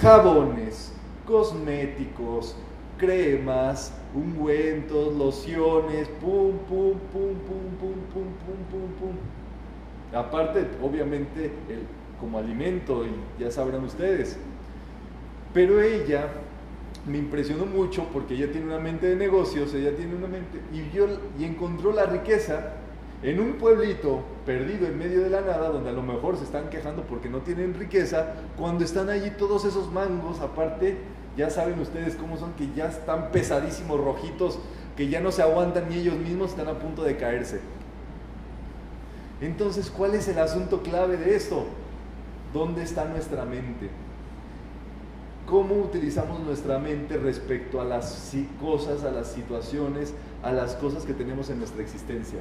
jabones, 0.02 0.94
cosméticos, 1.26 2.56
cremas, 2.98 3.94
ungüentos, 4.16 5.16
lociones, 5.16 6.08
pum, 6.20 6.58
pum, 6.68 6.94
pum, 7.12 7.34
pum, 7.48 7.66
pum, 7.80 7.94
pum, 8.14 8.24
pum, 8.46 8.58
pum, 8.70 8.92
pum. 9.00 9.16
Aparte, 10.14 10.68
obviamente, 10.82 11.52
como 12.20 12.38
alimento, 12.38 13.06
y 13.06 13.42
ya 13.42 13.52
sabrán 13.52 13.84
ustedes. 13.84 14.38
Pero 15.54 15.82
ella 15.82 16.28
me 17.06 17.18
impresionó 17.18 17.66
mucho 17.66 18.08
porque 18.14 18.36
ella 18.36 18.52
tiene 18.52 18.68
una 18.68 18.80
mente 18.80 19.08
de 19.08 19.16
negocios, 19.16 19.74
ella 19.74 19.96
tiene 19.96 20.16
una 20.16 20.28
mente, 20.28 20.60
y, 20.72 21.44
encontró 21.44 21.92
la 21.92 22.06
riqueza 22.06 22.74
en 23.24 23.40
un 23.40 23.54
pueblito 23.54 24.22
perdido 24.46 24.88
en 24.88 24.98
medio 24.98 25.22
de 25.22 25.30
la 25.30 25.42
nada, 25.42 25.70
donde 25.70 25.90
a 25.90 25.94
lo 25.94 26.04
mejor 26.04 26.38
se 26.38 26.44
están 26.44 26.70
quejando 26.70 27.04
porque 27.04 27.30
no 27.30 27.40
tienen 27.40 27.74
riqueza, 27.74 28.34
cuando 28.58 28.84
están 28.84 29.10
allí 29.10 29.32
todos 29.32 29.66
esos 29.66 29.92
mangos, 29.92 30.40
aparte, 30.42 30.98
ya 31.38 31.50
saben 31.50 31.80
ustedes 31.80 32.16
cómo 32.16 32.38
son, 32.38 32.54
que 32.54 32.70
ya 32.76 32.88
están 32.88 33.32
pesadísimos, 33.32 34.00
rojitos, 34.00 34.60
que 34.96 35.08
ya 35.08 35.22
no 35.22 35.32
se 35.32 35.42
aguantan 35.42 35.90
ni 35.90 35.98
ellos 35.98 36.16
mismos 36.16 36.52
están 36.52 36.68
a 36.68 36.78
punto 36.78 37.04
de 37.04 37.18
caerse. 37.18 37.62
Entonces, 39.40 39.90
¿cuál 39.90 40.14
es 40.14 40.28
el 40.28 40.38
asunto 40.38 40.84
clave 40.84 41.18
de 41.18 41.36
esto? 41.36 41.66
¿Dónde 42.54 42.84
está 42.84 43.06
nuestra 43.06 43.46
mente? 43.46 43.90
¿Cómo 45.52 45.76
utilizamos 45.76 46.40
nuestra 46.40 46.80
mente 46.80 47.18
respecto 47.18 47.82
a 47.82 47.84
las 47.84 48.34
cosas, 48.62 49.04
a 49.04 49.12
las 49.12 49.34
situaciones, 49.34 50.14
a 50.44 50.54
las 50.54 50.76
cosas 50.76 51.04
que 51.04 51.14
tenemos 51.14 51.50
en 51.50 51.58
nuestra 51.60 51.82
existencia? 51.82 52.40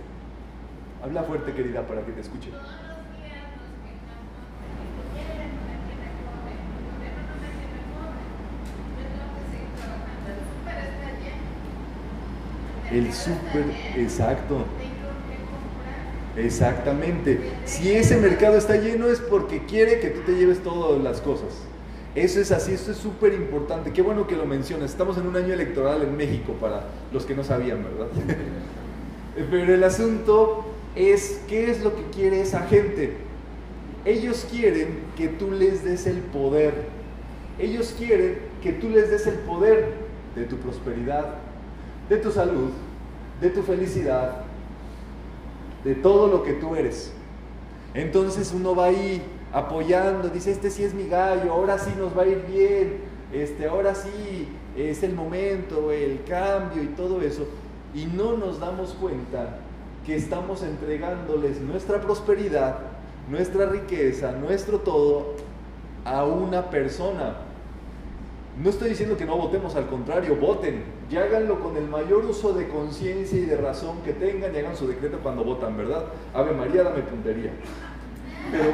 Habla 1.03 1.25
fuerte, 1.25 1.53
querida, 1.53 1.85
para 1.89 2.07
que 2.07 2.13
te 2.13 2.21
escuche. 2.21 2.51
El 12.93 13.13
súper, 13.13 13.65
exacto. 13.97 14.65
Exactamente. 16.37 17.41
Si 17.65 17.91
ese 17.91 18.19
mercado 18.19 18.57
está 18.57 18.77
lleno 18.77 19.09
es 19.09 19.19
porque 19.19 19.67
quiere 19.67 19.99
que 19.99 20.11
tú 20.11 20.21
te 20.21 20.37
lleves 20.37 20.63
todas 20.63 21.03
las 21.03 21.21
cosas. 21.21 21.70
Eso 22.15 22.41
es 22.41 22.51
así, 22.51 22.73
eso 22.73 22.91
es 22.91 22.97
súper 22.97 23.35
importante. 23.35 23.93
Qué 23.93 24.03
bueno 24.03 24.27
que 24.27 24.35
lo 24.37 24.45
mencionas. 24.45 24.91
Estamos 24.91 25.17
en 25.17 25.27
un 25.27 25.37
año 25.37 25.55
electoral 25.55 26.03
en 26.03 26.17
México 26.17 26.55
para 26.61 26.85
los 27.13 27.25
que 27.25 27.35
no 27.35 27.45
sabían, 27.45 27.85
¿verdad? 27.85 28.09
Pero 29.51 29.75
el 29.75 29.85
asunto 29.85 30.65
es 30.97 31.41
qué 31.49 31.71
es 31.71 31.83
lo 31.83 31.95
que 31.95 32.03
quiere 32.13 32.41
esa 32.41 32.63
gente. 32.63 33.17
Ellos 34.05 34.47
quieren 34.51 34.99
que 35.17 35.29
tú 35.29 35.53
les 35.53 35.85
des 35.85 36.07
el 36.07 36.19
poder. 36.19 36.75
Ellos 37.59 37.95
quieren 37.97 38.39
que 38.63 38.73
tú 38.73 38.89
les 38.89 39.11
des 39.11 39.27
el 39.27 39.35
poder 39.41 39.93
de 40.35 40.45
tu 40.45 40.57
prosperidad, 40.57 41.35
de 42.09 42.17
tu 42.17 42.33
salud, 42.33 42.71
de 43.41 43.51
tu 43.51 43.63
felicidad, 43.63 44.43
de 45.85 45.95
todo 45.95 46.27
lo 46.27 46.43
que 46.43 46.55
tú 46.55 46.75
eres. 46.75 47.13
Entonces 47.95 48.53
uno 48.53 48.75
va 48.75 48.87
ahí 48.87 49.23
apoyando, 49.53 50.29
dice, 50.29 50.51
este 50.51 50.71
sí 50.71 50.85
es 50.85 50.95
mi 50.95 51.09
gallo, 51.09 51.53
ahora 51.53 51.79
sí 51.79 51.91
nos 51.99 52.17
va 52.17 52.23
a 52.23 52.27
ir 52.27 52.45
bien, 52.47 53.01
este, 53.33 53.67
ahora 53.67 53.95
sí 53.95 54.49
es 54.77 55.03
el 55.03 55.15
momento, 55.15 55.91
el 55.93 56.23
cambio 56.25 56.83
y 56.83 56.89
todo 56.89 57.21
eso. 57.21 57.47
Y 57.95 58.07
no 58.07 58.37
nos 58.37 58.61
damos 58.61 58.95
cuenta 58.95 59.59
que 60.07 60.15
estamos 60.15 60.63
entregándoles 60.63 61.61
nuestra 61.61 62.01
prosperidad, 62.01 62.79
nuestra 63.29 63.67
riqueza, 63.67 64.33
nuestro 64.33 64.79
todo 64.79 65.35
a 66.05 66.25
una 66.25 66.71
persona. 66.71 67.37
No 68.63 68.69
estoy 68.69 68.91
diciendo 68.91 69.17
que 69.17 69.25
no 69.25 69.37
votemos, 69.37 69.75
al 69.77 69.87
contrario, 69.87 70.37
voten, 70.37 70.83
y 71.11 71.17
háganlo 71.17 71.61
con 71.61 71.77
el 71.77 71.89
mayor 71.89 72.25
uso 72.25 72.53
de 72.53 72.69
conciencia 72.69 73.39
y 73.39 73.45
de 73.45 73.57
razón 73.57 74.03
que 74.05 74.13
tengan 74.13 74.55
y 74.55 74.59
hagan 74.59 74.77
su 74.77 74.87
decreto 74.87 75.19
cuando 75.23 75.43
votan, 75.45 75.77
¿verdad? 75.77 76.05
Ave 76.35 76.53
María, 76.53 76.85
dame 76.85 77.03
puntería. 77.03 77.53
Pero, 78.51 78.73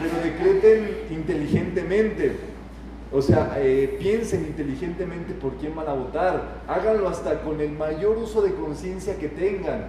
pero 0.00 0.22
decreten 0.22 0.98
inteligentemente. 1.10 2.36
O 3.12 3.20
sea, 3.20 3.54
eh, 3.58 3.96
piensen 3.98 4.46
inteligentemente 4.46 5.34
por 5.34 5.54
quién 5.54 5.74
van 5.74 5.88
a 5.88 5.94
votar. 5.94 6.62
Háganlo 6.68 7.08
hasta 7.08 7.42
con 7.42 7.60
el 7.60 7.72
mayor 7.72 8.16
uso 8.16 8.40
de 8.40 8.54
conciencia 8.54 9.18
que 9.18 9.28
tengan. 9.28 9.88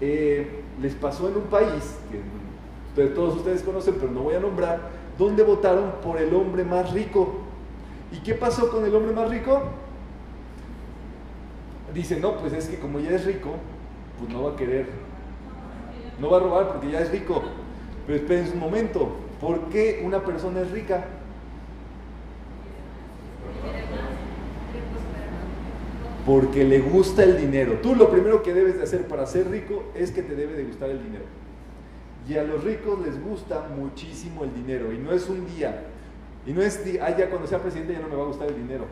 Eh, 0.00 0.62
les 0.80 0.94
pasó 0.94 1.28
en 1.28 1.36
un 1.36 1.44
país, 1.44 1.96
que 2.94 3.06
todos 3.06 3.36
ustedes 3.36 3.62
conocen, 3.62 3.94
pero 3.98 4.10
no 4.10 4.22
voy 4.22 4.34
a 4.34 4.40
nombrar, 4.40 4.80
donde 5.16 5.42
votaron 5.42 5.92
por 6.02 6.20
el 6.20 6.34
hombre 6.34 6.64
más 6.64 6.92
rico. 6.92 7.36
¿Y 8.12 8.18
qué 8.18 8.34
pasó 8.34 8.70
con 8.70 8.84
el 8.84 8.94
hombre 8.94 9.14
más 9.14 9.30
rico? 9.30 9.62
Dice, 11.94 12.18
no, 12.20 12.36
pues 12.38 12.52
es 12.52 12.68
que 12.68 12.78
como 12.78 12.98
ya 12.98 13.10
es 13.10 13.24
rico, 13.24 13.54
pues 14.18 14.30
no 14.30 14.42
va 14.42 14.52
a 14.52 14.56
querer, 14.56 14.86
no 16.20 16.28
va 16.28 16.38
a 16.38 16.40
robar 16.40 16.68
porque 16.68 16.90
ya 16.90 17.00
es 17.00 17.10
rico. 17.10 17.42
Pero 18.06 18.18
esperen 18.18 18.52
un 18.52 18.60
momento, 18.60 19.16
¿por 19.40 19.68
qué 19.68 20.02
una 20.04 20.24
persona 20.24 20.60
es 20.60 20.70
rica? 20.70 21.04
Porque 26.24 26.64
le 26.64 26.80
gusta 26.80 27.24
el 27.24 27.36
dinero. 27.36 27.78
Tú 27.82 27.94
lo 27.94 28.10
primero 28.10 28.42
que 28.42 28.52
debes 28.54 28.76
de 28.76 28.82
hacer 28.82 29.06
para 29.06 29.26
ser 29.26 29.48
rico 29.48 29.84
es 29.94 30.10
que 30.10 30.22
te 30.22 30.34
debe 30.34 30.54
de 30.54 30.64
gustar 30.64 30.90
el 30.90 31.02
dinero. 31.02 31.24
Y 32.28 32.36
a 32.36 32.42
los 32.42 32.64
ricos 32.64 32.98
les 33.04 33.22
gusta 33.22 33.68
muchísimo 33.76 34.44
el 34.44 34.52
dinero. 34.52 34.92
Y 34.92 34.98
no 34.98 35.12
es 35.12 35.28
un 35.28 35.46
día. 35.46 35.84
Y 36.44 36.52
no 36.52 36.62
es, 36.62 36.80
ah, 37.00 37.16
ya 37.16 37.28
cuando 37.28 37.46
sea 37.46 37.60
presidente 37.60 37.92
ya 37.92 38.00
no 38.00 38.08
me 38.08 38.16
va 38.16 38.22
a 38.22 38.26
gustar 38.26 38.48
el 38.48 38.56
dinero. 38.56 38.86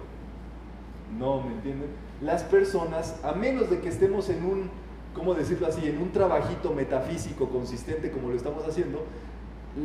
No, 1.18 1.42
¿me 1.42 1.54
entienden? 1.54 1.88
Las 2.20 2.42
personas, 2.44 3.20
a 3.24 3.32
menos 3.32 3.70
de 3.70 3.80
que 3.80 3.88
estemos 3.88 4.28
en 4.28 4.44
un, 4.44 4.70
¿cómo 5.14 5.34
decirlo 5.34 5.66
así? 5.66 5.86
En 5.86 5.98
un 5.98 6.10
trabajito 6.10 6.72
metafísico 6.72 7.48
consistente 7.48 8.10
como 8.10 8.28
lo 8.28 8.36
estamos 8.36 8.66
haciendo, 8.66 9.04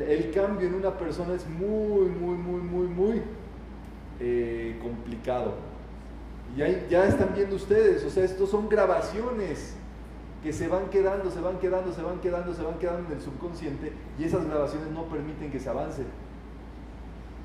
el 0.08 0.32
cambio 0.32 0.68
en 0.68 0.76
una 0.76 0.98
persona 0.98 1.34
es 1.34 1.48
muy, 1.48 2.10
muy, 2.10 2.36
muy, 2.36 2.62
muy, 2.62 2.88
muy 2.88 3.22
eh, 4.20 4.78
complicado. 4.82 5.54
Y 6.56 6.60
ya 6.90 7.06
están 7.06 7.34
viendo 7.36 7.56
ustedes, 7.56 8.04
o 8.04 8.10
sea, 8.10 8.24
estos 8.24 8.50
son 8.50 8.68
grabaciones 8.70 9.76
que 10.44 10.54
se 10.54 10.68
van 10.68 10.90
quedando, 10.90 11.30
se 11.30 11.42
van 11.42 11.60
quedando, 11.60 11.94
se 11.94 12.02
van 12.02 12.20
quedando, 12.20 12.54
se 12.54 12.64
van 12.64 12.80
quedando 12.80 13.08
en 13.08 13.18
el 13.18 13.22
subconsciente 13.22 13.92
y 14.18 14.24
esas 14.24 14.46
grabaciones 14.46 14.90
no 14.92 15.04
permiten 15.06 15.52
que 15.52 15.60
se 15.60 15.70
avance. 15.70 16.04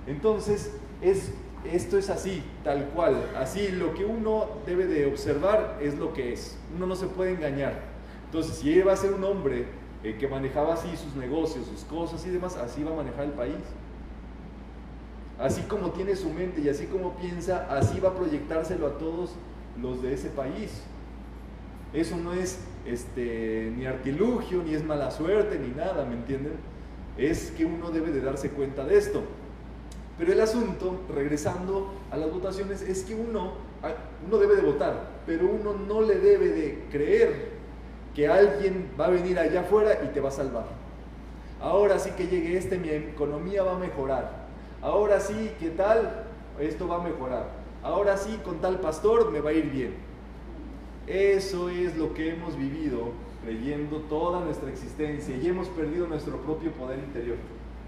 Entonces, 0.07 0.73
es, 1.03 1.33
esto 1.65 1.99
es 1.99 2.11
así, 2.11 2.43
tal 2.63 2.87
cual. 2.91 3.31
Así, 3.37 3.69
lo 3.69 3.95
que 3.95 4.05
uno 4.05 4.49
debe 4.67 4.87
de 4.87 5.07
observar 5.07 5.79
es 5.81 5.97
lo 5.99 6.13
que 6.13 6.33
es. 6.33 6.57
Uno 6.77 6.87
no 6.87 6.97
se 6.97 7.07
puede 7.07 7.33
engañar. 7.33 7.81
Entonces, 8.27 8.57
si 8.57 8.81
va 8.81 8.93
a 8.93 8.97
ser 8.97 9.13
un 9.13 9.25
hombre 9.25 9.67
eh, 10.03 10.17
que 10.19 10.29
manejaba 10.29 10.75
así 10.75 10.97
sus 10.97 11.15
negocios, 11.17 11.67
sus 11.67 11.85
cosas 11.85 12.25
y 12.27 12.31
demás, 12.31 12.57
así 12.57 12.83
va 12.83 12.93
a 12.93 12.97
manejar 12.97 13.25
el 13.25 13.33
país. 13.33 13.57
Así 15.39 15.63
como 15.63 15.91
tiene 15.91 16.15
su 16.15 16.31
mente 16.31 16.61
y 16.61 16.69
así 16.69 16.87
como 16.87 17.17
piensa, 17.17 17.67
así 17.71 17.99
va 18.01 18.11
a 18.11 18.15
proyectárselo 18.15 18.87
a 18.87 18.99
todos 18.99 19.31
los 19.81 20.03
de 20.03 20.13
ese 20.13 20.29
país. 20.29 20.83
Eso 21.93 22.17
no 22.17 22.33
es 22.33 22.61
este, 22.87 23.73
ni 23.77 23.87
artilugio, 23.87 24.63
ni 24.63 24.75
es 24.75 24.85
mala 24.85 25.11
suerte, 25.11 25.59
ni 25.59 25.69
nada, 25.69 26.05
¿me 26.05 26.15
entienden? 26.15 26.55
Es 27.17 27.53
que 27.53 27.65
uno 27.65 27.91
debe 27.91 28.11
de 28.11 28.21
darse 28.21 28.51
cuenta 28.51 28.85
de 28.85 28.99
esto. 28.99 29.23
Pero 30.19 30.33
el 30.33 30.41
asunto, 30.41 31.01
regresando 31.13 31.93
a 32.11 32.17
las 32.17 32.31
votaciones, 32.31 32.83
es 32.83 33.03
que 33.03 33.15
uno, 33.15 33.55
uno 34.27 34.39
debe 34.39 34.57
de 34.57 34.63
votar, 34.63 35.09
pero 35.27 35.47
uno 35.47 35.75
no 35.75 36.03
le 36.03 36.17
debe 36.17 36.49
de 36.49 36.85
creer 36.91 37.55
que 38.15 38.29
alguien 38.29 38.91
va 38.99 39.07
a 39.07 39.11
venir 39.11 39.39
allá 39.39 39.63
afuera 39.63 39.99
y 40.05 40.09
te 40.09 40.21
va 40.21 40.29
a 40.29 40.33
salvar. 40.33 40.67
Ahora 41.61 41.99
sí 41.99 42.11
que 42.11 42.29
llegue 42.29 42.57
este, 42.57 42.79
mi 42.79 42.91
economía 42.91 43.65
va 43.65 43.75
a 43.75 43.79
mejorar. 43.79 44.45
Ahora 44.83 45.19
sí, 45.19 45.51
¿qué 45.59 45.71
tal? 45.71 46.27
Esto 46.61 46.87
va 46.87 46.97
a 46.97 47.03
mejorar. 47.03 47.49
Ahora 47.83 48.17
sí, 48.17 48.39
con 48.45 48.61
tal 48.61 48.81
pastor 48.81 49.33
me 49.33 49.41
va 49.41 49.51
a 49.51 49.53
ir 49.53 49.71
bien. 49.71 49.95
Eso 51.07 51.69
es 51.69 51.97
lo 51.97 52.15
que 52.15 52.31
hemos 52.31 52.57
vivido 52.57 53.13
creyendo 53.43 53.99
toda 54.09 54.41
nuestra 54.41 54.71
existencia 54.71 55.37
y 55.37 55.47
hemos 55.49 55.69
perdido 55.69 56.07
nuestro 56.07 56.39
propio 56.39 56.73
poder 56.73 56.99
interior. 56.99 57.37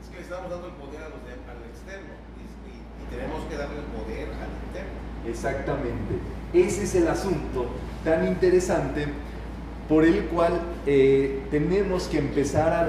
Es 0.03 0.11
que 0.11 0.17
le 0.17 0.23
estamos 0.23 0.51
dando 0.51 0.67
el 0.67 0.75
poder 0.75 1.03
a 1.03 1.09
los 1.09 1.17
al 1.17 1.66
y, 1.87 3.15
tenemos 3.15 3.45
que 3.45 3.57
darle 3.57 3.77
el 3.79 3.85
poder 3.85 4.29
al 4.29 4.51
interno. 4.67 5.29
Exactamente. 5.29 6.15
Ese 6.53 6.85
es 6.85 6.95
el 6.95 7.09
asunto 7.09 7.67
tan 8.05 8.27
interesante 8.27 9.07
por 9.89 10.05
el 10.05 10.25
cual 10.27 10.61
eh, 10.87 11.45
tenemos 11.51 12.09
que 12.09 12.19
empezar 12.19 12.73
a 12.73 12.89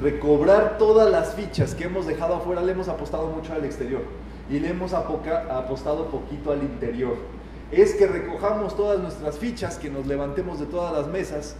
recobrar 0.00 0.78
todas 0.78 1.10
las 1.10 1.34
fichas 1.34 1.74
que 1.74 1.84
hemos 1.84 2.06
dejado 2.06 2.36
afuera. 2.36 2.62
Le 2.62 2.72
hemos 2.72 2.88
apostado 2.88 3.28
mucho 3.28 3.52
al 3.52 3.64
exterior 3.64 4.02
y 4.50 4.60
le 4.60 4.70
hemos 4.70 4.94
apostado 4.94 6.06
poquito 6.06 6.52
al 6.52 6.62
interior 6.62 7.16
es 7.70 7.94
que 7.94 8.06
recojamos 8.06 8.76
todas 8.76 8.98
nuestras 9.00 9.38
fichas, 9.38 9.76
que 9.76 9.90
nos 9.90 10.06
levantemos 10.06 10.58
de 10.58 10.66
todas 10.66 10.92
las 10.92 11.06
mesas 11.06 11.56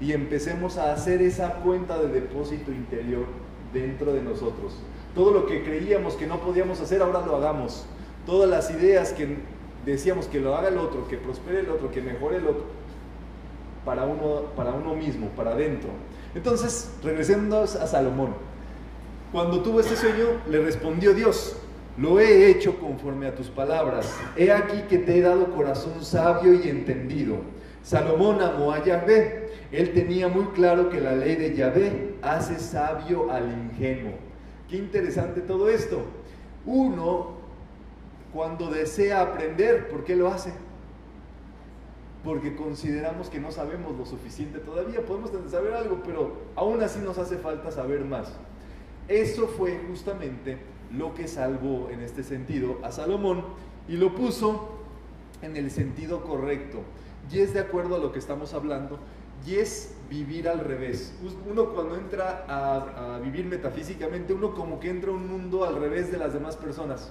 y 0.00 0.12
empecemos 0.12 0.76
a 0.76 0.92
hacer 0.92 1.22
esa 1.22 1.54
cuenta 1.54 1.98
de 1.98 2.08
depósito 2.08 2.72
interior 2.72 3.26
dentro 3.72 4.12
de 4.12 4.22
nosotros. 4.22 4.76
Todo 5.16 5.32
lo 5.32 5.46
que 5.46 5.64
creíamos 5.64 6.14
que 6.14 6.26
no 6.26 6.40
podíamos 6.40 6.78
hacer, 6.82 7.00
ahora 7.00 7.24
lo 7.26 7.36
hagamos. 7.36 7.86
Todas 8.26 8.50
las 8.50 8.70
ideas 8.70 9.14
que 9.14 9.38
decíamos 9.86 10.26
que 10.26 10.40
lo 10.40 10.54
haga 10.54 10.68
el 10.68 10.76
otro, 10.76 11.08
que 11.08 11.16
prospere 11.16 11.60
el 11.60 11.70
otro, 11.70 11.90
que 11.90 12.02
mejore 12.02 12.36
el 12.36 12.46
otro, 12.46 12.64
para 13.86 14.04
uno, 14.04 14.42
para 14.54 14.72
uno 14.72 14.94
mismo, 14.94 15.28
para 15.30 15.52
adentro. 15.52 15.88
Entonces, 16.34 16.92
regresando 17.02 17.62
a 17.62 17.66
Salomón. 17.66 18.34
Cuando 19.32 19.62
tuvo 19.62 19.80
este 19.80 19.96
sueño, 19.96 20.26
le 20.50 20.60
respondió 20.60 21.14
Dios, 21.14 21.56
lo 21.96 22.20
he 22.20 22.50
hecho 22.50 22.78
conforme 22.78 23.26
a 23.26 23.34
tus 23.34 23.48
palabras. 23.48 24.14
He 24.36 24.52
aquí 24.52 24.82
que 24.82 24.98
te 24.98 25.16
he 25.16 25.22
dado 25.22 25.50
corazón 25.54 26.04
sabio 26.04 26.52
y 26.52 26.68
entendido. 26.68 27.38
Salomón 27.82 28.42
amó 28.42 28.72
a 28.72 28.84
Yahvé. 28.84 29.50
Él 29.72 29.94
tenía 29.94 30.28
muy 30.28 30.44
claro 30.48 30.90
que 30.90 31.00
la 31.00 31.12
ley 31.12 31.36
de 31.36 31.56
Yahvé 31.56 32.16
hace 32.20 32.58
sabio 32.58 33.30
al 33.32 33.50
ingenuo. 33.50 34.25
Qué 34.68 34.76
interesante 34.76 35.40
todo 35.40 35.68
esto. 35.68 36.02
Uno, 36.64 37.36
cuando 38.32 38.70
desea 38.70 39.22
aprender, 39.22 39.88
¿por 39.88 40.04
qué 40.04 40.16
lo 40.16 40.28
hace? 40.28 40.52
Porque 42.24 42.56
consideramos 42.56 43.30
que 43.30 43.38
no 43.38 43.52
sabemos 43.52 43.96
lo 43.96 44.04
suficiente 44.04 44.58
todavía. 44.58 45.04
Podemos 45.04 45.30
saber 45.50 45.74
algo, 45.74 46.02
pero 46.04 46.32
aún 46.56 46.82
así 46.82 46.98
nos 46.98 47.18
hace 47.18 47.38
falta 47.38 47.70
saber 47.70 48.04
más. 48.04 48.32
Eso 49.08 49.46
fue 49.46 49.80
justamente 49.88 50.58
lo 50.92 51.14
que 51.14 51.28
salvó 51.28 51.88
en 51.90 52.00
este 52.00 52.24
sentido 52.24 52.78
a 52.82 52.90
Salomón 52.90 53.44
y 53.88 53.96
lo 53.96 54.14
puso 54.14 54.68
en 55.42 55.56
el 55.56 55.70
sentido 55.70 56.22
correcto. 56.22 56.80
Y 57.30 57.40
es 57.40 57.54
de 57.54 57.60
acuerdo 57.60 57.96
a 57.96 57.98
lo 57.98 58.12
que 58.12 58.18
estamos 58.18 58.54
hablando, 58.54 58.98
y 59.44 59.56
es 59.56 59.94
vivir 60.08 60.48
al 60.48 60.60
revés. 60.60 61.14
Uno 61.50 61.70
cuando 61.70 61.96
entra 61.96 62.44
a, 62.48 63.18
vivir 63.18 63.44
metafísicamente, 63.46 64.32
uno 64.32 64.54
como 64.54 64.78
que 64.78 64.90
entra 64.90 65.10
a 65.10 65.14
un 65.14 65.28
mundo 65.28 65.64
al 65.64 65.76
revés 65.76 66.12
de 66.12 66.18
las 66.18 66.32
demás 66.32 66.56
personas. 66.56 67.10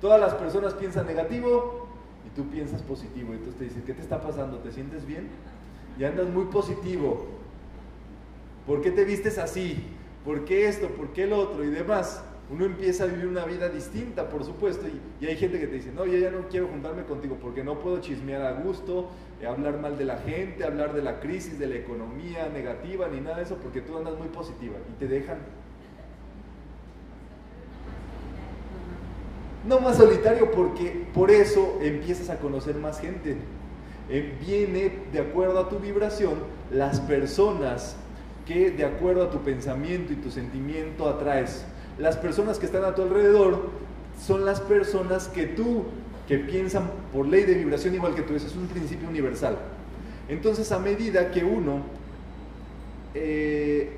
Todas 0.00 0.20
las 0.20 0.34
personas 0.34 0.74
piensan 0.74 1.06
negativo 1.06 1.86
y 2.26 2.34
tú 2.34 2.48
piensas 2.48 2.82
positivo. 2.82 3.32
Entonces 3.32 3.56
te 3.56 3.64
dicen, 3.64 3.82
¿qué 3.82 3.94
te 3.94 4.02
está 4.02 4.20
pasando? 4.20 4.58
¿Te 4.58 4.72
sientes 4.72 5.06
bien? 5.06 5.28
Y 5.98 6.04
andas 6.04 6.28
muy 6.28 6.46
positivo. 6.46 7.26
¿Por 8.66 8.80
qué 8.82 8.90
te 8.90 9.04
vistes 9.04 9.38
así? 9.38 9.84
¿Por 10.24 10.44
qué 10.44 10.68
esto? 10.68 10.88
¿Por 10.88 11.12
qué 11.12 11.24
el 11.24 11.32
otro? 11.32 11.64
Y 11.64 11.68
demás 11.68 12.22
uno 12.52 12.66
empieza 12.66 13.04
a 13.04 13.06
vivir 13.06 13.26
una 13.26 13.46
vida 13.46 13.68
distinta, 13.70 14.28
por 14.28 14.44
supuesto, 14.44 14.86
y, 14.86 15.26
hay 15.26 15.36
gente 15.36 15.58
que 15.58 15.66
te 15.66 15.76
dice, 15.76 15.90
no, 15.92 16.04
yo 16.04 16.18
ya 16.18 16.30
no 16.30 16.48
quiero 16.48 16.68
juntarme 16.68 17.04
contigo 17.04 17.38
porque 17.40 17.64
no 17.64 17.78
puedo 17.78 17.98
chismear 18.00 18.42
a 18.42 18.52
gusto, 18.52 19.08
hablar 19.46 19.78
mal 19.78 19.98
de 19.98 20.04
la 20.04 20.18
gente, 20.18 20.64
hablar 20.64 20.92
de 20.94 21.02
la 21.02 21.20
crisis, 21.20 21.58
de 21.58 21.66
la 21.66 21.76
economía 21.76 22.48
negativa, 22.48 23.08
ni 23.08 23.20
nada 23.20 23.36
de 23.36 23.42
eso, 23.42 23.56
porque 23.56 23.80
tú 23.80 23.96
andas 23.96 24.16
muy 24.18 24.28
positiva 24.28 24.76
y 24.90 24.98
te 24.98 25.08
dejan. 25.08 25.38
No 29.66 29.80
más 29.80 29.96
solitario 29.96 30.50
porque 30.50 31.06
por 31.14 31.30
eso 31.30 31.78
empiezas 31.80 32.30
a 32.30 32.38
conocer 32.38 32.76
más 32.76 33.00
gente. 33.00 33.36
Eh, 34.08 34.36
viene 34.44 34.92
de 35.12 35.20
acuerdo 35.20 35.60
a 35.60 35.68
tu 35.68 35.78
vibración 35.78 36.34
las 36.72 37.00
personas 37.00 37.96
que 38.46 38.72
de 38.72 38.84
acuerdo 38.84 39.22
a 39.22 39.30
tu 39.30 39.38
pensamiento 39.38 40.12
y 40.12 40.16
tu 40.16 40.30
sentimiento 40.30 41.08
atraes 41.08 41.64
las 41.98 42.16
personas 42.16 42.58
que 42.58 42.66
están 42.66 42.84
a 42.84 42.94
tu 42.94 43.02
alrededor 43.02 43.70
son 44.20 44.44
las 44.44 44.60
personas 44.60 45.28
que 45.28 45.46
tú, 45.46 45.84
que 46.26 46.38
piensan 46.38 46.90
por 47.12 47.26
ley 47.26 47.44
de 47.44 47.54
vibración 47.54 47.94
igual 47.94 48.14
que 48.14 48.22
tú, 48.22 48.34
eso 48.34 48.46
es 48.46 48.56
un 48.56 48.66
principio 48.66 49.08
universal. 49.08 49.56
Entonces, 50.28 50.70
a 50.72 50.78
medida 50.78 51.30
que 51.30 51.44
uno, 51.44 51.82
eh, 53.14 53.92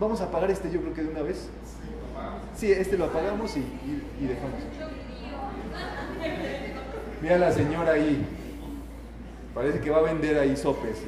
vamos 0.00 0.20
a 0.20 0.24
apagar 0.24 0.50
este 0.50 0.70
yo 0.70 0.80
creo 0.80 0.94
que 0.94 1.02
de 1.02 1.08
una 1.08 1.22
vez. 1.22 1.48
Sí, 2.56 2.70
este 2.70 2.96
lo 2.96 3.06
apagamos 3.06 3.56
y, 3.56 3.60
y 3.60 4.26
dejamos. 4.26 4.60
Mira 7.20 7.38
la 7.38 7.52
señora 7.52 7.92
ahí. 7.92 8.24
Parece 9.54 9.80
que 9.80 9.90
va 9.90 9.98
a 9.98 10.02
vender 10.02 10.38
ahí 10.38 10.56
sopes. 10.56 10.98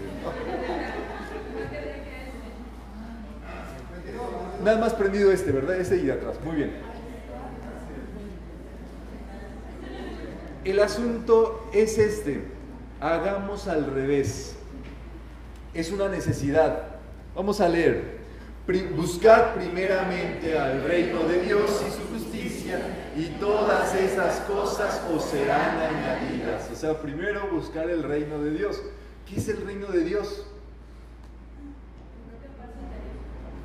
Nada 4.64 4.78
más 4.78 4.94
prendido 4.94 5.30
este, 5.30 5.52
¿verdad? 5.52 5.76
Ese 5.80 5.96
y 5.96 6.06
de 6.06 6.12
atrás. 6.12 6.36
Muy 6.44 6.56
bien. 6.56 6.85
El 10.66 10.80
asunto 10.80 11.68
es 11.72 11.96
este. 11.96 12.42
Hagamos 13.00 13.68
al 13.68 13.86
revés. 13.86 14.56
Es 15.72 15.92
una 15.92 16.08
necesidad. 16.08 16.96
Vamos 17.36 17.60
a 17.60 17.68
leer. 17.68 18.16
Buscar 18.96 19.54
primeramente 19.54 20.58
al 20.58 20.82
reino 20.82 21.20
de 21.20 21.42
Dios 21.42 21.84
y 21.86 21.90
su 21.92 22.08
justicia 22.12 22.80
y 23.16 23.26
todas 23.38 23.94
esas 23.94 24.40
cosas 24.40 25.02
os 25.14 25.26
serán 25.26 25.78
añadidas. 25.78 26.68
O 26.72 26.74
sea, 26.74 27.00
primero 27.00 27.46
buscar 27.52 27.88
el 27.88 28.02
reino 28.02 28.42
de 28.42 28.50
Dios. 28.50 28.82
¿Qué 29.24 29.36
es 29.36 29.48
el 29.48 29.64
reino 29.64 29.86
de 29.86 30.00
Dios? 30.00 30.48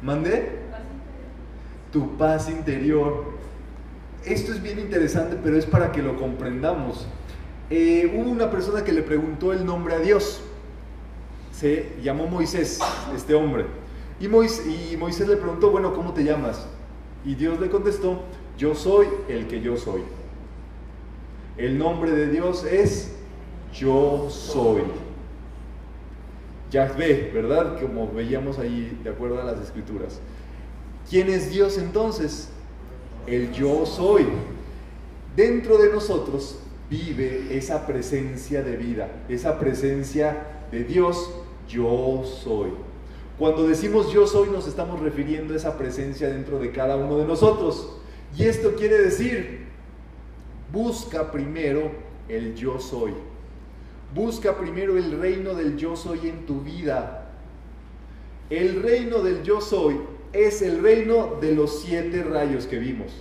¿Mandé? 0.04 0.52
Tu 1.92 2.16
paz 2.16 2.48
interior. 2.48 3.41
Esto 4.26 4.52
es 4.52 4.62
bien 4.62 4.80
interesante, 4.80 5.38
pero 5.44 5.58
es 5.58 5.66
para 5.66 5.92
que 5.92 6.02
lo 6.02 6.18
comprendamos. 6.18 7.08
Eh, 7.70 8.12
hubo 8.16 8.30
una 8.30 8.52
persona 8.52 8.84
que 8.84 8.92
le 8.92 9.02
preguntó 9.02 9.54
el 9.54 9.66
nombre 9.66 9.96
a 9.96 10.00
Dios. 10.00 10.42
Se 11.52 11.94
llamó 12.04 12.28
Moisés, 12.28 12.80
este 13.16 13.34
hombre. 13.34 13.66
Y 14.20 14.28
Moisés, 14.28 15.28
le 15.28 15.38
preguntó, 15.38 15.72
bueno, 15.72 15.94
¿cómo 15.94 16.14
te 16.14 16.24
llamas? 16.24 16.68
Y 17.26 17.34
Dios 17.34 17.60
le 17.60 17.70
contestó, 17.70 18.22
yo 18.58 18.76
soy 18.76 19.08
el 19.28 19.48
que 19.48 19.62
yo 19.62 19.78
soy. 19.78 20.02
El 21.58 21.80
nombre 21.80 22.12
de 22.12 22.30
Dios 22.30 22.64
es 22.64 23.16
yo 23.74 24.28
soy. 24.30 24.84
Yahvé, 26.70 27.32
¿verdad? 27.34 27.82
Como 27.82 28.12
veíamos 28.12 28.60
ahí 28.60 28.98
de 29.04 29.10
acuerdo 29.10 29.42
a 29.42 29.44
las 29.44 29.60
escrituras. 29.60 30.20
¿Quién 31.10 31.30
es 31.30 31.50
Dios 31.50 31.78
entonces? 31.78 32.50
El 33.28 33.52
yo 33.54 33.86
soy. 33.86 34.26
Dentro 35.36 35.78
de 35.78 35.92
nosotros 35.92 36.60
vive 36.90 37.58
esa 37.58 37.88
presencia 37.88 38.64
de 38.64 38.76
vida, 38.76 39.10
esa 39.30 39.58
presencia 39.60 40.66
de 40.72 40.84
Dios, 40.84 41.32
yo 41.68 42.24
soy. 42.26 42.72
Cuando 43.40 43.68
decimos 43.68 44.12
yo 44.12 44.28
soy 44.28 44.50
nos 44.50 44.68
estamos 44.68 45.00
refiriendo 45.00 45.54
a 45.54 45.58
esa 45.58 45.78
presencia 45.78 46.30
dentro 46.30 46.60
de 46.60 46.72
cada 46.72 46.98
uno 46.98 47.18
de 47.18 47.26
nosotros. 47.26 47.98
Y 48.38 48.44
esto 48.44 48.76
quiere 48.76 48.98
decir, 48.98 49.68
busca 50.72 51.32
primero 51.32 51.92
el 52.28 52.56
yo 52.56 52.80
soy. 52.80 53.14
Busca 54.14 54.58
primero 54.58 54.98
el 54.98 55.20
reino 55.20 55.54
del 55.54 55.78
yo 55.78 55.96
soy 55.96 56.28
en 56.28 56.46
tu 56.46 56.62
vida. 56.62 57.32
El 58.50 58.84
reino 58.84 59.20
del 59.20 59.44
yo 59.44 59.62
soy 59.62 59.98
es 60.34 60.62
el 60.62 60.82
reino 60.82 61.38
de 61.42 61.54
los 61.54 61.82
siete 61.82 62.24
rayos 62.24 62.66
que 62.66 62.80
vimos. 62.80 63.12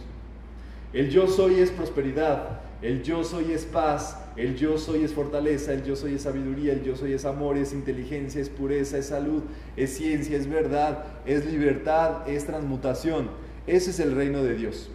El 0.93 1.11
yo 1.11 1.27
soy 1.29 1.61
es 1.61 1.71
prosperidad, 1.71 2.61
el 2.83 3.03
yo 3.03 3.23
soy 3.25 3.53
es 3.53 3.65
paz, 3.65 4.17
el 4.37 4.57
yo 4.57 4.79
soy 4.79 5.05
es 5.05 5.13
fortaleza, 5.13 5.73
el 5.73 5.85
yo 5.85 5.95
soy 5.95 6.15
es 6.15 6.23
sabiduría, 6.23 6.73
el 6.73 6.83
yo 6.83 6.97
soy 6.97 7.13
es 7.13 7.25
amor, 7.25 7.57
es 7.57 7.73
inteligencia, 7.73 8.41
es 8.41 8.49
pureza, 8.49 8.99
es 8.99 9.07
salud, 9.07 9.43
es 9.77 9.97
ciencia, 9.97 10.37
es 10.37 10.49
verdad, 10.49 11.05
es 11.27 11.47
libertad, 11.47 12.29
es 12.29 12.47
transmutación. 12.47 13.29
Ese 13.67 13.91
es 13.91 14.01
el 14.01 14.17
reino 14.17 14.43
de 14.43 14.55
Dios. 14.55 14.91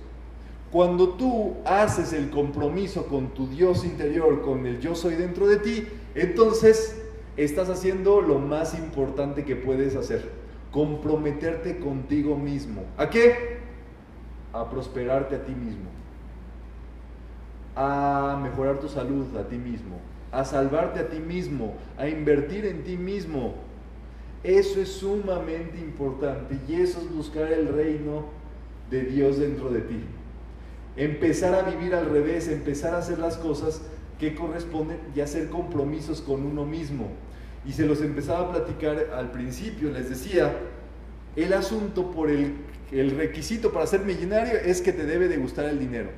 Cuando 0.71 1.10
tú 1.10 1.56
haces 1.63 2.12
el 2.12 2.30
compromiso 2.30 3.06
con 3.06 3.34
tu 3.34 3.47
Dios 3.47 3.86
interior, 3.86 4.41
con 4.41 4.65
el 4.65 4.82
yo 4.82 4.95
soy 4.95 5.15
dentro 5.15 5.47
de 5.47 5.58
ti, 5.58 5.88
entonces 6.15 7.01
estás 7.38 7.69
haciendo 7.69 8.19
lo 8.21 8.39
más 8.39 8.73
importante 8.73 9.45
que 9.45 9.56
puedes 9.56 9.95
hacer, 9.95 10.30
comprometerte 10.75 11.79
contigo 11.79 12.35
mismo. 12.35 12.83
¿A 12.97 13.09
qué? 13.09 13.61
A 14.53 14.69
prosperarte 14.69 15.35
a 15.38 15.43
ti 15.43 15.55
mismo 15.55 15.95
a 17.75 18.39
mejorar 18.41 18.79
tu 18.79 18.88
salud 18.88 19.35
a 19.35 19.47
ti 19.47 19.57
mismo, 19.57 19.99
a 20.31 20.45
salvarte 20.45 20.99
a 20.99 21.09
ti 21.09 21.19
mismo, 21.19 21.75
a 21.97 22.07
invertir 22.07 22.65
en 22.65 22.83
ti 22.83 22.97
mismo. 22.97 23.55
Eso 24.43 24.79
es 24.79 24.89
sumamente 24.89 25.77
importante 25.79 26.57
y 26.67 26.75
eso 26.75 26.99
es 27.01 27.13
buscar 27.13 27.51
el 27.51 27.67
reino 27.67 28.25
de 28.89 29.01
Dios 29.01 29.39
dentro 29.39 29.69
de 29.69 29.81
ti. 29.81 29.99
Empezar 30.95 31.53
a 31.55 31.69
vivir 31.69 31.93
al 31.93 32.05
revés, 32.05 32.47
empezar 32.47 32.93
a 32.93 32.99
hacer 32.99 33.19
las 33.19 33.38
cosas 33.38 33.81
que 34.19 34.35
corresponden 34.35 34.99
y 35.13 35.19
hacer 35.19 35.49
compromisos 35.49 36.21
con 36.21 36.45
uno 36.45 36.63
mismo. 36.63 37.07
Y 37.65 37.73
se 37.73 37.86
los 37.86 38.01
empezaba 38.01 38.47
a 38.47 38.51
platicar 38.51 39.12
al 39.13 39.32
principio, 39.32 39.89
les 39.89 40.10
decía, 40.10 40.56
el 41.36 41.54
asunto 41.54 42.12
por 42.12 42.30
el, 42.30 42.56
requisito 42.91 43.73
para 43.73 43.88
ser 43.88 44.01
millonario 44.01 44.54
es 44.54 44.82
que 44.82 44.93
te 44.93 45.06
debe 45.06 45.28
de 45.28 45.38
gustar 45.38 45.65
el 45.65 45.80
dinero. 45.80 46.10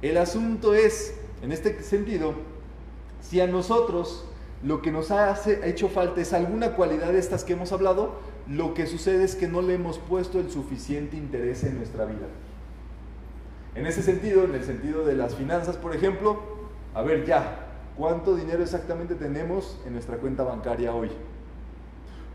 El 0.00 0.16
asunto 0.16 0.74
es, 0.74 1.14
en 1.42 1.52
este 1.52 1.82
sentido, 1.82 2.34
si 3.20 3.40
a 3.40 3.46
nosotros 3.46 4.26
lo 4.62 4.80
que 4.82 4.92
nos 4.92 5.10
ha 5.10 5.36
hecho 5.64 5.88
falta 5.88 6.20
es 6.20 6.32
alguna 6.32 6.76
cualidad 6.76 7.12
de 7.12 7.18
estas 7.18 7.42
que 7.42 7.54
hemos 7.54 7.72
hablado, 7.72 8.20
lo 8.48 8.74
que 8.74 8.86
sucede 8.86 9.24
es 9.24 9.34
que 9.34 9.48
no 9.48 9.62
le 9.62 9.74
hemos 9.74 9.98
puesto 9.98 10.38
el 10.38 10.50
suficiente 10.50 11.16
interés 11.16 11.64
en 11.64 11.78
nuestra 11.78 12.04
vida. 12.04 12.28
En 13.74 13.86
ese 13.86 14.02
sentido, 14.02 14.44
en 14.44 14.54
el 14.54 14.64
sentido 14.64 15.04
de 15.04 15.14
las 15.14 15.34
finanzas, 15.34 15.76
por 15.76 15.96
ejemplo, 15.96 16.40
a 16.94 17.02
ver 17.02 17.24
ya, 17.24 17.61
¿cuánto 17.96 18.34
dinero 18.34 18.62
exactamente 18.62 19.14
tenemos 19.14 19.80
en 19.86 19.92
nuestra 19.92 20.16
cuenta 20.16 20.42
bancaria 20.42 20.94
hoy? 20.94 21.10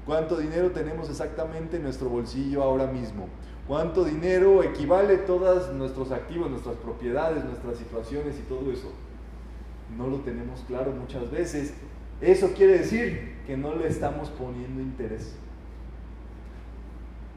¿Cuánto 0.05 0.37
dinero 0.37 0.71
tenemos 0.71 1.09
exactamente 1.09 1.77
en 1.77 1.83
nuestro 1.83 2.09
bolsillo 2.09 2.63
ahora 2.63 2.87
mismo? 2.87 3.27
cuánto 3.67 4.05
dinero 4.05 4.63
equivale 4.63 5.17
todos 5.17 5.73
nuestros 5.73 6.11
activos, 6.11 6.49
nuestras 6.49 6.75
propiedades, 6.77 7.43
nuestras 7.43 7.77
situaciones 7.77 8.37
y 8.39 8.41
todo 8.43 8.71
eso. 8.71 8.91
No 9.97 10.07
lo 10.07 10.17
tenemos 10.17 10.61
claro 10.67 10.91
muchas 10.91 11.29
veces. 11.29 11.73
Eso 12.21 12.51
quiere 12.55 12.79
decir 12.79 13.35
que 13.45 13.57
no 13.57 13.75
le 13.75 13.87
estamos 13.87 14.29
poniendo 14.29 14.81
interés. 14.81 15.35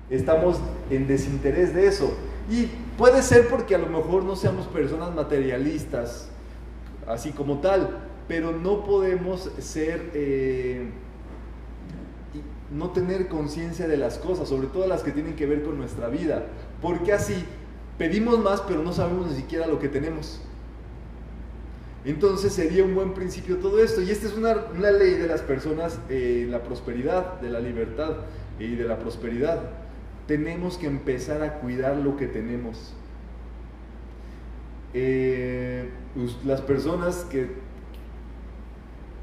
Estamos 0.08 0.58
en 0.90 1.06
desinterés 1.06 1.74
de 1.74 1.86
eso. 1.86 2.12
Y 2.48 2.66
puede 2.96 3.22
ser 3.22 3.48
porque 3.48 3.74
a 3.74 3.78
lo 3.78 3.86
mejor 3.86 4.24
no 4.24 4.34
seamos 4.34 4.66
personas 4.66 5.14
materialistas, 5.14 6.28
así 7.06 7.30
como 7.30 7.58
tal, 7.58 8.09
pero 8.30 8.52
no 8.52 8.84
podemos 8.84 9.50
ser... 9.58 10.12
Eh, 10.14 10.88
no 12.70 12.90
tener 12.90 13.26
conciencia 13.26 13.88
de 13.88 13.96
las 13.96 14.18
cosas, 14.18 14.48
sobre 14.48 14.68
todo 14.68 14.86
las 14.86 15.02
que 15.02 15.10
tienen 15.10 15.34
que 15.34 15.46
ver 15.46 15.64
con 15.64 15.76
nuestra 15.76 16.06
vida. 16.06 16.46
Porque 16.80 17.12
así 17.12 17.34
pedimos 17.98 18.38
más, 18.38 18.60
pero 18.60 18.84
no 18.84 18.92
sabemos 18.92 19.28
ni 19.28 19.34
siquiera 19.34 19.66
lo 19.66 19.80
que 19.80 19.88
tenemos. 19.88 20.40
Entonces 22.04 22.52
sería 22.52 22.84
un 22.84 22.94
buen 22.94 23.14
principio 23.14 23.56
todo 23.56 23.82
esto. 23.82 24.00
Y 24.00 24.12
esta 24.12 24.28
es 24.28 24.34
una, 24.34 24.54
ley 24.92 25.14
de 25.14 25.26
las 25.26 25.40
personas 25.40 25.98
eh, 26.08 26.46
la 26.48 26.62
prosperidad, 26.62 27.40
de 27.40 27.50
la 27.50 27.58
libertad 27.58 28.12
y 28.60 28.76
de 28.76 28.84
la 28.84 29.00
prosperidad. 29.00 29.70
Tenemos 30.28 30.78
que 30.78 30.86
empezar 30.86 31.42
a 31.42 31.54
cuidar 31.54 31.96
lo 31.96 32.16
que 32.16 32.28
tenemos. 32.28 32.94
Eh, 34.94 35.88
las 36.44 36.60
personas 36.60 37.24
que, 37.24 37.69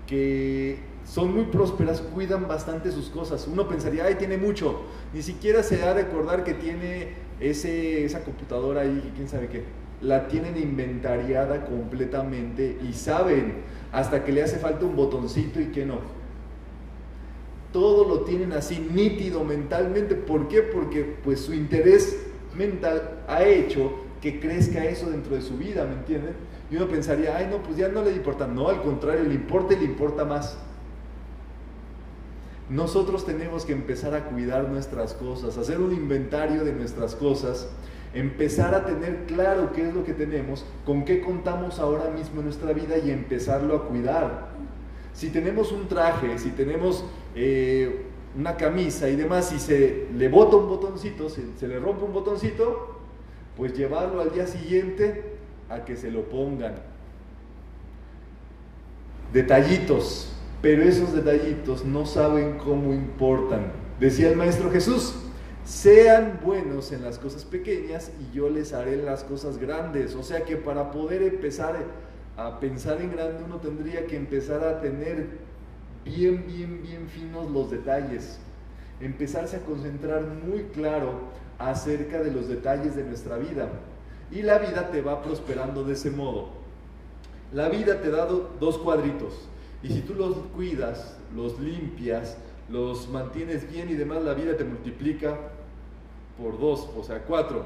que 0.07 0.77
son 1.05 1.33
muy 1.33 1.45
prósperas, 1.45 2.01
cuidan 2.01 2.47
bastante 2.47 2.91
sus 2.91 3.09
cosas. 3.09 3.47
Uno 3.47 3.67
pensaría, 3.67 4.05
ay, 4.05 4.15
tiene 4.15 4.37
mucho. 4.37 4.81
Ni 5.13 5.21
siquiera 5.21 5.63
se 5.63 5.77
da 5.77 5.93
de 5.93 6.01
acordar 6.01 6.43
que 6.43 6.53
tiene 6.53 7.09
ese, 7.39 8.03
esa 8.03 8.23
computadora 8.23 8.81
ahí, 8.81 9.11
quién 9.15 9.27
sabe 9.27 9.47
qué. 9.47 9.63
La 10.01 10.27
tienen 10.27 10.57
inventariada 10.57 11.65
completamente 11.65 12.77
y 12.87 12.93
saben 12.93 13.55
hasta 13.91 14.23
que 14.23 14.31
le 14.31 14.43
hace 14.43 14.57
falta 14.57 14.85
un 14.85 14.95
botoncito 14.95 15.59
y 15.61 15.67
que 15.67 15.85
no. 15.85 15.99
Todo 17.71 18.07
lo 18.07 18.21
tienen 18.21 18.53
así 18.53 18.79
nítido 18.79 19.43
mentalmente. 19.43 20.15
¿Por 20.15 20.47
qué? 20.47 20.61
Porque 20.61 21.03
pues 21.23 21.41
su 21.41 21.53
interés 21.53 22.25
mental 22.55 23.23
ha 23.27 23.43
hecho 23.43 24.06
que 24.21 24.39
crezca 24.39 24.85
eso 24.85 25.09
dentro 25.09 25.35
de 25.35 25.41
su 25.41 25.57
vida, 25.57 25.85
¿me 25.85 25.93
entienden? 25.93 26.33
Y 26.69 26.75
uno 26.75 26.87
pensaría, 26.87 27.37
ay, 27.37 27.47
no, 27.49 27.57
pues 27.63 27.77
ya 27.77 27.87
no 27.87 28.03
le 28.03 28.11
importa. 28.11 28.47
No, 28.47 28.69
al 28.69 28.81
contrario, 28.81 29.23
le 29.23 29.35
importa 29.35 29.73
y 29.73 29.77
le 29.77 29.85
importa 29.85 30.25
más. 30.25 30.57
Nosotros 32.69 33.25
tenemos 33.25 33.65
que 33.65 33.71
empezar 33.71 34.13
a 34.13 34.25
cuidar 34.25 34.67
nuestras 34.67 35.13
cosas, 35.13 35.57
hacer 35.57 35.79
un 35.79 35.93
inventario 35.93 36.65
de 36.65 36.73
nuestras 36.73 37.15
cosas, 37.15 37.69
empezar 38.13 38.75
a 38.75 38.85
tener 38.85 39.25
claro 39.25 39.71
qué 39.71 39.87
es 39.87 39.93
lo 39.93 40.03
que 40.03 40.13
tenemos, 40.13 40.65
con 40.85 41.05
qué 41.05 41.21
contamos 41.21 41.79
ahora 41.79 42.09
mismo 42.09 42.39
en 42.39 42.45
nuestra 42.45 42.73
vida 42.73 42.97
y 42.97 43.11
empezarlo 43.11 43.75
a 43.75 43.87
cuidar. 43.87 44.49
Si 45.13 45.29
tenemos 45.29 45.71
un 45.71 45.87
traje, 45.87 46.37
si 46.37 46.49
tenemos 46.49 47.05
eh, 47.35 48.05
una 48.37 48.57
camisa 48.57 49.07
y 49.09 49.15
demás, 49.15 49.47
si 49.47 49.59
se 49.59 50.07
le 50.13 50.27
bota 50.27 50.57
un 50.57 50.67
botoncito, 50.67 51.29
si 51.29 51.53
se 51.57 51.67
le 51.69 51.79
rompe 51.79 52.03
un 52.03 52.11
botoncito, 52.11 52.96
pues 53.57 53.75
llevarlo 53.75 54.21
al 54.21 54.31
día 54.31 54.45
siguiente 54.45 55.23
a 55.69 55.83
que 55.83 55.97
se 55.97 56.11
lo 56.11 56.29
pongan. 56.29 56.75
detallitos, 59.33 60.31
pero 60.61 60.83
esos 60.83 61.13
detallitos 61.13 61.83
no 61.83 62.05
saben 62.05 62.57
cómo 62.59 62.93
importan. 62.93 63.73
Decía 63.99 64.29
el 64.29 64.37
Maestro 64.37 64.71
Jesús, 64.71 65.15
sean 65.65 66.39
buenos 66.41 66.93
en 66.93 67.03
las 67.03 67.19
cosas 67.19 67.43
pequeñas 67.43 68.11
y 68.21 68.33
yo 68.33 68.49
les 68.49 68.71
haré 68.71 68.95
las 68.95 69.25
cosas 69.25 69.57
grandes. 69.57 70.15
O 70.15 70.23
sea 70.23 70.45
que 70.45 70.55
para 70.55 70.91
poder 70.91 71.23
empezar 71.23 71.75
a 72.37 72.59
pensar 72.59 73.01
en 73.01 73.11
grande 73.11 73.43
uno 73.43 73.57
tendría 73.57 74.05
que 74.05 74.15
empezar 74.15 74.63
a 74.63 74.79
tener 74.79 75.27
bien, 76.05 76.45
bien, 76.47 76.81
bien 76.81 77.09
finos 77.09 77.51
los 77.51 77.69
detalles. 77.69 78.39
Empezarse 79.01 79.57
a 79.57 79.59
concentrar 79.59 80.21
muy 80.21 80.63
claro 80.73 81.19
acerca 81.59 82.21
de 82.21 82.31
los 82.31 82.47
detalles 82.47 82.95
de 82.95 83.03
nuestra 83.03 83.37
vida. 83.37 83.69
Y 84.31 84.41
la 84.41 84.57
vida 84.57 84.91
te 84.91 85.01
va 85.01 85.21
prosperando 85.21 85.83
de 85.83 85.93
ese 85.93 86.11
modo. 86.11 86.49
La 87.53 87.69
vida 87.69 88.01
te 88.01 88.11
da 88.11 88.25
dos 88.25 88.77
cuadritos. 88.77 89.33
Y 89.81 89.89
si 89.89 90.01
tú 90.01 90.15
los 90.15 90.35
cuidas, 90.55 91.17
los 91.35 91.59
limpias, 91.59 92.37
los 92.69 93.07
mantienes 93.09 93.69
bien 93.71 93.89
y 93.89 93.93
demás, 93.93 94.23
la 94.23 94.33
vida 94.33 94.57
te 94.57 94.63
multiplica 94.63 95.37
por 96.37 96.59
dos, 96.59 96.89
o 96.97 97.03
sea, 97.03 97.23
cuatro. 97.23 97.65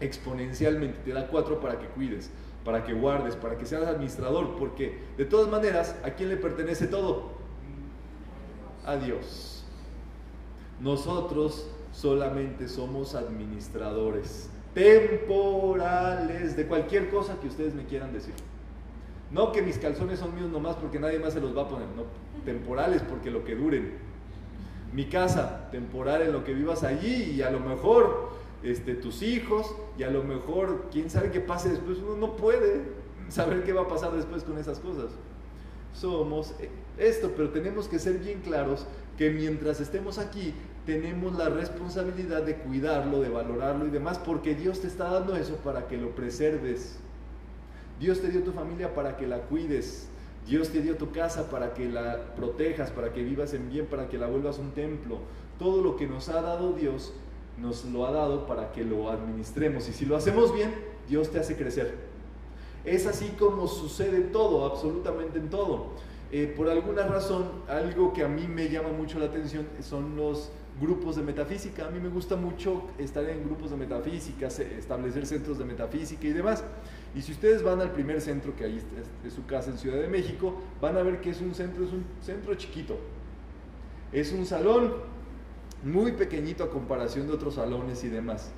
Exponencialmente 0.00 0.98
te 1.04 1.12
da 1.12 1.26
cuatro 1.26 1.60
para 1.60 1.78
que 1.78 1.86
cuides, 1.88 2.30
para 2.64 2.84
que 2.84 2.94
guardes, 2.94 3.36
para 3.36 3.58
que 3.58 3.66
seas 3.66 3.86
administrador, 3.86 4.56
porque 4.56 4.98
de 5.16 5.24
todas 5.24 5.50
maneras, 5.50 5.94
¿a 6.04 6.10
quién 6.10 6.30
le 6.30 6.36
pertenece 6.36 6.86
todo? 6.86 7.30
A 8.86 8.96
Dios. 8.96 9.64
Nosotros 10.80 11.68
solamente 12.00 12.68
somos 12.68 13.16
administradores 13.16 14.48
temporales 14.72 16.56
de 16.56 16.66
cualquier 16.66 17.10
cosa 17.10 17.40
que 17.40 17.48
ustedes 17.48 17.74
me 17.74 17.86
quieran 17.86 18.12
decir. 18.12 18.34
No 19.32 19.50
que 19.50 19.62
mis 19.62 19.78
calzones 19.78 20.20
son 20.20 20.34
míos 20.36 20.48
nomás 20.48 20.76
porque 20.76 21.00
nadie 21.00 21.18
más 21.18 21.32
se 21.32 21.40
los 21.40 21.56
va 21.56 21.62
a 21.62 21.68
poner, 21.68 21.88
no, 21.96 22.04
temporales 22.44 23.02
porque 23.02 23.32
lo 23.32 23.44
que 23.44 23.56
duren. 23.56 23.98
Mi 24.92 25.06
casa, 25.06 25.68
temporal 25.72 26.22
en 26.22 26.32
lo 26.32 26.44
que 26.44 26.54
vivas 26.54 26.84
allí 26.84 27.32
y 27.32 27.42
a 27.42 27.50
lo 27.50 27.58
mejor 27.58 28.30
este, 28.62 28.94
tus 28.94 29.22
hijos 29.22 29.66
y 29.98 30.04
a 30.04 30.10
lo 30.10 30.22
mejor 30.22 30.86
quién 30.92 31.10
sabe 31.10 31.32
qué 31.32 31.40
pase 31.40 31.70
después, 31.70 31.98
uno 31.98 32.16
no 32.16 32.36
puede 32.36 32.82
saber 33.28 33.64
qué 33.64 33.72
va 33.72 33.82
a 33.82 33.88
pasar 33.88 34.12
después 34.12 34.44
con 34.44 34.56
esas 34.56 34.78
cosas. 34.78 35.10
Somos 35.94 36.54
eh, 36.60 36.70
esto, 36.96 37.32
pero 37.36 37.50
tenemos 37.50 37.88
que 37.88 37.98
ser 37.98 38.18
bien 38.18 38.40
claros 38.40 38.86
que 39.16 39.30
mientras 39.30 39.80
estemos 39.80 40.18
aquí 40.18 40.54
tenemos 40.88 41.36
la 41.36 41.50
responsabilidad 41.50 42.44
de 42.44 42.54
cuidarlo, 42.54 43.20
de 43.20 43.28
valorarlo 43.28 43.86
y 43.86 43.90
demás, 43.90 44.16
porque 44.16 44.54
Dios 44.54 44.80
te 44.80 44.86
está 44.86 45.10
dando 45.10 45.36
eso 45.36 45.56
para 45.56 45.86
que 45.86 45.98
lo 45.98 46.12
preserves. 46.14 46.98
Dios 48.00 48.22
te 48.22 48.30
dio 48.30 48.42
tu 48.42 48.52
familia 48.52 48.94
para 48.94 49.18
que 49.18 49.26
la 49.26 49.40
cuides. 49.40 50.08
Dios 50.46 50.70
te 50.70 50.80
dio 50.80 50.96
tu 50.96 51.12
casa 51.12 51.50
para 51.50 51.74
que 51.74 51.90
la 51.90 52.34
protejas, 52.34 52.90
para 52.90 53.12
que 53.12 53.22
vivas 53.22 53.52
en 53.52 53.68
bien, 53.68 53.84
para 53.84 54.08
que 54.08 54.16
la 54.16 54.28
vuelvas 54.28 54.58
un 54.58 54.70
templo. 54.70 55.18
Todo 55.58 55.82
lo 55.82 55.96
que 55.96 56.06
nos 56.06 56.30
ha 56.30 56.40
dado 56.40 56.72
Dios, 56.72 57.12
nos 57.58 57.84
lo 57.84 58.06
ha 58.06 58.10
dado 58.10 58.46
para 58.46 58.72
que 58.72 58.82
lo 58.82 59.10
administremos. 59.10 59.90
Y 59.90 59.92
si 59.92 60.06
lo 60.06 60.16
hacemos 60.16 60.54
bien, 60.54 60.74
Dios 61.06 61.30
te 61.30 61.38
hace 61.38 61.54
crecer. 61.54 61.96
Es 62.86 63.06
así 63.06 63.28
como 63.38 63.68
sucede 63.68 64.22
todo, 64.22 64.64
absolutamente 64.64 65.38
en 65.38 65.50
todo. 65.50 65.88
Eh, 66.32 66.50
por 66.56 66.70
alguna 66.70 67.02
razón, 67.06 67.44
algo 67.68 68.14
que 68.14 68.22
a 68.22 68.28
mí 68.28 68.48
me 68.48 68.70
llama 68.70 68.88
mucho 68.88 69.18
la 69.18 69.26
atención 69.26 69.66
son 69.82 70.16
los 70.16 70.50
grupos 70.80 71.16
de 71.16 71.22
metafísica. 71.22 71.86
A 71.86 71.90
mí 71.90 71.98
me 72.00 72.08
gusta 72.08 72.36
mucho 72.36 72.84
estar 72.98 73.24
en 73.28 73.44
grupos 73.44 73.70
de 73.70 73.76
metafísica, 73.76 74.46
establecer 74.46 75.26
centros 75.26 75.58
de 75.58 75.64
metafísica 75.64 76.26
y 76.26 76.32
demás. 76.32 76.64
Y 77.14 77.22
si 77.22 77.32
ustedes 77.32 77.62
van 77.62 77.80
al 77.80 77.92
primer 77.92 78.20
centro, 78.20 78.54
que 78.54 78.64
ahí 78.64 78.80
es, 79.24 79.32
su 79.32 79.44
casa 79.46 79.70
en 79.70 79.78
Ciudad 79.78 79.98
de 79.98 80.08
México, 80.08 80.60
van 80.80 80.96
a 80.96 81.02
ver 81.02 81.20
que 81.20 81.30
es 81.30 81.40
un 81.40 81.54
centro, 81.54 81.84
es 81.84 81.92
un 81.92 82.04
centro 82.22 82.54
chiquito. 82.54 82.98
Es 84.12 84.32
un 84.32 84.46
salón 84.46 84.94
muy 85.82 86.12
pequeñito 86.12 86.64
a 86.64 86.70
comparación 86.70 87.26
de 87.26 87.34
otros 87.34 87.54
salones 87.54 88.02
y 88.04 88.08
demás. 88.08 88.50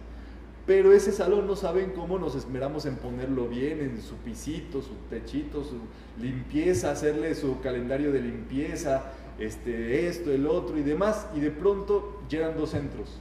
Pero 0.67 0.93
ese 0.93 1.11
salón 1.11 1.47
no 1.47 1.57
saben 1.57 1.91
cómo 1.91 2.19
nos 2.19 2.35
esmeramos 2.35 2.87
en 2.87 2.97
ponerlo 2.97 3.49
bien, 3.49 3.81
en 3.81 4.01
su 4.01 4.15
pisito, 4.17 4.83
su 4.83 4.95
techito, 5.09 5.65
su 5.65 5.79
limpieza, 6.21 6.93
hacerle 6.93 7.35
su 7.35 7.61
calendario 7.61 8.13
de 8.13 8.21
limpieza, 8.21 9.05
este, 9.41 10.07
esto, 10.07 10.31
el 10.33 10.47
otro 10.47 10.79
y 10.79 10.83
demás. 10.83 11.27
Y 11.35 11.41
de 11.41 11.51
pronto 11.51 12.21
llegan 12.29 12.57
dos 12.57 12.71
centros 12.71 13.21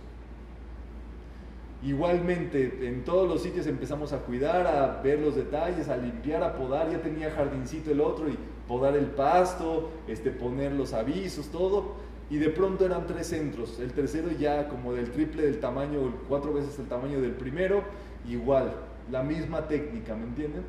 Igualmente, 1.82 2.90
en 2.90 3.06
todos 3.06 3.30
los 3.30 3.42
sitios 3.42 3.66
empezamos 3.66 4.12
a 4.12 4.20
cuidar, 4.20 4.68
a 4.68 5.02
ver 5.02 5.20
los 5.20 5.36
detalles, 5.36 5.88
a 5.88 5.96
limpiar, 5.96 6.44
a 6.44 6.54
podar. 6.56 6.92
Ya 6.92 7.02
tenía 7.02 7.32
jardincito 7.32 7.92
el 7.92 8.02
otro 8.02 8.28
y 8.28 8.38
podar 8.68 8.98
el 8.98 9.06
pasto, 9.06 9.90
este, 10.08 10.30
poner 10.30 10.74
los 10.74 10.94
avisos, 10.94 11.48
todo. 11.48 11.94
Y 12.30 12.38
de 12.38 12.50
pronto 12.50 12.86
eran 12.86 13.08
tres 13.08 13.28
centros. 13.28 13.80
El 13.80 13.94
tercero 13.94 14.30
ya 14.38 14.68
como 14.68 14.94
del 14.94 15.10
triple 15.12 15.44
del 15.44 15.60
tamaño, 15.60 16.14
cuatro 16.28 16.54
veces 16.54 16.78
el 16.80 16.88
tamaño 16.88 17.22
del 17.22 17.32
primero. 17.32 17.84
Igual, 18.28 18.74
la 19.10 19.24
misma 19.24 19.70
técnica, 19.70 20.16
¿me 20.16 20.26
entienden? 20.26 20.64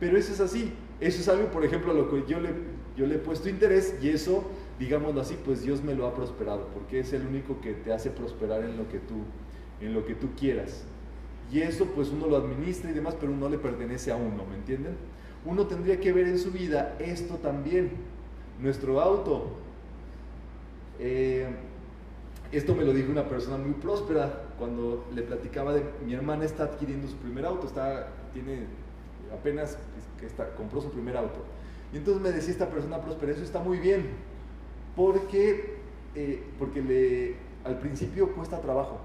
Pero 0.00 0.18
eso 0.18 0.32
es 0.32 0.40
así. 0.40 0.72
Eso 0.98 1.20
es 1.20 1.28
algo, 1.28 1.52
por 1.52 1.64
ejemplo, 1.64 1.92
a 1.92 1.94
lo 1.94 2.10
que 2.10 2.24
yo 2.28 2.40
le, 2.40 2.50
yo 2.96 3.06
le 3.06 3.14
he 3.14 3.18
puesto 3.18 3.48
interés 3.48 3.94
y 4.02 4.08
eso, 4.08 4.42
digámoslo 4.78 5.20
así, 5.20 5.36
pues 5.44 5.62
Dios 5.62 5.82
me 5.82 5.94
lo 5.94 6.06
ha 6.06 6.14
prosperado, 6.14 6.68
porque 6.74 7.00
es 7.00 7.12
el 7.12 7.26
único 7.26 7.60
que 7.60 7.74
te 7.74 7.92
hace 7.92 8.10
prosperar 8.10 8.62
en 8.62 8.76
lo 8.76 8.88
que 8.88 8.98
tú 8.98 9.16
en 9.80 9.94
lo 9.94 10.04
que 10.04 10.14
tú 10.14 10.28
quieras. 10.36 10.84
Y 11.52 11.60
eso 11.60 11.86
pues 11.94 12.10
uno 12.10 12.26
lo 12.26 12.36
administra 12.36 12.90
y 12.90 12.94
demás, 12.94 13.16
pero 13.18 13.32
no 13.32 13.48
le 13.48 13.58
pertenece 13.58 14.10
a 14.10 14.16
uno, 14.16 14.44
¿me 14.44 14.56
entienden? 14.56 14.96
Uno 15.44 15.66
tendría 15.66 15.98
que 16.00 16.12
ver 16.12 16.26
en 16.26 16.38
su 16.38 16.50
vida 16.50 16.96
esto 16.98 17.36
también. 17.36 17.90
Nuestro 18.60 19.00
auto. 19.00 19.52
Eh, 20.98 21.46
esto 22.50 22.74
me 22.74 22.84
lo 22.84 22.92
dijo 22.92 23.12
una 23.12 23.28
persona 23.28 23.56
muy 23.56 23.72
próspera 23.74 24.46
cuando 24.58 25.06
le 25.14 25.22
platicaba 25.22 25.74
de 25.74 25.84
mi 26.04 26.14
hermana 26.14 26.44
está 26.44 26.64
adquiriendo 26.64 27.06
su 27.06 27.16
primer 27.16 27.44
auto, 27.44 27.66
está, 27.66 28.08
tiene 28.32 28.64
apenas 29.32 29.78
que 30.18 30.26
está, 30.26 30.54
compró 30.54 30.80
su 30.80 30.90
primer 30.90 31.16
auto. 31.16 31.44
Y 31.92 31.98
entonces 31.98 32.22
me 32.22 32.32
decía 32.32 32.50
esta 32.50 32.68
persona 32.68 33.00
próspera, 33.00 33.32
eso 33.32 33.42
está 33.42 33.60
muy 33.60 33.78
bien, 33.78 34.08
porque, 34.98 35.76
eh, 36.16 36.42
porque 36.58 36.82
le, 36.82 37.36
al 37.64 37.78
principio 37.78 38.34
cuesta 38.34 38.60
trabajo 38.60 38.98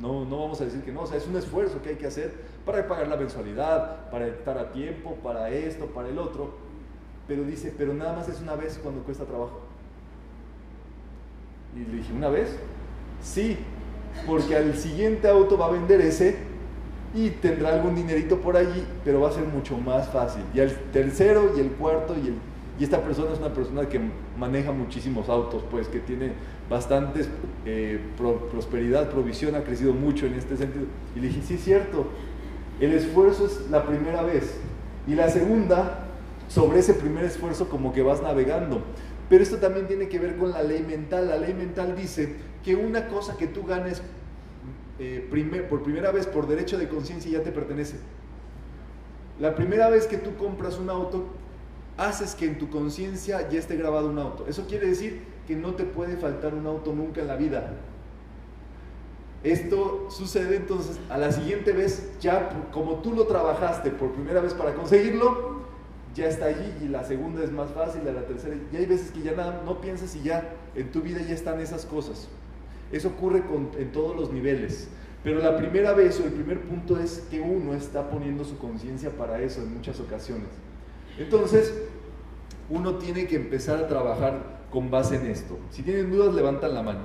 no, 0.00 0.24
no 0.24 0.38
vamos 0.40 0.60
a 0.60 0.64
decir 0.64 0.82
que 0.82 0.92
no, 0.92 1.02
o 1.02 1.06
sea, 1.06 1.18
es 1.18 1.26
un 1.26 1.36
esfuerzo 1.36 1.82
que 1.82 1.90
hay 1.90 1.96
que 1.96 2.06
hacer 2.06 2.32
para 2.64 2.86
pagar 2.88 3.08
la 3.08 3.16
mensualidad, 3.16 4.08
para 4.10 4.28
estar 4.28 4.56
a 4.56 4.72
tiempo, 4.72 5.16
para 5.22 5.50
esto, 5.50 5.86
para 5.86 6.08
el 6.08 6.18
otro. 6.18 6.54
Pero 7.28 7.44
dice, 7.44 7.74
pero 7.76 7.92
nada 7.92 8.14
más 8.14 8.28
es 8.28 8.40
una 8.40 8.54
vez 8.54 8.78
cuando 8.82 9.02
cuesta 9.02 9.24
trabajo. 9.24 9.60
Y 11.76 11.80
le 11.90 11.98
dije, 11.98 12.12
¿una 12.14 12.28
vez? 12.28 12.56
Sí, 13.22 13.58
porque 14.26 14.56
al 14.56 14.74
siguiente 14.76 15.28
auto 15.28 15.58
va 15.58 15.66
a 15.66 15.70
vender 15.70 16.00
ese 16.00 16.36
y 17.14 17.30
tendrá 17.30 17.74
algún 17.74 17.94
dinerito 17.94 18.38
por 18.38 18.56
allí, 18.56 18.86
pero 19.04 19.20
va 19.20 19.28
a 19.28 19.32
ser 19.32 19.44
mucho 19.44 19.76
más 19.76 20.08
fácil. 20.08 20.42
Y 20.54 20.60
el 20.60 20.74
tercero 20.92 21.52
y 21.56 21.60
el 21.60 21.72
cuarto 21.72 22.14
y 22.16 22.28
el 22.28 22.34
y 22.80 22.84
esta 22.84 23.02
persona 23.02 23.34
es 23.34 23.38
una 23.38 23.52
persona 23.52 23.86
que 23.90 24.00
maneja 24.38 24.72
muchísimos 24.72 25.28
autos, 25.28 25.62
pues 25.70 25.86
que 25.86 26.00
tiene 26.00 26.32
bastantes 26.70 27.28
eh, 27.66 28.00
prosperidad, 28.50 29.10
provisión, 29.10 29.54
ha 29.54 29.64
crecido 29.64 29.92
mucho 29.92 30.24
en 30.24 30.32
este 30.32 30.56
sentido. 30.56 30.86
Y 31.14 31.20
le 31.20 31.28
dije, 31.28 31.42
sí 31.42 31.54
es 31.54 31.60
cierto, 31.62 32.06
el 32.80 32.94
esfuerzo 32.94 33.44
es 33.44 33.70
la 33.70 33.84
primera 33.84 34.22
vez. 34.22 34.54
Y 35.06 35.14
la 35.14 35.28
segunda, 35.28 36.06
sobre 36.48 36.78
ese 36.78 36.94
primer 36.94 37.24
esfuerzo 37.24 37.68
como 37.68 37.92
que 37.92 38.00
vas 38.00 38.22
navegando. 38.22 38.80
Pero 39.28 39.42
esto 39.42 39.58
también 39.58 39.86
tiene 39.86 40.08
que 40.08 40.18
ver 40.18 40.38
con 40.38 40.50
la 40.50 40.62
ley 40.62 40.82
mental. 40.82 41.28
La 41.28 41.36
ley 41.36 41.52
mental 41.52 41.94
dice 41.94 42.34
que 42.64 42.76
una 42.76 43.08
cosa 43.08 43.36
que 43.36 43.46
tú 43.46 43.62
ganes 43.62 44.00
eh, 44.98 45.28
por 45.68 45.82
primera 45.82 46.12
vez 46.12 46.26
por 46.26 46.48
derecho 46.48 46.78
de 46.78 46.88
conciencia 46.88 47.30
ya 47.30 47.42
te 47.42 47.52
pertenece. 47.52 47.96
La 49.38 49.54
primera 49.54 49.90
vez 49.90 50.06
que 50.06 50.16
tú 50.16 50.34
compras 50.36 50.78
un 50.78 50.88
auto, 50.88 51.26
haces 52.00 52.34
que 52.34 52.46
en 52.46 52.58
tu 52.58 52.70
conciencia 52.70 53.48
ya 53.50 53.58
esté 53.58 53.76
grabado 53.76 54.08
un 54.08 54.18
auto. 54.18 54.46
Eso 54.48 54.66
quiere 54.66 54.86
decir 54.86 55.22
que 55.46 55.54
no 55.54 55.74
te 55.74 55.84
puede 55.84 56.16
faltar 56.16 56.54
un 56.54 56.66
auto 56.66 56.94
nunca 56.94 57.20
en 57.20 57.26
la 57.26 57.36
vida. 57.36 57.74
Esto 59.44 60.08
sucede 60.10 60.56
entonces 60.56 60.98
a 61.10 61.18
la 61.18 61.30
siguiente 61.30 61.72
vez, 61.72 62.12
ya 62.20 62.68
como 62.72 62.96
tú 62.96 63.12
lo 63.12 63.26
trabajaste 63.26 63.90
por 63.90 64.12
primera 64.12 64.40
vez 64.40 64.54
para 64.54 64.74
conseguirlo, 64.74 65.60
ya 66.14 66.26
está 66.26 66.46
allí 66.46 66.74
y 66.82 66.88
la 66.88 67.04
segunda 67.04 67.44
es 67.44 67.52
más 67.52 67.70
fácil, 67.70 68.02
la 68.04 68.26
tercera, 68.26 68.56
y 68.72 68.76
hay 68.76 68.86
veces 68.86 69.10
que 69.10 69.20
ya 69.22 69.32
nada, 69.32 69.62
no 69.64 69.80
piensas 69.80 70.16
y 70.16 70.22
ya 70.22 70.54
en 70.74 70.90
tu 70.90 71.02
vida 71.02 71.20
ya 71.20 71.34
están 71.34 71.60
esas 71.60 71.84
cosas. 71.84 72.28
Eso 72.90 73.08
ocurre 73.08 73.42
en 73.78 73.92
todos 73.92 74.16
los 74.16 74.32
niveles. 74.32 74.88
Pero 75.22 75.38
la 75.38 75.56
primera 75.58 75.92
vez 75.92 76.18
o 76.18 76.24
el 76.24 76.32
primer 76.32 76.62
punto 76.62 76.98
es 76.98 77.26
que 77.30 77.40
uno 77.40 77.74
está 77.74 78.08
poniendo 78.08 78.42
su 78.42 78.56
conciencia 78.56 79.10
para 79.10 79.40
eso 79.42 79.60
en 79.60 79.74
muchas 79.74 80.00
ocasiones. 80.00 80.48
Entonces, 81.18 81.74
uno 82.70 82.94
tiene 82.94 83.26
que 83.26 83.36
empezar 83.36 83.78
a 83.78 83.88
trabajar 83.88 84.60
con 84.70 84.90
base 84.90 85.16
en 85.16 85.26
esto. 85.26 85.58
Si 85.70 85.82
tienen 85.82 86.10
dudas, 86.10 86.34
levantan 86.34 86.74
la 86.74 86.82
mano. 86.82 87.00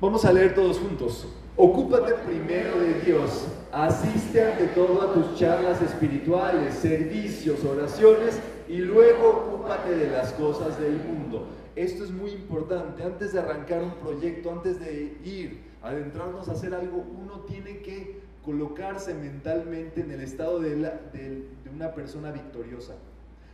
Vamos 0.00 0.24
a 0.24 0.32
leer 0.32 0.54
todos 0.54 0.78
juntos. 0.78 1.26
Ocúpate 1.56 2.14
primero 2.26 2.78
de 2.78 3.00
Dios. 3.00 3.48
Asiste 3.72 4.42
ante 4.42 4.66
todo 4.68 5.02
a 5.02 5.12
tus 5.12 5.34
charlas 5.36 5.80
espirituales, 5.82 6.74
servicios, 6.74 7.64
oraciones 7.64 8.38
y 8.68 8.78
luego 8.78 9.28
ocúpate 9.28 9.96
de 9.96 10.10
las 10.10 10.32
cosas 10.34 10.78
del 10.78 10.96
mundo. 10.96 11.46
Esto 11.76 12.04
es 12.04 12.10
muy 12.10 12.30
importante. 12.30 13.02
Antes 13.02 13.32
de 13.32 13.40
arrancar 13.40 13.82
un 13.82 13.94
proyecto, 13.94 14.50
antes 14.52 14.80
de 14.80 15.18
ir, 15.24 15.64
adentrarnos 15.82 16.48
a 16.48 16.52
hacer 16.52 16.74
algo, 16.74 17.04
uno 17.22 17.40
tiene 17.40 17.78
que 17.80 18.20
colocarse 18.44 19.14
mentalmente 19.14 20.00
en 20.00 20.10
el 20.10 20.20
estado 20.20 20.60
de, 20.60 20.76
de 20.76 21.70
una 21.74 21.94
persona 21.94 22.32
victoriosa. 22.32 22.94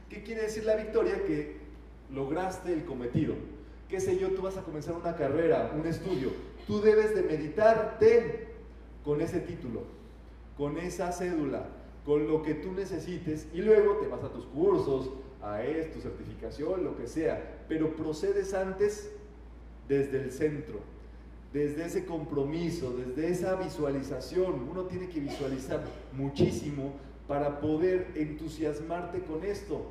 ¿Qué 0.09 0.23
quiere 0.23 0.43
decir 0.43 0.65
la 0.65 0.77
victoria? 0.77 1.25
Que 1.25 1.57
lograste 2.13 2.73
el 2.73 2.85
cometido. 2.85 3.35
Qué 3.89 4.01
sé 4.01 4.19
yo, 4.19 4.31
tú 4.31 4.43
vas 4.43 4.57
a 4.57 4.63
comenzar 4.63 4.95
una 4.95 5.17
carrera, 5.17 5.73
un 5.79 5.87
estudio. 5.87 6.31
Tú 6.67 6.81
debes 6.81 7.15
de 7.15 7.23
meditarte 7.23 8.49
con 9.05 9.21
ese 9.21 9.41
título, 9.41 9.83
con 10.57 10.79
esa 10.79 11.13
cédula, 11.13 11.69
con 12.05 12.27
lo 12.27 12.43
que 12.43 12.55
tú 12.55 12.73
necesites 12.73 13.47
y 13.55 13.63
luego 13.63 13.99
te 13.99 14.09
vas 14.09 14.23
a 14.25 14.31
tus 14.31 14.47
cursos, 14.47 15.11
a 15.43 15.63
esto, 15.63 16.01
certificación, 16.01 16.83
lo 16.83 16.97
que 16.97 17.07
sea, 17.07 17.65
pero 17.69 17.95
procedes 17.95 18.53
antes 18.53 19.11
desde 19.89 20.23
el 20.23 20.33
centro, 20.33 20.81
desde 21.53 21.85
ese 21.85 22.05
compromiso, 22.05 22.93
desde 22.97 23.31
esa 23.31 23.55
visualización. 23.55 24.69
Uno 24.69 24.85
tiene 24.85 25.09
que 25.09 25.21
visualizar 25.21 25.85
muchísimo 26.13 26.95
para 27.29 27.61
poder 27.61 28.09
entusiasmarte 28.17 29.21
con 29.21 29.45
esto. 29.45 29.87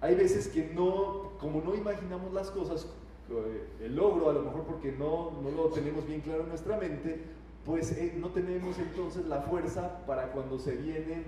Hay 0.00 0.14
veces 0.14 0.48
que 0.48 0.70
no, 0.74 1.32
como 1.38 1.60
no 1.60 1.74
imaginamos 1.74 2.32
las 2.32 2.50
cosas, 2.50 2.86
eh, 3.30 3.84
el 3.84 3.96
logro, 3.96 4.30
a 4.30 4.32
lo 4.32 4.42
mejor 4.42 4.62
porque 4.64 4.92
no, 4.92 5.32
no 5.42 5.50
lo 5.50 5.68
tenemos 5.68 6.06
bien 6.06 6.20
claro 6.20 6.42
en 6.42 6.48
nuestra 6.48 6.76
mente, 6.78 7.20
pues 7.66 7.92
eh, 7.92 8.14
no 8.18 8.30
tenemos 8.30 8.78
entonces 8.78 9.26
la 9.26 9.42
fuerza 9.42 10.04
para 10.06 10.32
cuando 10.32 10.58
se 10.58 10.76
viene 10.76 11.24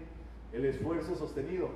el 0.53 0.65
esfuerzo 0.65 1.15
sostenido. 1.15 1.69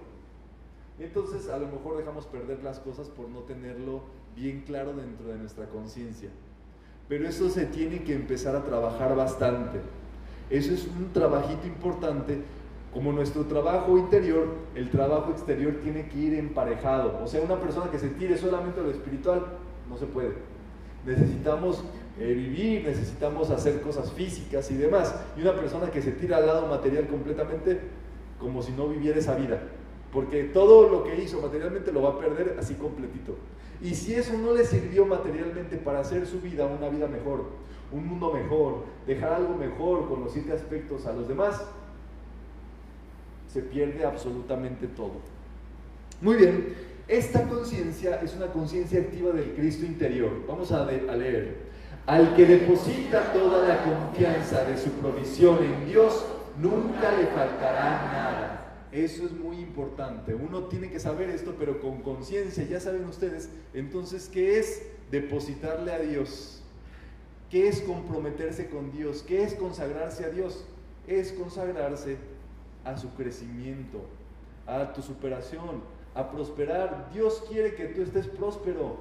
Entonces 0.98 1.48
a 1.50 1.58
lo 1.58 1.68
mejor 1.68 1.98
dejamos 1.98 2.26
perder 2.26 2.62
las 2.62 2.78
cosas 2.78 3.08
por 3.08 3.28
no 3.28 3.40
tenerlo 3.40 4.00
bien 4.34 4.62
claro 4.62 4.94
dentro 4.94 5.28
de 5.28 5.36
nuestra 5.36 5.66
conciencia. 5.66 6.30
Pero 7.08 7.28
eso 7.28 7.50
se 7.50 7.66
tiene 7.66 8.02
que 8.02 8.14
empezar 8.14 8.56
a 8.56 8.64
trabajar 8.64 9.14
bastante. 9.14 9.80
Eso 10.50 10.72
es 10.72 10.86
un 10.86 11.12
trabajito 11.12 11.66
importante. 11.66 12.42
Como 12.92 13.12
nuestro 13.12 13.44
trabajo 13.44 13.98
interior, 13.98 14.48
el 14.74 14.90
trabajo 14.90 15.30
exterior 15.30 15.80
tiene 15.82 16.08
que 16.08 16.18
ir 16.18 16.34
emparejado. 16.34 17.20
O 17.22 17.26
sea, 17.26 17.42
una 17.42 17.60
persona 17.60 17.90
que 17.90 17.98
se 17.98 18.08
tire 18.08 18.38
solamente 18.38 18.80
a 18.80 18.84
lo 18.84 18.90
espiritual, 18.90 19.44
no 19.88 19.96
se 19.96 20.06
puede. 20.06 20.32
Necesitamos 21.04 21.84
eh, 22.18 22.32
vivir, 22.32 22.84
necesitamos 22.84 23.50
hacer 23.50 23.80
cosas 23.82 24.12
físicas 24.12 24.70
y 24.70 24.76
demás. 24.76 25.14
Y 25.36 25.42
una 25.42 25.54
persona 25.54 25.90
que 25.90 26.00
se 26.00 26.12
tira 26.12 26.38
al 26.38 26.46
lado 26.46 26.66
material 26.68 27.06
completamente, 27.06 27.80
como 28.40 28.62
si 28.62 28.72
no 28.72 28.88
viviera 28.88 29.18
esa 29.18 29.34
vida. 29.34 29.60
Porque 30.12 30.44
todo 30.44 30.88
lo 30.88 31.04
que 31.04 31.22
hizo 31.22 31.40
materialmente 31.42 31.92
lo 31.92 32.02
va 32.02 32.10
a 32.10 32.18
perder 32.18 32.56
así 32.58 32.74
completito. 32.74 33.36
Y 33.82 33.94
si 33.94 34.14
eso 34.14 34.32
no 34.38 34.54
le 34.54 34.64
sirvió 34.64 35.04
materialmente 35.04 35.76
para 35.76 36.00
hacer 36.00 36.26
su 36.26 36.40
vida 36.40 36.66
una 36.66 36.88
vida 36.88 37.06
mejor, 37.06 37.44
un 37.92 38.06
mundo 38.06 38.32
mejor, 38.32 38.84
dejar 39.06 39.34
algo 39.34 39.54
mejor 39.54 40.08
con 40.08 40.24
los 40.24 40.32
siete 40.32 40.52
aspectos 40.52 41.06
a 41.06 41.12
los 41.12 41.28
demás, 41.28 41.62
se 43.56 43.62
pierde 43.62 44.04
absolutamente 44.04 44.86
todo. 44.86 45.14
Muy 46.20 46.36
bien, 46.36 46.74
esta 47.08 47.48
conciencia 47.48 48.20
es 48.20 48.34
una 48.34 48.48
conciencia 48.48 49.00
activa 49.00 49.32
del 49.32 49.54
Cristo 49.54 49.86
interior. 49.86 50.44
Vamos 50.46 50.72
a, 50.72 50.84
leer. 50.84 51.56
Al 52.04 52.36
que 52.36 52.44
deposita 52.44 53.32
toda 53.32 53.66
la 53.66 53.82
confianza 53.82 54.62
de 54.64 54.76
su 54.76 54.90
provisión 54.90 55.64
en 55.64 55.86
Dios, 55.86 56.26
nunca 56.60 57.16
le 57.16 57.28
faltará 57.28 58.12
nada. 58.12 58.88
Eso 58.92 59.24
es 59.24 59.32
muy 59.32 59.56
importante. 59.56 60.34
Uno 60.34 60.64
tiene 60.64 60.90
que 60.90 61.00
saber 61.00 61.30
esto, 61.30 61.54
pero 61.58 61.80
con 61.80 62.02
conciencia, 62.02 62.62
ya 62.64 62.78
saben 62.78 63.06
ustedes. 63.06 63.48
Entonces, 63.72 64.28
¿qué 64.28 64.58
es 64.58 64.82
depositarle 65.10 65.92
a 65.92 66.00
Dios? 66.00 66.62
¿Qué 67.50 67.68
es 67.68 67.80
comprometerse 67.80 68.68
con 68.68 68.92
Dios? 68.92 69.24
¿Qué 69.26 69.44
es 69.44 69.54
consagrarse 69.54 70.26
a 70.26 70.28
Dios? 70.28 70.66
Es 71.06 71.32
consagrarse 71.32 72.18
a 72.86 72.96
su 72.96 73.12
crecimiento, 73.14 74.00
a 74.66 74.92
tu 74.92 75.02
superación, 75.02 75.82
a 76.14 76.30
prosperar. 76.30 77.10
Dios 77.12 77.44
quiere 77.48 77.74
que 77.74 77.86
tú 77.86 78.02
estés 78.02 78.28
próspero, 78.28 78.96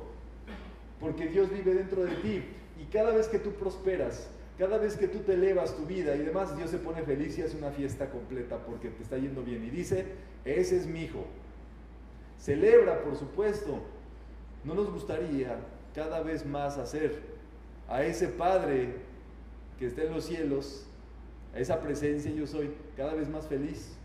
porque 0.99 1.27
Dios 1.27 1.49
vive 1.51 1.75
dentro 1.75 2.03
de 2.03 2.15
ti. 2.15 2.43
Y 2.81 2.85
cada 2.91 3.13
vez 3.13 3.27
que 3.27 3.39
tú 3.39 3.51
prosperas, 3.51 4.27
cada 4.57 4.77
vez 4.79 4.97
que 4.97 5.07
tú 5.07 5.19
te 5.19 5.35
elevas 5.35 5.75
tu 5.77 5.85
vida 5.85 6.15
y 6.15 6.19
demás, 6.19 6.57
Dios 6.57 6.71
se 6.71 6.79
pone 6.79 7.03
feliz 7.03 7.37
y 7.37 7.43
hace 7.43 7.57
una 7.57 7.71
fiesta 7.71 8.09
completa 8.09 8.57
porque 8.65 8.89
te 8.89 9.03
está 9.03 9.17
yendo 9.17 9.43
bien. 9.43 9.63
Y 9.63 9.69
dice, 9.69 10.05
ese 10.43 10.77
es 10.77 10.87
mi 10.87 11.03
hijo. 11.03 11.25
Celebra, 12.39 13.01
por 13.03 13.15
supuesto. 13.15 13.79
¿No 14.63 14.73
nos 14.73 14.91
gustaría 14.91 15.59
cada 15.93 16.21
vez 16.21 16.43
más 16.43 16.79
hacer 16.79 17.21
a 17.87 18.03
ese 18.03 18.29
Padre 18.29 18.95
que 19.77 19.85
está 19.85 20.03
en 20.03 20.13
los 20.13 20.25
cielos, 20.25 20.87
esa 21.59 21.79
presencia 21.81 22.31
yo 22.31 22.47
soy, 22.47 22.71
cada 22.95 23.13
vez 23.13 23.29
más 23.29 23.47
feliz? 23.47 23.95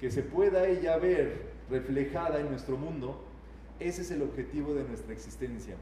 Que 0.00 0.10
se 0.10 0.22
pueda 0.22 0.66
ella 0.66 0.96
ver 0.96 1.50
reflejada 1.70 2.40
en 2.40 2.50
nuestro 2.50 2.76
mundo. 2.76 3.24
Ese 3.78 4.02
es 4.02 4.10
el 4.10 4.22
objetivo 4.22 4.74
de 4.74 4.84
nuestra 4.84 5.12
existencia 5.12 5.76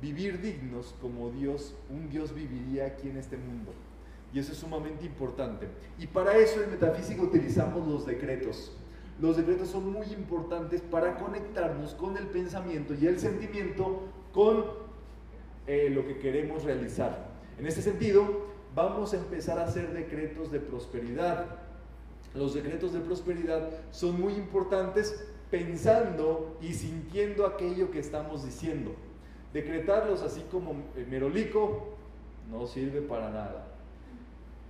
vivir 0.00 0.40
dignos 0.40 0.94
como 1.00 1.30
Dios, 1.30 1.74
un 1.90 2.08
Dios 2.08 2.34
viviría 2.34 2.86
aquí 2.86 3.08
en 3.08 3.16
este 3.16 3.36
mundo. 3.36 3.72
Y 4.32 4.38
eso 4.38 4.52
es 4.52 4.58
sumamente 4.58 5.06
importante. 5.06 5.66
Y 5.98 6.06
para 6.06 6.36
eso 6.36 6.62
en 6.62 6.70
metafísica 6.70 7.22
utilizamos 7.22 7.86
los 7.88 8.06
decretos. 8.06 8.72
Los 9.20 9.36
decretos 9.36 9.68
son 9.68 9.90
muy 9.90 10.06
importantes 10.12 10.80
para 10.80 11.16
conectarnos 11.16 11.94
con 11.94 12.16
el 12.16 12.26
pensamiento 12.26 12.94
y 12.94 13.06
el 13.06 13.18
sentimiento 13.18 14.02
con 14.32 14.64
eh, 15.66 15.90
lo 15.90 16.06
que 16.06 16.18
queremos 16.18 16.62
realizar. 16.62 17.28
En 17.58 17.66
este 17.66 17.82
sentido, 17.82 18.46
vamos 18.74 19.12
a 19.12 19.16
empezar 19.16 19.58
a 19.58 19.64
hacer 19.64 19.92
decretos 19.92 20.50
de 20.50 20.60
prosperidad. 20.60 21.46
Los 22.34 22.54
decretos 22.54 22.92
de 22.92 23.00
prosperidad 23.00 23.70
son 23.90 24.20
muy 24.20 24.34
importantes 24.34 25.24
pensando 25.50 26.56
y 26.60 26.74
sintiendo 26.74 27.46
aquello 27.46 27.90
que 27.90 28.00
estamos 28.00 28.44
diciendo. 28.44 28.94
Decretarlos 29.52 30.22
así 30.22 30.42
como 30.50 30.74
merolico 31.08 31.96
no 32.50 32.66
sirve 32.66 33.00
para 33.00 33.30
nada. 33.30 33.66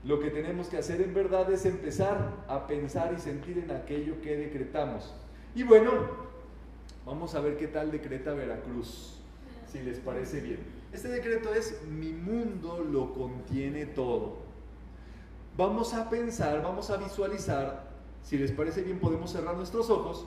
Lo 0.04 0.20
que 0.20 0.30
tenemos 0.30 0.68
que 0.68 0.78
hacer 0.78 1.00
en 1.00 1.12
verdad 1.12 1.50
es 1.50 1.66
empezar 1.66 2.44
a 2.46 2.66
pensar 2.66 3.12
y 3.16 3.20
sentir 3.20 3.58
en 3.58 3.70
aquello 3.72 4.20
que 4.22 4.36
decretamos. 4.36 5.12
Y 5.54 5.64
bueno, 5.64 5.90
vamos 7.04 7.34
a 7.34 7.40
ver 7.40 7.56
qué 7.56 7.66
tal 7.66 7.90
decreta 7.90 8.32
Veracruz, 8.32 9.20
si 9.66 9.80
les 9.80 9.98
parece 9.98 10.40
bien. 10.40 10.77
Este 10.92 11.08
decreto 11.08 11.52
es 11.52 11.82
mi 11.86 12.12
mundo 12.12 12.84
lo 12.90 13.12
contiene 13.12 13.86
todo. 13.86 14.38
Vamos 15.56 15.92
a 15.92 16.08
pensar, 16.08 16.62
vamos 16.62 16.90
a 16.90 16.96
visualizar, 16.96 17.90
si 18.22 18.38
les 18.38 18.52
parece 18.52 18.82
bien 18.82 18.98
podemos 18.98 19.32
cerrar 19.32 19.56
nuestros 19.56 19.90
ojos 19.90 20.26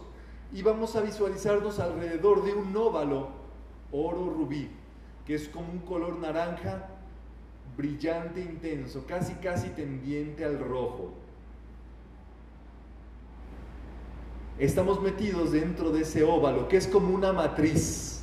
y 0.54 0.62
vamos 0.62 0.96
a 0.96 1.02
visualizarnos 1.02 1.80
alrededor 1.80 2.44
de 2.44 2.54
un 2.54 2.76
óvalo 2.76 3.30
oro 3.92 4.30
rubí, 4.30 4.70
que 5.26 5.36
es 5.36 5.48
como 5.48 5.72
un 5.72 5.80
color 5.80 6.20
naranja 6.20 6.90
brillante, 7.78 8.42
intenso, 8.42 9.06
casi 9.08 9.34
casi 9.36 9.70
tendiente 9.70 10.46
al 10.46 10.60
rojo. 10.60 11.14
Estamos 14.60 15.02
metidos 15.02 15.52
dentro 15.54 15.92
de 15.92 16.02
ese 16.02 16.24
óvalo, 16.24 16.68
que 16.68 16.78
es 16.78 16.88
como 16.88 17.16
una 17.16 17.34
matriz. 17.34 18.21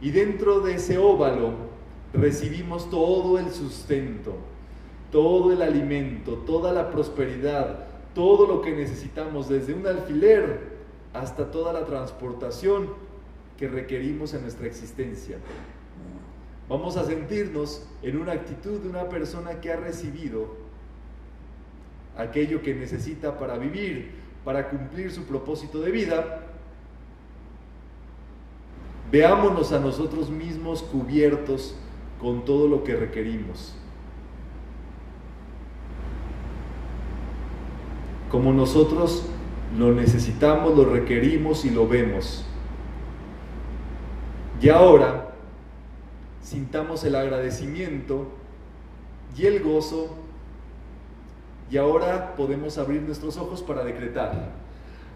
Y 0.00 0.10
dentro 0.10 0.60
de 0.60 0.74
ese 0.74 0.98
óvalo 0.98 1.52
recibimos 2.12 2.88
todo 2.90 3.38
el 3.38 3.50
sustento, 3.50 4.36
todo 5.10 5.52
el 5.52 5.62
alimento, 5.62 6.34
toda 6.46 6.72
la 6.72 6.90
prosperidad, 6.90 7.86
todo 8.14 8.46
lo 8.46 8.62
que 8.62 8.72
necesitamos, 8.72 9.48
desde 9.48 9.74
un 9.74 9.86
alfiler 9.86 10.78
hasta 11.12 11.50
toda 11.50 11.72
la 11.72 11.84
transportación 11.84 12.90
que 13.56 13.68
requerimos 13.68 14.34
en 14.34 14.42
nuestra 14.42 14.66
existencia. 14.66 15.38
Vamos 16.68 16.96
a 16.96 17.04
sentirnos 17.04 17.86
en 18.02 18.18
una 18.18 18.32
actitud 18.32 18.78
de 18.80 18.88
una 18.88 19.08
persona 19.08 19.60
que 19.60 19.72
ha 19.72 19.76
recibido 19.76 20.56
aquello 22.16 22.62
que 22.62 22.74
necesita 22.74 23.38
para 23.38 23.56
vivir, 23.56 24.10
para 24.44 24.68
cumplir 24.68 25.10
su 25.10 25.24
propósito 25.24 25.80
de 25.80 25.90
vida. 25.90 26.44
Veámonos 29.10 29.72
a 29.72 29.80
nosotros 29.80 30.30
mismos 30.30 30.82
cubiertos 30.82 31.74
con 32.20 32.44
todo 32.44 32.68
lo 32.68 32.84
que 32.84 32.94
requerimos. 32.94 33.74
Como 38.30 38.52
nosotros 38.52 39.24
lo 39.78 39.92
necesitamos, 39.92 40.76
lo 40.76 40.84
requerimos 40.84 41.64
y 41.64 41.70
lo 41.70 41.88
vemos. 41.88 42.44
Y 44.60 44.68
ahora 44.68 45.30
sintamos 46.42 47.04
el 47.04 47.14
agradecimiento 47.14 48.26
y 49.36 49.46
el 49.46 49.62
gozo 49.62 50.16
y 51.70 51.76
ahora 51.76 52.34
podemos 52.36 52.78
abrir 52.78 53.02
nuestros 53.02 53.36
ojos 53.36 53.62
para 53.62 53.84
decretar. 53.84 54.50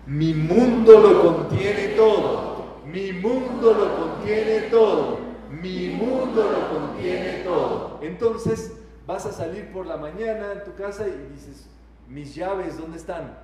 Mi 0.07 0.35
mundo 0.35 1.01
lo 1.01 1.23
contiene 1.23 1.89
todo. 1.89 2.52
Mi 2.87 3.13
mundo 3.13 3.73
lo 3.73 3.97
contiene 3.97 4.63
todo. 4.71 5.19
Mi 5.51 5.89
mundo 5.89 6.51
lo 6.51 6.79
contiene 6.79 7.43
todo. 7.45 7.99
Entonces 8.03 8.79
vas 9.07 9.27
a 9.27 9.33
salir 9.33 9.71
por 9.73 9.87
la 9.87 9.97
mañana 9.97 10.53
en 10.53 10.65
tu 10.65 10.75
casa 10.75 11.07
y 11.07 11.33
dices, 11.33 11.69
mis 12.09 12.35
llaves, 12.35 12.79
¿dónde 12.79 12.99
están? 12.99 13.39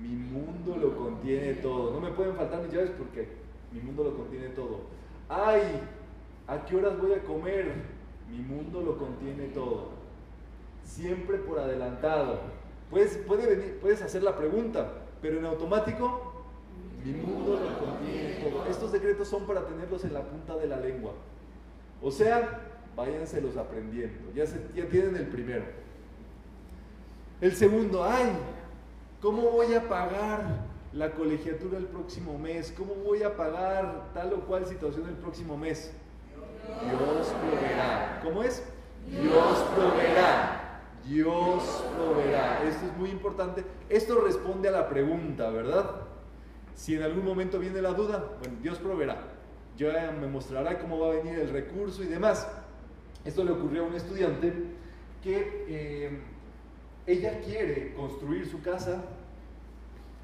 Mi 0.00 0.14
mundo 0.14 0.76
lo 0.76 0.96
contiene 0.96 1.54
todo. 1.54 1.92
No 1.92 2.00
me 2.00 2.10
pueden 2.12 2.34
faltar 2.34 2.62
mis 2.62 2.72
llaves 2.72 2.90
porque 2.96 3.28
mi 3.72 3.80
mundo 3.80 4.04
lo 4.04 4.16
contiene 4.16 4.48
todo. 4.48 4.80
Ay, 5.28 5.62
¿a 6.46 6.64
qué 6.64 6.76
horas 6.76 6.98
voy 7.00 7.12
a 7.12 7.22
comer? 7.22 7.72
Mi 8.30 8.38
mundo 8.38 8.80
lo 8.80 8.96
contiene 8.96 9.48
todo. 9.48 9.88
Siempre 10.84 11.38
por 11.38 11.58
adelantado. 11.58 12.40
Puedes, 12.90 13.18
puedes 13.80 14.02
hacer 14.02 14.22
la 14.22 14.36
pregunta, 14.36 14.92
pero 15.20 15.38
en 15.38 15.46
automático, 15.46 16.33
mi 17.04 17.12
mundo 17.12 17.60
lo 17.60 17.86
contiene 17.86 18.34
todo. 18.36 18.66
Estos 18.66 18.92
decretos 18.92 19.28
son 19.28 19.46
para 19.46 19.66
tenerlos 19.66 20.04
en 20.04 20.14
la 20.14 20.22
punta 20.22 20.56
de 20.56 20.66
la 20.66 20.78
lengua. 20.78 21.12
O 22.02 22.10
sea, 22.10 22.62
váyanselos 22.96 23.56
aprendiendo. 23.56 24.32
Ya, 24.34 24.44
ya 24.74 24.88
tienen 24.88 25.16
el 25.16 25.26
primero. 25.26 25.64
El 27.40 27.54
segundo, 27.54 28.02
ay, 28.04 28.30
¿cómo 29.20 29.50
voy 29.50 29.74
a 29.74 29.86
pagar 29.86 30.64
la 30.92 31.10
colegiatura 31.10 31.76
el 31.76 31.86
próximo 31.86 32.38
mes? 32.38 32.72
¿Cómo 32.76 32.94
voy 32.94 33.22
a 33.22 33.36
pagar 33.36 34.12
tal 34.14 34.32
o 34.32 34.40
cual 34.46 34.64
situación 34.64 35.08
el 35.08 35.16
próximo 35.16 35.56
mes? 35.58 35.92
Dios 36.82 37.28
proveerá. 37.28 38.20
¿Cómo 38.24 38.42
es? 38.42 38.62
Dios 39.10 39.58
proveerá. 39.76 40.80
Dios 41.06 41.84
proveerá. 41.96 42.62
Esto 42.64 42.86
es 42.86 42.96
muy 42.96 43.10
importante. 43.10 43.62
Esto 43.90 44.20
responde 44.22 44.68
a 44.68 44.72
la 44.72 44.88
pregunta, 44.88 45.50
¿verdad? 45.50 46.03
Si 46.74 46.94
en 46.94 47.02
algún 47.02 47.24
momento 47.24 47.58
viene 47.58 47.80
la 47.80 47.92
duda, 47.92 48.36
bueno, 48.40 48.56
Dios 48.62 48.78
proveerá. 48.78 49.22
Ya 49.76 50.12
me 50.12 50.26
mostrará 50.26 50.78
cómo 50.78 50.98
va 50.98 51.08
a 51.08 51.16
venir 51.16 51.38
el 51.38 51.50
recurso 51.50 52.02
y 52.02 52.06
demás. 52.06 52.46
Esto 53.24 53.44
le 53.44 53.52
ocurrió 53.52 53.84
a 53.84 53.86
un 53.86 53.94
estudiante 53.94 54.52
que 55.22 55.64
eh, 55.68 56.18
ella 57.06 57.40
quiere 57.40 57.94
construir 57.94 58.46
su 58.46 58.60
casa 58.60 59.02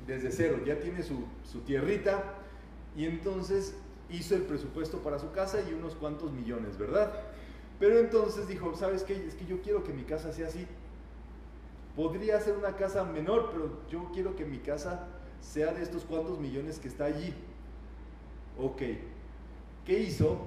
desde 0.07 0.30
cero, 0.30 0.61
ya 0.64 0.78
tiene 0.78 1.03
su, 1.03 1.24
su 1.44 1.61
tierrita 1.61 2.22
y 2.96 3.07
entonces 3.07 3.74
hizo 4.11 4.34
el 4.34 4.42
presupuesto 4.42 4.98
para 4.98 5.18
su 5.18 5.30
casa 5.32 5.59
y 5.68 5.72
unos 5.72 5.94
cuantos 5.94 6.32
millones, 6.32 6.76
¿verdad? 6.76 7.12
Pero 7.78 7.98
entonces 7.98 8.46
dijo, 8.48 8.74
¿sabes 8.76 9.03
qué? 9.05 9.14
Es 9.14 9.34
que 9.34 9.46
yo 9.46 9.62
quiero 9.62 9.84
que 9.84 9.92
mi 9.92 10.03
casa 10.03 10.32
sea 10.32 10.48
así. 10.48 10.66
Podría 11.96 12.40
ser 12.40 12.57
una 12.57 12.76
casa 12.76 13.05
menor, 13.05 13.51
pero 13.53 13.80
yo 13.90 14.11
quiero 14.12 14.36
que 14.36 14.44
mi 14.44 14.59
casa 14.59 15.09
sea 15.41 15.72
de 15.72 15.82
estos 15.82 16.05
cuantos 16.05 16.38
millones 16.38 16.78
que 16.78 16.88
está 16.88 17.07
allí. 17.07 17.34
Ok. 18.59 18.82
¿Qué 19.84 19.99
hizo? 20.01 20.38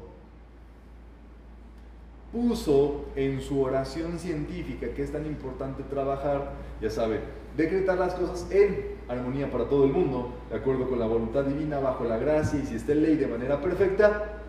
Puso 2.31 3.05
en 3.15 3.41
su 3.41 3.61
oración 3.61 4.17
científica, 4.17 4.87
que 4.93 5.03
es 5.03 5.11
tan 5.11 5.25
importante 5.25 5.83
trabajar, 5.83 6.53
ya 6.81 6.89
sabe, 6.89 7.19
decretar 7.55 7.97
las 7.97 8.15
cosas 8.15 8.49
en 8.51 8.93
armonía 9.07 9.51
para 9.51 9.69
todo 9.69 9.85
el 9.85 9.91
mundo, 9.91 10.33
de 10.49 10.57
acuerdo 10.57 10.89
con 10.89 10.99
la 10.99 11.05
voluntad 11.05 11.43
divina, 11.43 11.79
bajo 11.79 12.03
la 12.05 12.17
gracia 12.17 12.59
y 12.59 12.65
si 12.65 12.75
está 12.75 12.93
en 12.93 13.03
ley 13.03 13.15
de 13.17 13.27
manera 13.27 13.61
perfecta, 13.61 14.39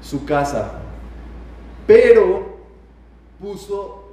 su 0.00 0.24
casa. 0.24 0.82
Pero 1.86 2.58
puso 3.40 4.12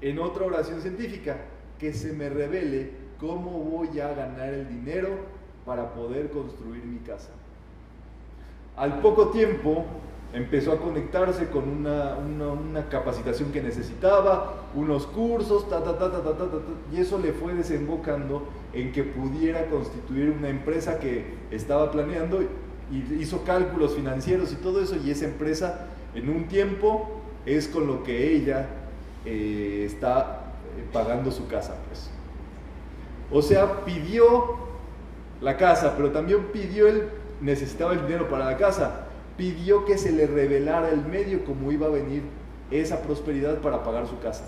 en 0.00 0.18
otra 0.18 0.46
oración 0.46 0.80
científica 0.80 1.36
que 1.78 1.92
se 1.92 2.12
me 2.12 2.28
revele 2.28 3.01
cómo 3.22 3.50
voy 3.50 4.00
a 4.00 4.12
ganar 4.12 4.52
el 4.52 4.68
dinero 4.68 5.10
para 5.64 5.94
poder 5.94 6.30
construir 6.30 6.84
mi 6.84 6.98
casa. 6.98 7.30
Al 8.76 9.00
poco 9.00 9.28
tiempo 9.28 9.84
empezó 10.32 10.72
a 10.72 10.78
conectarse 10.78 11.48
con 11.48 11.68
una, 11.68 12.88
capacitación 12.90 13.52
que 13.52 13.62
necesitaba, 13.62 14.54
unos 14.74 15.06
cursos, 15.06 15.68
ta, 15.68 15.84
ta, 15.84 15.96
ta, 15.96 16.10
ta, 16.10 16.22
ta, 16.22 16.34
ta, 16.36 16.58
y 16.92 17.00
eso 17.00 17.18
le 17.18 17.32
fue 17.32 17.54
desembocando 17.54 18.42
en 18.72 18.90
que 18.92 19.04
pudiera 19.04 19.66
constituir 19.66 20.30
una 20.30 20.48
empresa 20.48 20.98
que 20.98 21.34
estaba 21.50 21.92
planeando 21.92 22.42
y 22.90 23.14
hizo 23.20 23.44
cálculos 23.44 23.94
financieros 23.94 24.52
y 24.52 24.56
todo 24.56 24.82
eso, 24.82 24.96
y 24.96 25.10
esa 25.10 25.26
empresa 25.26 25.86
en 26.14 26.28
un 26.28 26.48
tiempo 26.48 27.20
es 27.46 27.68
con 27.68 27.86
lo 27.86 28.02
que 28.02 28.34
ella 28.34 28.66
eh, 29.24 29.84
está 29.86 30.54
eh, 30.76 30.84
pagando 30.92 31.30
su 31.30 31.46
casa. 31.46 31.76
Pues. 31.88 32.11
O 33.32 33.42
sea, 33.42 33.84
pidió 33.84 34.56
la 35.40 35.56
casa, 35.56 35.94
pero 35.96 36.10
también 36.10 36.46
pidió 36.52 36.86
él, 36.86 37.08
necesitaba 37.40 37.92
el 37.92 38.02
dinero 38.02 38.28
para 38.28 38.44
la 38.44 38.56
casa, 38.56 39.06
pidió 39.36 39.84
que 39.84 39.98
se 39.98 40.12
le 40.12 40.26
revelara 40.26 40.90
el 40.90 41.04
medio 41.04 41.44
como 41.44 41.72
iba 41.72 41.86
a 41.86 41.90
venir 41.90 42.22
esa 42.70 43.02
prosperidad 43.02 43.58
para 43.58 43.82
pagar 43.82 44.06
su 44.06 44.18
casa. 44.20 44.44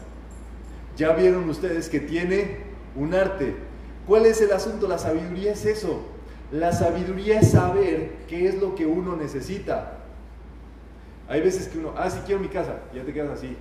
Ya 0.96 1.12
vieron 1.12 1.48
ustedes 1.48 1.88
que 1.88 2.00
tiene 2.00 2.58
un 2.94 3.14
arte. 3.14 3.56
¿Cuál 4.06 4.26
es 4.26 4.40
el 4.40 4.52
asunto? 4.52 4.86
La 4.86 4.98
sabiduría 4.98 5.52
es 5.52 5.64
eso 5.64 6.14
la 6.54 6.72
sabiduría 6.72 7.40
es 7.40 7.50
saber 7.50 8.12
qué 8.28 8.46
es 8.46 8.60
lo 8.60 8.76
que 8.76 8.86
uno 8.86 9.16
necesita. 9.16 9.98
Hay 11.28 11.40
veces 11.40 11.68
que 11.68 11.78
uno, 11.78 11.92
ah, 11.96 12.08
sí 12.08 12.20
quiero 12.24 12.40
mi 12.40 12.48
casa, 12.48 12.78
ya 12.94 13.02
te 13.02 13.12
quedas 13.12 13.38
así. 13.38 13.56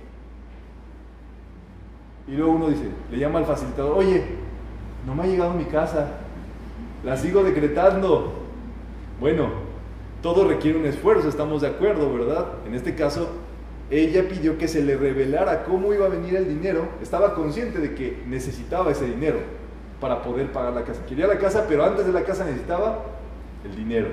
Y 2.28 2.32
luego 2.32 2.52
uno 2.52 2.68
dice, 2.68 2.84
le 3.10 3.18
llama 3.18 3.40
al 3.40 3.46
facilitador, 3.46 3.98
oye, 3.98 4.22
no 5.06 5.14
me 5.14 5.24
ha 5.24 5.26
llegado 5.26 5.52
mi 5.54 5.64
casa, 5.64 6.08
la 7.04 7.16
sigo 7.16 7.42
decretando. 7.42 8.32
Bueno, 9.20 9.48
todo 10.22 10.48
requiere 10.48 10.78
un 10.78 10.86
esfuerzo, 10.86 11.28
estamos 11.28 11.62
de 11.62 11.68
acuerdo, 11.68 12.12
¿verdad? 12.12 12.46
En 12.66 12.74
este 12.74 12.94
caso, 12.94 13.28
ella 13.90 14.26
pidió 14.28 14.56
que 14.56 14.68
se 14.68 14.82
le 14.82 14.96
revelara 14.96 15.64
cómo 15.64 15.92
iba 15.92 16.06
a 16.06 16.08
venir 16.08 16.34
el 16.36 16.48
dinero, 16.48 16.88
estaba 17.02 17.34
consciente 17.34 17.78
de 17.78 17.94
que 17.94 18.22
necesitaba 18.26 18.90
ese 18.90 19.04
dinero 19.04 19.38
para 20.00 20.22
poder 20.22 20.50
pagar 20.52 20.72
la 20.72 20.84
casa. 20.84 21.04
Quería 21.06 21.26
la 21.26 21.38
casa, 21.38 21.66
pero 21.68 21.84
antes 21.84 22.06
de 22.06 22.12
la 22.12 22.22
casa 22.24 22.44
necesitaba 22.44 23.04
el 23.64 23.76
dinero. 23.76 24.08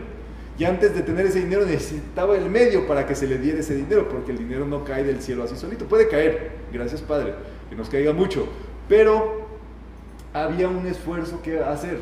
Y 0.57 0.65
antes 0.65 0.93
de 0.93 1.01
tener 1.01 1.25
ese 1.25 1.39
dinero 1.39 1.65
necesitaba 1.65 2.35
el 2.35 2.49
medio 2.49 2.85
para 2.85 3.07
que 3.07 3.15
se 3.15 3.25
le 3.25 3.37
diera 3.37 3.59
ese 3.59 3.75
dinero, 3.75 4.07
porque 4.09 4.31
el 4.31 4.37
dinero 4.37 4.65
no 4.65 4.83
cae 4.83 5.03
del 5.03 5.21
cielo 5.21 5.43
así 5.43 5.55
solito. 5.55 5.85
Puede 5.85 6.07
caer, 6.07 6.51
gracias 6.71 7.01
Padre, 7.01 7.33
que 7.69 7.75
nos 7.75 7.89
caiga 7.89 8.13
mucho, 8.13 8.47
pero 8.87 9.40
había 10.33 10.67
un 10.69 10.87
esfuerzo 10.87 11.41
que 11.41 11.59
hacer. 11.59 11.99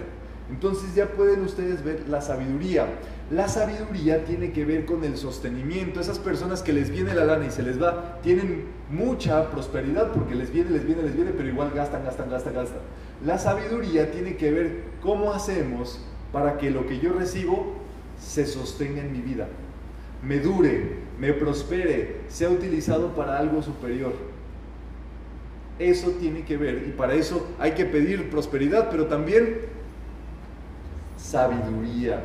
Entonces 0.50 0.96
ya 0.96 1.08
pueden 1.08 1.42
ustedes 1.42 1.84
ver 1.84 2.10
la 2.10 2.22
sabiduría. 2.22 2.88
La 3.30 3.48
sabiduría 3.48 4.26
tiene 4.26 4.52
que 4.52 4.66
ver 4.66 4.86
con 4.86 5.04
el 5.04 5.16
sostenimiento. 5.18 6.00
Esas 6.00 6.18
personas 6.18 6.64
que 6.64 6.74
les 6.74 6.90
viene 6.90 7.14
la 7.14 7.26
lana 7.26 7.46
y 7.46 7.52
se 7.52 7.62
les 7.62 7.82
va, 7.82 8.20
tienen 8.24 8.66
mucha 8.90 9.52
prosperidad 9.52 10.12
porque 10.12 10.34
les 10.34 10.52
viene, 10.52 10.72
les 10.72 10.86
viene, 10.86 11.04
les 11.04 11.16
viene, 11.16 11.32
pero 11.32 11.48
igual 11.48 11.72
gastan, 11.76 12.04
gastan, 12.04 12.32
gastan, 12.32 12.54
gastan. 12.56 12.80
La 13.24 13.38
sabiduría 13.38 14.12
tiene 14.12 14.38
que 14.38 14.52
ver 14.52 14.84
cómo 15.02 15.34
hacemos 15.34 16.04
para 16.32 16.58
que 16.58 16.72
lo 16.72 16.88
que 16.88 17.00
yo 17.00 17.14
recibo 17.14 17.76
se 18.20 18.46
sostenga 18.46 19.02
en 19.02 19.12
mi 19.12 19.22
vida, 19.22 19.48
me 20.24 20.40
dure, 20.40 20.98
me 21.20 21.34
prospere, 21.34 22.22
sea 22.28 22.50
utilizado 22.50 23.16
para 23.16 23.38
algo 23.38 23.62
superior. 23.62 24.14
Eso 25.80 26.12
tiene 26.20 26.44
que 26.44 26.58
ver 26.58 26.86
y 26.88 26.92
para 26.92 27.14
eso 27.14 27.48
hay 27.58 27.72
que 27.72 27.86
pedir 27.86 28.30
prosperidad, 28.30 28.90
pero 28.92 29.06
también 29.08 29.62
sabiduría 31.18 32.24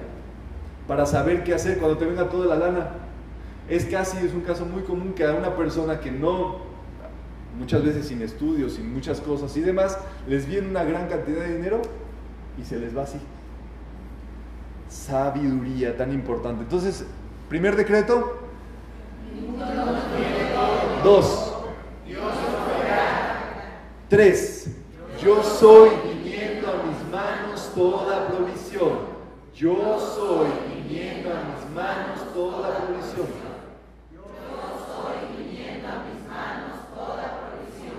para 0.89 1.07
saber 1.07 1.45
qué 1.45 1.55
hacer 1.55 1.79
cuando 1.79 1.97
te 1.97 2.05
venga 2.05 2.29
toda 2.29 2.47
la 2.47 2.67
lana. 2.67 2.91
Es 3.69 3.87
casi, 3.87 4.19
es 4.19 4.35
un 4.35 4.43
caso 4.43 4.67
muy 4.67 4.83
común 4.83 5.15
que 5.15 5.25
a 5.25 5.33
una 5.33 5.57
persona 5.57 6.01
que 6.01 6.11
no 6.11 6.63
muchas 7.59 7.85
veces 7.85 8.09
sin 8.09 8.21
estudios, 8.23 8.75
sin 8.75 8.93
muchas 8.93 9.21
cosas 9.21 9.57
y 9.57 9.61
demás, 9.61 9.99
les 10.27 10.47
viene 10.47 10.69
una 10.69 10.85
gran 10.85 11.09
cantidad 11.09 11.41
de 11.41 11.57
dinero 11.57 11.81
y 12.59 12.65
se 12.65 12.79
les 12.79 12.97
va 12.97 13.03
así. 13.03 13.19
Sabiduría 14.89 15.97
tan 15.97 16.13
importante. 16.13 16.63
Entonces, 16.63 17.05
primer 17.49 17.77
decreto. 17.77 18.39
Dos. 21.03 21.44
Tres. 24.15 24.71
Yo 25.21 25.43
soy 25.43 25.91
viniendo 26.05 26.69
a 26.69 26.85
mis 26.85 27.11
manos 27.11 27.73
toda 27.75 28.29
provisión. 28.29 28.93
Yo 29.57 29.99
soy 29.99 30.47
viniendo 30.73 31.31
a 31.31 31.43
mis 31.43 31.75
manos 31.75 32.33
toda 32.33 32.87
provisión. 32.87 33.27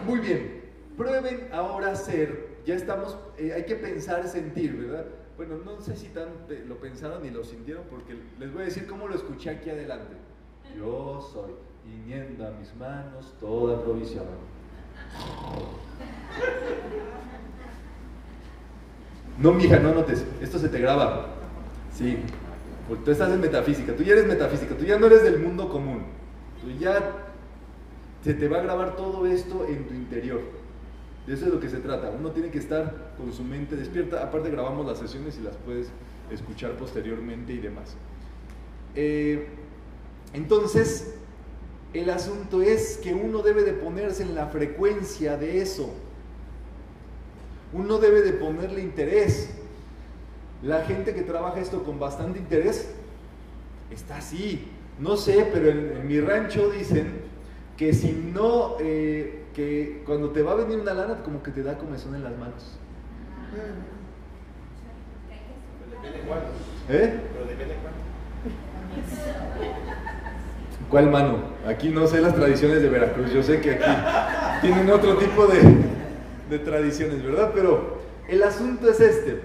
Muy 0.07 0.20
bien, 0.20 0.63
prueben 0.95 1.49
ahora 1.51 1.93
ser. 1.93 2.47
Ya 2.66 2.76
estamos, 2.76 3.18
eh, 3.38 3.51
hay 3.53 3.66
que 3.66 3.76
pensar, 3.76 4.26
sentir, 4.30 4.74
¿verdad? 4.74 5.07
Bueno, 5.36 5.57
no 5.66 5.82
sé 5.82 5.97
si 5.97 6.07
tan 6.07 6.30
lo 6.66 6.78
pensaron 6.78 7.24
ni 7.24 7.30
lo 7.30 7.43
sintieron, 7.43 7.84
porque 7.89 8.16
les 8.39 8.53
voy 8.53 8.61
a 8.61 8.66
decir 8.66 8.88
cómo 8.88 9.09
lo 9.09 9.16
escuché 9.16 9.49
aquí 9.49 9.70
adelante. 9.70 10.16
Yo 10.78 11.20
soy, 11.34 11.51
viniendo 11.84 12.47
a 12.47 12.51
mis 12.51 12.74
manos 12.74 13.34
toda 13.38 13.84
provisión. 13.84 14.54
No, 19.37 19.51
mija, 19.51 19.79
no 19.79 19.93
notes. 19.93 20.25
Esto 20.41 20.59
se 20.59 20.69
te 20.69 20.79
graba. 20.79 21.27
Sí. 21.93 22.17
Porque 22.87 23.03
tú 23.03 23.11
estás 23.11 23.31
en 23.31 23.41
metafísica. 23.41 23.95
Tú 23.95 24.03
ya 24.03 24.13
eres 24.13 24.27
metafísica. 24.27 24.75
Tú 24.75 24.85
ya 24.85 24.97
no 24.97 25.07
eres 25.07 25.23
del 25.23 25.39
mundo 25.39 25.69
común. 25.69 26.03
Tú 26.61 26.71
ya 26.71 27.11
se 28.23 28.33
te 28.33 28.47
va 28.47 28.59
a 28.59 28.63
grabar 28.63 28.95
todo 28.95 29.25
esto 29.27 29.67
en 29.67 29.87
tu 29.87 29.93
interior. 29.93 30.41
De 31.27 31.33
eso 31.33 31.45
es 31.45 31.53
lo 31.53 31.59
que 31.59 31.69
se 31.69 31.77
trata. 31.77 32.11
Uno 32.11 32.31
tiene 32.31 32.49
que 32.49 32.59
estar 32.59 33.13
con 33.17 33.33
su 33.33 33.43
mente 33.43 33.75
despierta. 33.75 34.23
Aparte 34.23 34.49
grabamos 34.49 34.85
las 34.85 34.99
sesiones 34.99 35.37
y 35.37 35.41
las 35.41 35.57
puedes 35.57 35.89
escuchar 36.31 36.71
posteriormente 36.73 37.53
y 37.53 37.57
demás. 37.57 37.95
Eh, 38.95 39.47
entonces, 40.33 41.15
el 41.95 42.09
asunto 42.09 42.61
es 42.61 42.97
que 42.97 43.13
uno 43.13 43.41
debe 43.41 43.63
de 43.63 43.73
ponerse 43.73 44.23
en 44.23 44.35
la 44.35 44.47
frecuencia 44.47 45.37
de 45.37 45.61
eso. 45.61 45.93
Uno 47.73 47.99
debe 47.99 48.21
de 48.21 48.33
ponerle 48.33 48.81
interés. 48.81 49.49
La 50.61 50.83
gente 50.83 51.13
que 51.13 51.21
trabaja 51.21 51.59
esto 51.59 51.83
con 51.83 51.99
bastante 51.99 52.39
interés 52.39 52.93
está 53.91 54.17
así. 54.17 54.67
No 54.99 55.17
sé, 55.17 55.47
pero 55.51 55.69
en, 55.69 56.07
mi 56.07 56.19
rancho 56.19 56.69
dicen 56.69 57.21
que 57.77 57.93
si 57.93 58.11
no, 58.11 58.77
eh, 58.79 59.45
que 59.53 60.03
cuando 60.05 60.31
te 60.31 60.41
va 60.41 60.53
a 60.53 60.55
venir 60.55 60.79
una 60.79 60.93
lana, 60.93 61.21
como 61.23 61.43
que 61.43 61.51
te 61.51 61.63
da 61.63 61.77
comezón 61.77 62.15
en 62.15 62.23
las 62.23 62.37
manos. 62.37 62.77
¿Eh? 66.89 67.19
Pero 67.33 67.45
depende 67.45 67.75
¿Cuál 70.89 71.09
mano? 71.09 71.39
Aquí 71.67 71.89
no 71.89 72.07
sé 72.07 72.21
las 72.21 72.36
tradiciones 72.36 72.81
de 72.81 72.89
Veracruz, 72.89 73.31
yo 73.31 73.41
sé 73.41 73.59
que 73.59 73.71
aquí 73.71 73.91
tienen 74.61 74.89
otro 74.91 75.17
tipo 75.17 75.47
de, 75.47 75.61
de 76.49 76.59
tradiciones, 76.59 77.23
¿verdad? 77.23 77.51
Pero 77.53 77.97
el 78.27 78.43
asunto 78.43 78.89
es 78.89 78.99
este. 78.99 79.41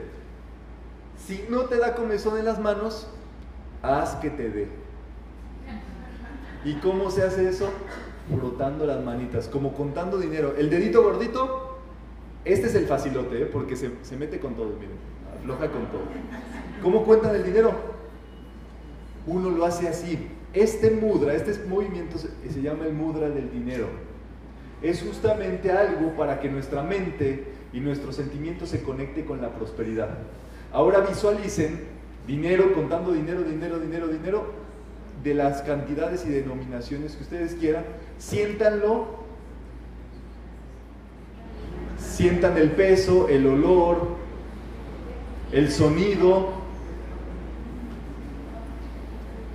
Si 1.27 1.47
no 1.49 1.63
te 1.63 1.79
da 1.79 1.95
comezón 1.95 2.39
en 2.39 2.45
las 2.45 2.61
manos, 2.61 3.09
haz 3.83 4.17
que 4.17 4.31
te 4.31 4.51
dé. 4.51 4.69
¿Y 6.65 6.75
cómo 6.75 7.11
se 7.11 7.23
hace 7.23 7.49
eso? 7.49 7.71
Frotando 8.39 8.85
las 8.87 9.03
manitas, 9.03 9.49
como 9.49 9.73
contando 9.73 10.19
dinero. 10.19 10.55
El 10.59 10.69
dedito 10.69 11.03
gordito, 11.03 11.79
este 12.45 12.67
es 12.67 12.75
el 12.75 12.87
facilote, 12.87 13.43
¿eh? 13.43 13.47
porque 13.47 13.77
se, 13.77 13.91
se 14.03 14.17
mete 14.17 14.39
con 14.41 14.55
todo, 14.55 14.69
miren, 14.79 14.97
afloja 15.39 15.71
con 15.71 15.87
todo. 15.87 16.03
¿Cómo 16.83 17.05
cuentan 17.05 17.35
el 17.35 17.45
dinero? 17.45 17.73
Uno 19.27 19.51
lo 19.51 19.65
hace 19.65 19.89
así. 19.89 20.29
Este 20.53 20.91
mudra, 20.91 21.35
este 21.35 21.65
movimiento 21.69 22.19
se, 22.19 22.63
llama 22.63 22.87
el 22.87 22.93
mudra 22.93 23.29
del 23.29 23.51
dinero. 23.53 23.87
Es 24.83 25.03
justamente 25.03 25.71
algo 25.71 26.17
para 26.17 26.41
que 26.41 26.49
nuestra 26.49 26.83
mente 26.83 27.45
y 27.73 27.81
nuestro 27.81 28.13
sentimiento 28.13 28.67
se 28.67 28.83
conecte 28.83 29.25
con 29.25 29.41
la 29.41 29.51
prosperidad. 29.51 30.19
Ahora 30.73 31.01
visualicen 31.01 31.81
dinero, 32.27 32.73
contando 32.73 33.13
dinero, 33.13 33.43
dinero, 33.43 33.79
dinero, 33.79 34.09
dinero, 34.09 34.61
de 35.23 35.35
las 35.35 35.63
cantidades 35.63 36.25
y 36.27 36.31
denominaciones 36.31 37.15
que 37.15 37.23
ustedes 37.23 37.55
quieran. 37.55 37.85
Siéntanlo, 38.19 39.21
sientan 41.99 42.57
el 42.57 42.73
peso, 42.73 43.29
el 43.29 43.47
olor, 43.47 44.17
el 45.53 45.71
sonido, 45.71 46.60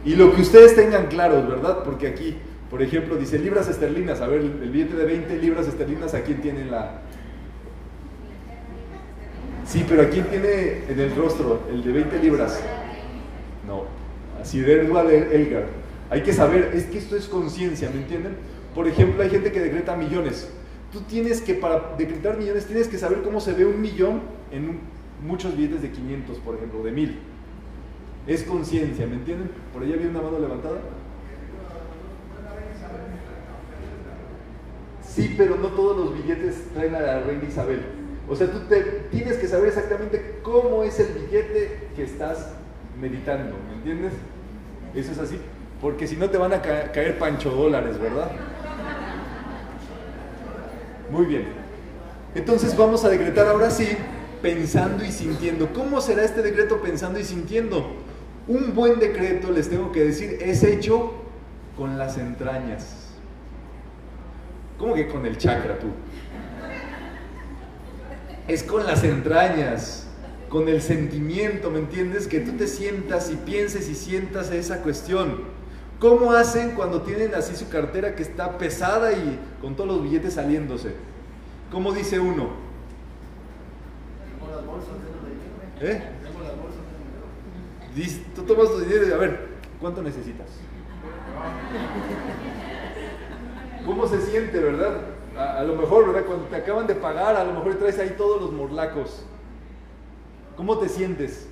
y 0.06 0.16
lo 0.16 0.34
que 0.34 0.42
ustedes 0.42 0.76
tengan 0.76 1.08
claros, 1.08 1.48
¿verdad? 1.48 1.84
Porque 1.84 2.08
aquí, 2.08 2.36
por 2.70 2.82
ejemplo, 2.84 3.16
dice 3.16 3.40
libras 3.40 3.68
esterlinas. 3.68 4.22
A 4.22 4.28
ver, 4.28 4.42
el 4.42 4.70
billete 4.70 4.96
de 4.96 5.06
20 5.06 5.38
libras 5.40 5.68
esterlinas, 5.68 6.14
¿a 6.14 6.22
quién 6.22 6.42
tiene 6.42 6.66
la...? 6.66 7.02
Sí, 9.66 9.84
pero 9.90 10.04
¿a 10.04 10.10
quién 10.10 10.26
tiene 10.26 10.84
en 10.88 11.00
el 11.00 11.16
rostro 11.16 11.64
el 11.72 11.84
de 11.84 11.92
20 11.92 12.20
libras? 12.20 12.62
No, 13.68 13.86
así 14.40 14.60
de 14.60 14.82
Elgar. 14.82 15.66
Hay 16.12 16.22
que 16.22 16.34
saber, 16.34 16.72
es 16.76 16.86
que 16.86 17.00
esto 17.00 17.16
es 17.16 17.26
conciencia, 17.26 17.90
¿me 17.90 17.98
entienden? 18.02 18.38
Por 18.76 18.88
ejemplo, 18.88 19.24
hay 19.24 19.32
gente 19.32 19.52
que 19.52 19.60
decreta 19.60 19.96
millones. 19.96 20.52
Tú 20.92 21.02
tienes 21.02 21.42
que, 21.42 21.56
para 21.56 21.96
decretar 21.98 22.38
millones, 22.38 22.68
tienes 22.68 22.88
que 22.88 23.00
saber 23.00 23.24
cómo 23.24 23.40
se 23.40 23.54
ve 23.54 23.66
un 23.66 23.82
millón 23.82 24.22
en 24.52 24.82
muchos 25.26 25.58
billetes 25.58 25.82
de 25.82 25.90
500, 25.90 26.38
por 26.38 26.56
ejemplo, 26.56 26.84
de 26.84 26.92
1000. 26.92 27.20
Es 28.28 28.44
conciencia, 28.44 29.06
¿me 29.06 29.16
entienden? 29.16 29.52
Por 29.72 29.84
ahí 29.84 29.94
había 29.94 30.10
una 30.10 30.22
mano 30.22 30.40
levantada. 30.40 30.80
Sí, 35.08 35.36
pero 35.38 35.56
no 35.58 35.70
todos 35.70 35.96
los 35.98 36.14
billetes 36.14 36.74
traen 36.74 36.96
a 36.96 37.00
la 37.00 37.20
reina 37.22 37.44
Isabel. 37.48 37.82
O 38.28 38.36
sea, 38.36 38.52
tú 38.52 38.60
te, 38.68 38.82
tienes 39.12 39.38
que 39.38 39.48
saber 39.48 39.68
exactamente 39.68 40.40
cómo 40.42 40.84
es 40.84 41.00
el 41.00 41.14
billete 41.14 41.90
que 41.96 42.04
estás 42.04 42.54
meditando, 43.00 43.56
¿me 43.70 43.76
entiendes? 43.76 44.14
Eso 44.96 45.12
es 45.12 45.20
así, 45.20 45.40
porque 45.80 46.08
si 46.08 46.16
no 46.16 46.30
te 46.30 46.38
van 46.38 46.54
a 46.54 46.62
caer 46.62 47.20
pancho 47.20 47.52
dólares, 47.52 48.00
¿verdad? 48.00 48.32
Muy 51.12 51.26
bien. 51.26 51.46
Entonces 52.34 52.76
vamos 52.76 53.06
a 53.06 53.10
decretar 53.10 53.48
ahora 53.48 53.70
sí, 53.70 53.88
pensando 54.42 55.06
y 55.06 55.12
sintiendo. 55.12 55.72
¿Cómo 55.72 56.02
será 56.02 56.24
este 56.24 56.42
decreto 56.42 56.82
pensando 56.82 57.20
y 57.20 57.24
sintiendo? 57.24 58.05
Un 58.48 58.76
buen 58.76 59.00
decreto, 59.00 59.52
les 59.52 59.70
tengo 59.70 59.92
que 59.92 60.04
decir, 60.04 60.38
es 60.42 60.64
hecho 60.64 61.14
con 61.76 61.98
las 61.98 62.18
entrañas. 62.18 63.06
¿Cómo 64.78 64.94
que 64.94 65.08
con 65.08 65.26
el 65.26 65.38
chakra 65.38 65.80
tú? 65.80 65.88
Es 68.48 68.62
con 68.64 68.86
las 68.86 69.04
entrañas, 69.04 70.08
con 70.50 70.68
el 70.68 70.82
sentimiento, 70.82 71.72
¿me 71.72 71.80
entiendes? 71.80 72.28
Que 72.28 72.40
tú 72.40 72.52
te 72.52 72.68
sientas 72.68 73.32
y 73.32 73.36
pienses 73.36 73.90
y 73.90 73.96
sientas 73.96 74.52
esa 74.52 74.82
cuestión. 74.82 75.56
¿Cómo 76.00 76.34
hacen 76.34 76.72
cuando 76.72 77.02
tienen 77.02 77.34
así 77.34 77.56
su 77.56 77.70
cartera 77.70 78.16
que 78.16 78.22
está 78.22 78.58
pesada 78.58 79.14
y 79.14 79.40
con 79.62 79.76
todos 79.76 79.90
los 79.90 80.04
billetes 80.04 80.34
saliéndose? 80.34 80.94
¿Cómo 81.72 81.94
dice 81.94 82.20
uno? 82.20 82.50
¿Eh? 85.82 86.15
Tú 88.36 88.42
tomas 88.44 88.72
tu 88.72 88.80
dinero 88.80 89.08
y 89.08 89.12
a 89.12 89.18
ver, 89.18 89.48
¿cuánto 89.80 90.02
necesitas? 90.02 90.48
¿Cómo 93.86 94.08
se 94.08 94.22
siente, 94.22 94.60
verdad? 94.60 95.02
A, 95.38 95.64
lo 95.64 95.76
mejor, 95.76 96.08
¿verdad? 96.08 96.26
Cuando 96.26 96.46
te 96.46 96.56
acaban 96.56 96.88
de 96.88 96.96
pagar, 96.96 97.36
a 97.36 97.44
lo 97.44 97.54
mejor 97.54 97.76
traes 97.76 98.00
ahí 98.00 98.16
todos 98.18 98.42
los 98.42 98.52
morlacos. 98.52 99.24
¿Cómo 100.58 100.78
te 100.78 100.90
sientes? 100.90 101.48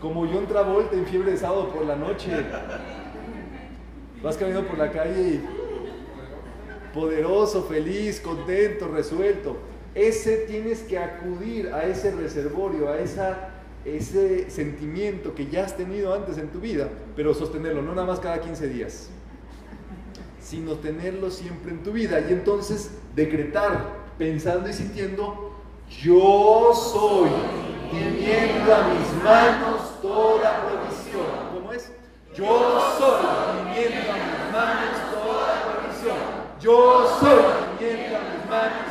Como 0.00 0.26
John 0.26 0.46
Travolta 0.46 0.94
en 0.94 1.06
fiebre 1.06 1.32
de 1.32 1.38
sábado 1.38 1.70
por 1.70 1.84
la 1.86 1.96
noche. 1.96 2.30
Vas 4.22 4.36
caminando 4.36 4.68
por 4.68 4.78
la 4.78 4.92
calle 4.92 5.20
y 5.20 5.44
poderoso, 6.94 7.64
feliz, 7.64 8.20
contento, 8.20 8.88
resuelto. 8.88 9.56
Ese 9.94 10.36
tienes 10.48 10.82
que 10.82 10.98
acudir 10.98 11.72
a 11.72 11.84
ese 11.84 12.10
reservorio, 12.10 12.90
a 12.90 12.98
esa 12.98 13.55
ese 13.86 14.50
sentimiento 14.50 15.34
que 15.34 15.46
ya 15.46 15.64
has 15.64 15.76
tenido 15.76 16.12
antes 16.12 16.38
en 16.38 16.48
tu 16.48 16.58
vida, 16.58 16.88
pero 17.14 17.32
sostenerlo, 17.34 17.82
no 17.82 17.94
nada 17.94 18.06
más 18.06 18.18
cada 18.18 18.40
15 18.40 18.68
días, 18.68 19.10
sino 20.40 20.74
tenerlo 20.74 21.30
siempre 21.30 21.70
en 21.70 21.82
tu 21.84 21.92
vida 21.92 22.20
y 22.20 22.32
entonces 22.32 22.90
decretar, 23.14 24.06
pensando 24.18 24.68
y 24.68 24.72
sintiendo, 24.72 25.54
yo 26.02 26.72
soy, 26.74 27.30
teniendo 27.92 28.74
a 28.74 28.88
mis 28.88 29.22
manos 29.22 30.00
toda 30.02 30.66
provisión. 30.66 31.26
¿Cómo 31.54 31.72
es? 31.72 31.92
Yo 32.34 32.80
soy, 32.98 33.72
teniendo 33.72 34.10
a 34.10 34.16
mis 34.16 34.52
manos 34.52 34.90
toda 35.12 35.62
provisión. 35.62 36.16
Yo 36.60 37.18
soy, 37.20 37.78
teniendo 37.78 38.16
a 38.16 38.20
mis 38.20 38.50
manos 38.50 38.85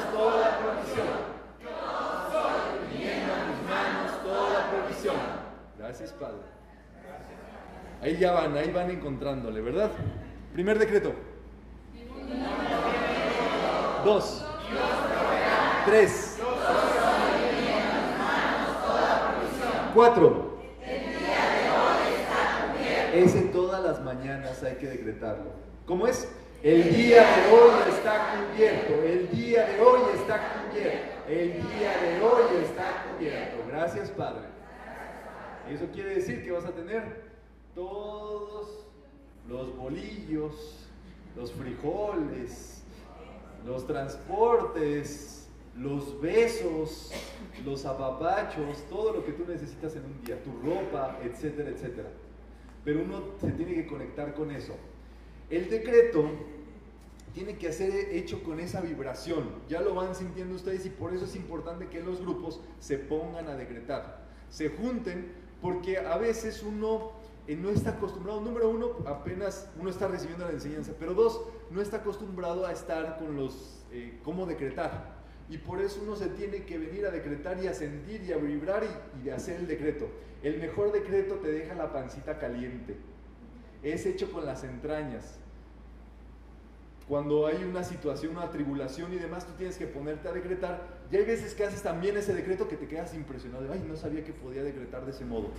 Gracias, 5.98 6.20
Padre. 6.20 6.42
Ahí 8.02 8.18
ya 8.18 8.34
van, 8.34 8.58
ahí 8.58 8.70
van 8.70 8.92
encontrándole, 8.92 9.62
¿verdad? 9.62 9.90
Primer 10.52 10.78
decreto. 10.78 11.14
Dos. 14.04 14.46
Tres. 15.86 16.38
Cuatro. 19.94 20.58
Ese 23.14 23.42
todas 23.54 23.82
las 23.82 24.02
mañanas 24.02 24.62
hay 24.64 24.76
que 24.76 24.88
decretarlo. 24.88 25.54
¿Cómo 25.86 26.08
es? 26.08 26.30
El 26.62 26.94
día 26.94 27.22
de 27.22 27.54
hoy 27.54 27.72
está 27.88 28.34
cubierto. 28.52 28.94
El 29.02 29.32
día 29.32 29.66
de 29.66 29.80
hoy 29.80 30.02
está 30.14 30.42
cubierto. 30.52 31.30
El 31.30 31.54
día 31.54 31.98
de 32.02 32.22
hoy 32.22 32.66
está 32.66 33.06
cubierto. 33.18 33.64
Gracias, 33.72 34.10
Padre. 34.10 34.55
Eso 35.70 35.88
quiere 35.94 36.16
decir 36.16 36.44
que 36.44 36.52
vas 36.52 36.66
a 36.66 36.72
tener 36.72 37.24
todos 37.74 38.86
los 39.48 39.76
bolillos, 39.76 40.88
los 41.36 41.52
frijoles, 41.52 42.84
los 43.66 43.86
transportes, 43.88 45.50
los 45.78 46.22
besos, 46.22 47.12
los 47.66 47.86
apapachos, 47.86 48.84
todo 48.90 49.14
lo 49.14 49.26
que 49.26 49.34
tú 49.34 49.44
necesitas 49.48 49.96
en 49.96 50.06
un 50.06 50.24
día, 50.24 50.42
tu 50.44 50.52
ropa, 50.62 51.20
etcétera, 51.24 51.70
etcétera. 51.70 52.10
Pero 52.84 53.02
uno 53.04 53.24
se 53.42 53.52
tiene 53.52 53.74
que 53.74 53.88
conectar 53.88 54.34
con 54.34 54.52
eso. 54.52 54.76
El 55.50 55.70
decreto 55.70 56.30
tiene 57.34 57.58
que 57.58 57.74
ser 57.74 57.92
hecho 58.16 58.42
con 58.44 58.60
esa 58.60 58.80
vibración. 58.80 59.50
Ya 59.68 59.82
lo 59.82 59.94
van 59.94 60.16
sintiendo 60.16 60.56
ustedes 60.56 60.86
y 60.86 60.90
por 60.90 61.14
eso 61.14 61.26
es 61.26 61.36
importante 61.36 61.88
que 61.88 62.02
los 62.02 62.22
grupos 62.22 62.62
se 62.80 62.98
pongan 62.98 63.50
a 63.50 63.56
decretar, 63.56 64.26
se 64.50 64.70
junten, 64.70 65.34
porque 65.66 65.98
a 65.98 66.16
veces 66.18 66.62
uno 66.62 67.14
eh, 67.48 67.56
no 67.56 67.72
está 67.72 67.90
acostumbrado, 67.90 68.40
número 68.40 68.70
uno, 68.70 68.92
apenas 69.08 69.68
uno 69.80 69.90
está 69.90 70.08
recibiendo 70.08 70.46
la 70.46 70.52
enseñanza, 70.52 70.94
pero 71.00 71.16
dos, 71.16 71.42
no 71.72 71.82
está 71.82 71.98
acostumbrado 71.98 72.68
a 72.68 72.72
estar 72.72 73.18
con 73.18 73.36
los, 73.36 73.84
eh, 73.92 74.20
cómo 74.24 74.46
decretar. 74.46 75.16
Y 75.50 75.58
por 75.58 75.82
eso 75.82 76.02
uno 76.04 76.16
se 76.16 76.28
tiene 76.28 76.66
que 76.66 76.78
venir 76.78 77.08
a 77.08 77.10
decretar 77.10 77.58
y 77.64 77.66
a 77.66 77.74
sentir 77.74 78.22
y 78.22 78.32
a 78.32 78.38
vibrar 78.38 78.84
y, 78.84 79.26
y 79.26 79.32
hacer 79.32 79.56
el 79.62 79.66
decreto. 79.66 80.08
El 80.44 80.60
mejor 80.60 80.92
decreto 80.92 81.34
te 81.36 81.48
deja 81.52 81.74
la 81.74 81.92
pancita 81.92 82.38
caliente. 82.38 82.96
Es 83.82 84.06
hecho 84.06 84.32
con 84.32 84.46
las 84.46 84.64
entrañas. 84.64 85.40
Cuando 87.08 87.48
hay 87.48 87.64
una 87.64 87.84
situación, 87.84 88.38
una 88.38 88.52
tribulación 88.52 89.14
y 89.14 89.16
demás, 89.16 89.48
tú 89.48 89.54
tienes 89.54 89.80
que 89.80 89.88
ponerte 89.88 90.28
a 90.28 90.32
decretar. 90.32 90.95
Y 91.12 91.18
hay 91.18 91.26
veces 91.26 91.54
que 91.54 91.64
haces 91.64 91.82
también 91.82 92.18
ese 92.18 92.34
decreto 92.34 92.68
que 92.68 92.76
te 92.76 92.88
quedas 92.88 93.14
impresionado. 93.14 93.66
Ay, 93.72 93.84
no 93.88 93.96
sabía 93.96 94.24
que 94.24 94.34
podía 94.34 94.64
decretar 94.64 95.06
de 95.06 95.12
ese 95.12 95.26
modo. 95.26 95.50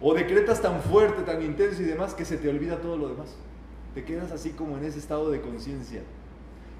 O 0.00 0.14
decretas 0.14 0.60
tan 0.60 0.80
fuerte, 0.82 1.22
tan 1.22 1.42
intenso 1.42 1.82
y 1.82 1.86
demás 1.86 2.14
que 2.14 2.24
se 2.24 2.36
te 2.36 2.48
olvida 2.48 2.80
todo 2.80 2.96
lo 2.96 3.08
demás. 3.08 3.34
Te 3.94 4.04
quedas 4.04 4.30
así 4.30 4.50
como 4.50 4.76
en 4.76 4.84
ese 4.84 4.98
estado 4.98 5.30
de 5.30 5.40
conciencia. 5.40 6.02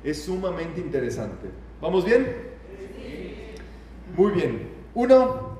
Es 0.04 0.22
sumamente 0.22 0.80
interesante. 0.80 1.48
¿Vamos 1.80 2.04
bien? 2.04 2.26
Muy 4.16 4.32
bien. 4.32 4.68
Uno. 4.94 5.56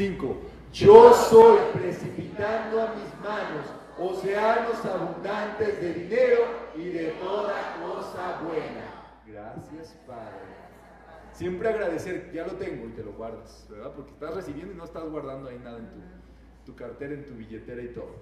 5. 0.00 0.36
Yo 0.72 1.12
soy 1.12 1.58
precipitando 1.74 2.80
a 2.80 2.94
mis 2.94 3.14
manos 3.22 3.66
océanos 3.98 4.82
abundantes 4.82 5.78
de 5.78 5.92
dinero 5.92 6.44
y 6.74 6.84
de 6.84 7.08
toda 7.20 7.52
cosa 7.78 8.40
buena. 8.42 9.04
Gracias, 9.26 9.94
Padre. 10.06 10.40
Siempre 11.34 11.68
agradecer, 11.68 12.32
ya 12.32 12.46
lo 12.46 12.52
tengo 12.52 12.86
y 12.86 12.92
te 12.92 13.04
lo 13.04 13.12
guardas, 13.12 13.66
¿verdad? 13.68 13.92
Porque 13.94 14.12
estás 14.12 14.34
recibiendo 14.34 14.72
y 14.72 14.76
no 14.78 14.84
estás 14.84 15.04
guardando 15.04 15.50
ahí 15.50 15.60
nada 15.62 15.76
en 15.76 15.90
tu, 15.90 16.72
tu 16.72 16.74
cartera, 16.74 17.12
en 17.12 17.26
tu 17.26 17.34
billetera 17.34 17.82
y 17.82 17.88
todo. 17.88 18.14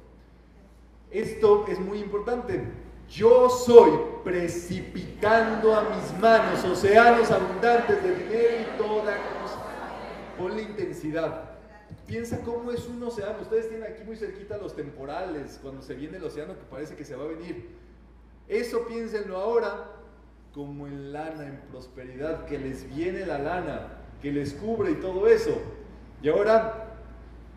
Esto 1.13 1.65
es 1.69 1.79
muy 1.79 1.99
importante. 2.01 2.61
Yo 3.09 3.49
soy 3.49 3.93
precipitando 4.25 5.77
a 5.77 5.83
mis 5.91 6.21
manos 6.21 6.65
océanos 6.65 7.31
abundantes 7.31 8.03
de 8.03 8.15
dinero 8.17 8.49
y 8.63 8.79
toda 8.79 9.17
cosa. 9.17 9.63
Ponle 10.37 10.63
intensidad. 10.63 11.48
Piensa 12.09 12.41
cómo 12.41 12.73
es 12.73 12.89
un 12.89 13.03
océano. 13.03 13.43
Ustedes 13.43 13.69
tienen 13.69 13.93
aquí 13.93 14.03
muy 14.03 14.17
cerquita 14.17 14.57
los 14.57 14.75
temporales, 14.75 15.61
cuando 15.63 15.83
se 15.83 15.95
viene 15.95 16.17
el 16.17 16.25
océano 16.25 16.55
que 16.55 16.65
parece 16.71 16.97
que 16.97 17.05
se 17.05 17.15
va 17.15 17.25
a 17.25 17.29
venir. 17.29 17.69
Eso 18.49 18.87
piénsenlo 18.87 19.37
ahora 19.37 19.93
como 20.55 20.87
en 20.87 21.13
lana, 21.13 21.47
en 21.47 21.61
prosperidad, 21.71 22.47
que 22.47 22.59
les 22.59 22.89
viene 22.89 23.27
la 23.27 23.39
lana, 23.39 23.99
que 24.23 24.33
les 24.33 24.55
cubre 24.55 24.93
y 24.93 24.95
todo 24.95 25.29
eso. 25.29 25.61
Y 26.23 26.31
ahora 26.31 26.97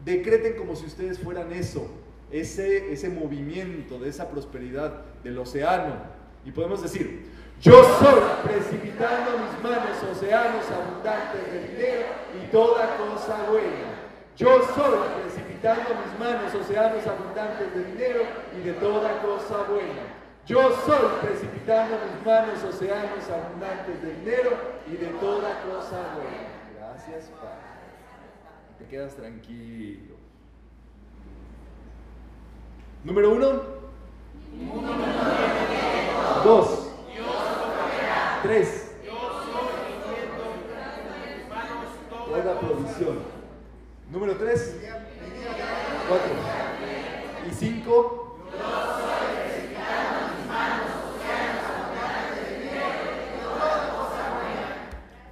decreten 0.04 0.58
como 0.58 0.76
si 0.76 0.86
ustedes 0.86 1.18
fueran 1.18 1.54
eso, 1.54 1.89
ese, 2.30 2.91
ese 2.91 3.08
movimiento 3.08 3.99
de 3.99 4.10
esa 4.10 4.30
prosperidad 4.30 5.06
del 5.24 5.38
océano. 5.39 5.95
Y 6.43 6.52
podemos 6.52 6.82
decir, 6.84 7.26
yo 7.62 7.72
soy 7.99 8.22
precipitando 8.43 9.32
mis 9.38 9.64
manos 9.64 9.97
océanos 10.12 10.66
abundantes 10.70 11.54
de 11.54 11.68
dinero 11.70 12.06
y 12.43 12.52
toda 12.52 12.97
cosa 12.97 13.49
buena. 13.49 13.91
Yo 14.42 14.60
soy 14.74 14.98
precipitando 15.22 15.92
mis 16.04 16.20
manos 16.20 16.56
océanos 16.56 17.06
abundantes 17.06 17.76
de 17.76 17.84
dinero 17.84 18.24
y 18.58 18.62
de 18.62 18.74
toda 18.74 19.22
cosa 19.22 19.66
buena. 19.70 20.02
Yo 20.48 20.76
soy 20.84 21.12
precipitando 21.22 21.96
mis 22.08 22.26
manos 22.26 22.64
océanos 22.64 23.30
abundantes 23.30 24.02
de 24.02 24.16
dinero 24.16 24.50
y 24.88 24.98
de 24.98 25.06
toda 25.20 25.62
cosa 25.62 26.16
buena. 26.16 26.50
Gracias, 26.76 27.30
Padre. 27.39 27.60
Te 28.80 28.86
quedas 28.88 29.16
tranquilo. 29.16 30.16
Número 33.04 33.30
uno. 33.30 33.62
Dos. 36.44 36.92
Tres. 38.42 38.96
Toda 42.10 42.60
provisión. 42.60 43.42
Número 44.12 44.36
tres. 44.36 44.76
Cuatro. 46.07 46.32
Y 47.49 47.53
cinco. 47.53 48.38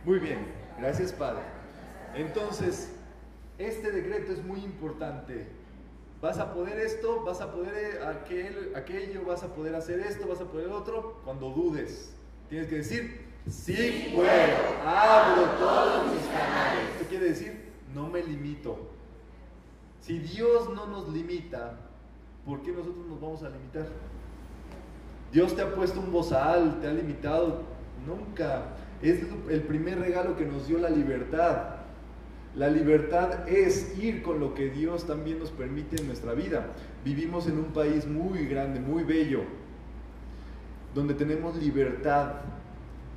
Muy 0.06 0.20
bien, 0.20 0.48
gracias 0.80 1.12
Padre. 1.12 1.42
Entonces, 2.16 2.96
este 3.58 3.92
decreto 3.92 4.32
es 4.32 4.44
muy 4.44 4.64
importante. 4.64 5.48
Vas 6.22 6.40
a 6.40 6.54
poder 6.54 6.80
esto, 6.80 7.24
vas 7.26 7.42
a 7.42 7.52
poder 7.52 7.74
eh, 7.76 8.00
aquel, 8.06 8.74
aquello, 8.76 9.26
vas 9.26 9.44
a 9.44 9.54
poder 9.54 9.76
hacer 9.76 10.00
esto, 10.00 10.28
vas 10.28 10.42
a 10.42 10.46
poder 10.46 10.70
otro, 10.70 11.20
cuando 11.26 11.50
dudes. 11.50 12.14
Tienes 12.50 12.68
que 12.68 12.78
decir, 12.78 13.26
sí 13.50 14.12
puedo, 14.16 14.30
abro 14.86 15.44
todos 15.60 16.14
mis 16.14 16.24
canales. 16.24 16.90
Esto 16.94 17.08
quiere 17.08 17.26
decir, 17.26 17.59
no 17.94 18.08
me 18.08 18.24
limito. 18.24 18.78
Si 20.02 20.20
Dios 20.20 20.70
no 20.74 20.88
nos 20.88 21.10
limita, 21.10 21.78
¿por 22.46 22.62
qué 22.62 22.72
nosotros 22.72 23.06
nos 23.08 23.20
vamos 23.20 23.44
a 23.44 23.50
limitar? 23.50 23.88
Dios 25.32 25.56
te 25.56 25.62
ha 25.62 25.76
puesto 25.76 26.00
un 26.00 26.12
bozal, 26.12 26.80
te 26.80 26.88
ha 26.88 26.94
limitado. 26.94 27.62
Nunca. 28.08 28.76
Es 29.02 29.20
el 29.50 29.62
primer 29.64 30.00
regalo 30.00 30.36
que 30.36 30.46
nos 30.46 30.68
dio 30.68 30.78
la 30.78 30.90
libertad. 30.90 31.76
La 32.56 32.68
libertad 32.68 33.48
es 33.48 33.98
ir 34.00 34.24
con 34.24 34.40
lo 34.40 34.56
que 34.56 34.70
Dios 34.70 35.06
también 35.06 35.40
nos 35.40 35.52
permite 35.52 35.98
en 35.98 36.08
nuestra 36.08 36.34
vida. 36.34 36.68
Vivimos 37.06 37.48
en 37.48 37.60
un 37.60 37.72
país 37.72 38.08
muy 38.08 38.46
grande, 38.48 38.80
muy 38.80 39.04
bello, 39.04 39.44
donde 40.96 41.14
tenemos 41.14 41.56
libertad, 41.58 42.34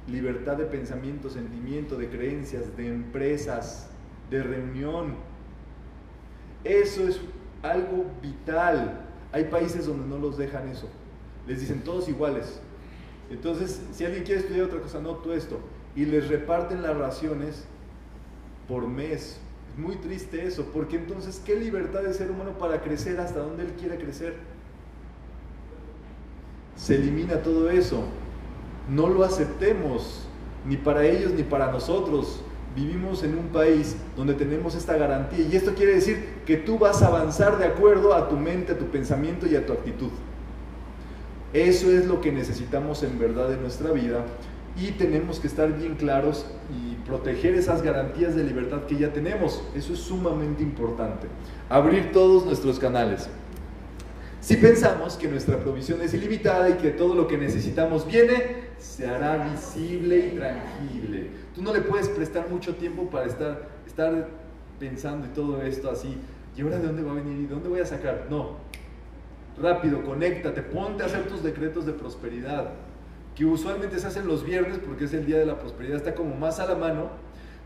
libertad 0.06 0.58
de 0.58 0.66
pensamiento, 0.66 1.30
sentimiento, 1.30 1.96
de 1.96 2.10
creencias, 2.10 2.76
de 2.76 2.88
empresas, 2.88 3.91
de 4.32 4.42
reunión. 4.42 5.14
Eso 6.64 7.06
es 7.06 7.20
algo 7.62 8.06
vital. 8.20 9.04
Hay 9.30 9.44
países 9.44 9.86
donde 9.86 10.06
no 10.06 10.18
los 10.18 10.36
dejan 10.36 10.68
eso. 10.68 10.88
Les 11.46 11.60
dicen 11.60 11.84
todos 11.84 12.08
iguales. 12.08 12.60
Entonces, 13.30 13.80
si 13.92 14.04
alguien 14.04 14.24
quiere 14.24 14.40
estudiar 14.40 14.66
otra 14.66 14.80
cosa, 14.80 15.00
no 15.00 15.16
tú 15.16 15.32
esto. 15.32 15.60
Y 15.94 16.06
les 16.06 16.28
reparten 16.28 16.82
las 16.82 16.96
raciones 16.96 17.64
por 18.66 18.88
mes. 18.88 19.38
Es 19.72 19.78
muy 19.78 19.96
triste 19.96 20.44
eso, 20.46 20.66
porque 20.72 20.96
entonces, 20.96 21.40
¿qué 21.44 21.56
libertad 21.56 22.02
de 22.02 22.12
ser 22.12 22.30
humano 22.30 22.58
para 22.58 22.82
crecer 22.82 23.20
hasta 23.20 23.40
donde 23.40 23.64
él 23.64 23.72
quiera 23.72 23.96
crecer? 23.96 24.36
Se 26.76 26.96
elimina 26.96 27.42
todo 27.42 27.70
eso. 27.70 28.04
No 28.88 29.08
lo 29.08 29.24
aceptemos, 29.24 30.26
ni 30.66 30.76
para 30.76 31.04
ellos 31.04 31.32
ni 31.32 31.42
para 31.42 31.70
nosotros. 31.70 32.42
Vivimos 32.74 33.22
en 33.22 33.36
un 33.36 33.48
país 33.48 33.96
donde 34.16 34.34
tenemos 34.34 34.74
esta 34.74 34.96
garantía 34.96 35.46
y 35.46 35.54
esto 35.54 35.74
quiere 35.74 35.94
decir 35.94 36.40
que 36.46 36.56
tú 36.56 36.78
vas 36.78 37.02
a 37.02 37.08
avanzar 37.08 37.58
de 37.58 37.66
acuerdo 37.66 38.14
a 38.14 38.28
tu 38.28 38.36
mente, 38.36 38.72
a 38.72 38.78
tu 38.78 38.86
pensamiento 38.86 39.46
y 39.46 39.56
a 39.56 39.66
tu 39.66 39.74
actitud. 39.74 40.10
Eso 41.52 41.90
es 41.90 42.06
lo 42.06 42.22
que 42.22 42.32
necesitamos 42.32 43.02
en 43.02 43.18
verdad 43.18 43.52
en 43.52 43.60
nuestra 43.60 43.92
vida 43.92 44.24
y 44.74 44.92
tenemos 44.92 45.38
que 45.38 45.48
estar 45.48 45.70
bien 45.76 45.96
claros 45.96 46.46
y 46.70 46.94
proteger 47.06 47.54
esas 47.54 47.82
garantías 47.82 48.34
de 48.34 48.44
libertad 48.44 48.84
que 48.86 48.96
ya 48.96 49.12
tenemos. 49.12 49.62
Eso 49.74 49.92
es 49.92 49.98
sumamente 49.98 50.62
importante. 50.62 51.26
Abrir 51.68 52.10
todos 52.12 52.46
nuestros 52.46 52.78
canales. 52.78 53.28
Si 54.40 54.56
pensamos 54.56 55.16
que 55.16 55.28
nuestra 55.28 55.58
provisión 55.58 56.00
es 56.00 56.14
ilimitada 56.14 56.70
y 56.70 56.74
que 56.74 56.90
todo 56.90 57.14
lo 57.14 57.28
que 57.28 57.36
necesitamos 57.36 58.06
viene, 58.06 58.72
se 58.78 59.06
hará 59.06 59.48
visible 59.48 60.32
y 60.32 60.36
tranquilo. 60.36 61.26
Tú 61.54 61.62
no 61.62 61.72
le 61.72 61.80
puedes 61.80 62.08
prestar 62.08 62.48
mucho 62.48 62.74
tiempo 62.76 63.10
para 63.10 63.26
estar, 63.26 63.68
estar 63.86 64.28
pensando 64.78 65.26
y 65.26 65.30
todo 65.30 65.62
esto 65.62 65.90
así. 65.90 66.16
¿Y 66.56 66.62
ahora 66.62 66.78
de 66.78 66.86
dónde 66.86 67.02
va 67.02 67.12
a 67.12 67.14
venir 67.14 67.38
y 67.38 67.42
de 67.46 67.54
dónde 67.54 67.68
voy 67.68 67.80
a 67.80 67.86
sacar? 67.86 68.26
No. 68.30 68.56
Rápido, 69.60 70.02
conéctate, 70.02 70.62
ponte 70.62 71.02
a 71.02 71.06
hacer 71.06 71.26
tus 71.26 71.42
decretos 71.42 71.84
de 71.84 71.92
prosperidad, 71.92 72.70
que 73.34 73.44
usualmente 73.44 73.98
se 73.98 74.06
hacen 74.06 74.26
los 74.26 74.44
viernes 74.44 74.78
porque 74.78 75.04
es 75.04 75.12
el 75.12 75.26
día 75.26 75.38
de 75.38 75.46
la 75.46 75.58
prosperidad, 75.58 75.96
está 75.96 76.14
como 76.14 76.34
más 76.34 76.58
a 76.58 76.66
la 76.66 76.74
mano, 76.74 77.10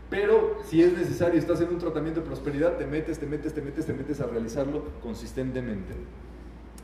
Pero 0.09 0.59
si 0.65 0.81
es 0.81 0.93
necesario, 0.93 1.37
estás 1.37 1.59
en 1.59 1.67
un 1.67 1.79
tratamiento 1.79 2.21
de 2.21 2.25
prosperidad, 2.25 2.77
te 2.77 2.85
metes, 2.85 3.19
te 3.19 3.25
metes, 3.25 3.53
te 3.53 3.61
metes, 3.61 3.85
te 3.85 3.93
metes 3.93 4.21
a 4.21 4.25
realizarlo 4.25 4.85
consistentemente. 5.01 5.93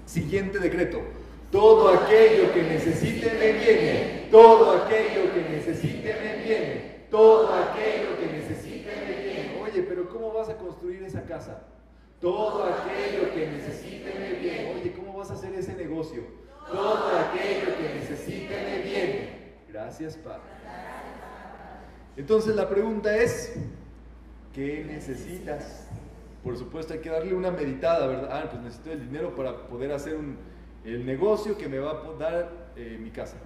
Siguiente 0.06 0.60
decreto. 0.60 1.00
Todo 1.50 1.88
aquello 1.88 2.52
que 2.54 2.64
necesite 2.64 3.32
me 3.40 3.54
viene. 3.54 4.28
Todo 4.30 4.72
aquello 4.72 5.34
que 5.34 5.56
necesite 5.56 6.16
me 6.22 6.44
viene. 6.44 6.93
Todo 7.14 7.54
aquello 7.54 8.18
que 8.18 8.26
necesite 8.26 8.92
me 9.06 9.24
viene. 9.24 9.62
Oye, 9.62 9.84
pero 9.84 10.10
¿cómo 10.10 10.34
vas 10.34 10.50
a 10.50 10.58
construir 10.58 11.04
esa 11.04 11.22
casa? 11.22 11.62
Todo 12.20 12.64
aquello 12.64 13.32
que 13.36 13.52
necesite 13.52 14.16
me 14.20 14.40
viene. 14.40 14.74
Oye, 14.74 14.94
¿cómo 14.94 15.20
vas 15.20 15.30
a 15.30 15.36
hacer 15.36 15.54
ese 15.54 15.76
negocio? 15.76 16.24
Todo 16.72 17.12
aquello 17.20 17.78
que 17.78 18.00
necesite 18.00 18.50
me 18.50 18.82
viene. 18.82 19.30
Gracias, 19.70 20.18
Padre. 20.18 20.42
Entonces 22.18 22.56
la 22.56 22.68
pregunta 22.68 23.16
es, 23.16 23.58
¿qué 24.52 24.84
necesitas? 24.84 25.88
Por 26.44 26.58
supuesto 26.58 26.94
hay 26.94 27.00
que 27.00 27.12
darle 27.12 27.36
una 27.36 27.52
meditada, 27.52 28.08
¿verdad? 28.08 28.30
Ah, 28.32 28.50
pues 28.50 28.64
necesito 28.64 28.92
el 28.92 29.02
dinero 29.02 29.36
para 29.36 29.68
poder 29.68 29.92
hacer 29.92 30.16
un, 30.16 30.36
el 30.84 31.06
negocio 31.06 31.60
que 31.60 31.68
me 31.68 31.78
va 31.78 31.92
a 31.92 32.18
dar 32.18 32.72
eh, 32.76 32.98
mi 33.00 33.12
casa. 33.12 33.38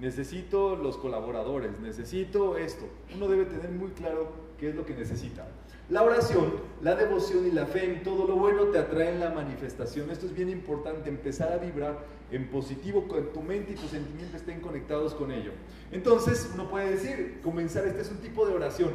Necesito 0.00 0.76
los 0.76 0.96
colaboradores, 0.96 1.78
necesito 1.78 2.56
esto. 2.56 2.86
Uno 3.14 3.28
debe 3.28 3.44
tener 3.44 3.70
muy 3.70 3.90
claro 3.90 4.32
qué 4.58 4.70
es 4.70 4.74
lo 4.74 4.86
que 4.86 4.94
necesita. 4.94 5.46
La 5.90 6.02
oración, 6.02 6.52
la 6.82 6.94
devoción 6.94 7.46
y 7.46 7.50
la 7.50 7.66
fe 7.66 7.84
en 7.84 8.02
todo 8.02 8.26
lo 8.26 8.36
bueno 8.36 8.64
te 8.66 8.78
atraen 8.78 9.20
la 9.20 9.30
manifestación. 9.30 10.10
Esto 10.10 10.26
es 10.26 10.34
bien 10.34 10.48
importante, 10.48 11.10
empezar 11.10 11.52
a 11.52 11.58
vibrar 11.58 11.98
en 12.30 12.48
positivo, 12.48 13.06
que 13.08 13.20
tu 13.22 13.42
mente 13.42 13.72
y 13.72 13.74
tus 13.74 13.90
sentimientos 13.90 14.40
estén 14.40 14.60
conectados 14.60 15.14
con 15.14 15.32
ello. 15.32 15.50
Entonces, 15.92 16.48
uno 16.54 16.70
puede 16.70 16.92
decir, 16.92 17.40
comenzar, 17.42 17.86
este 17.86 18.00
es 18.00 18.10
un 18.10 18.18
tipo 18.18 18.46
de 18.46 18.54
oración. 18.54 18.92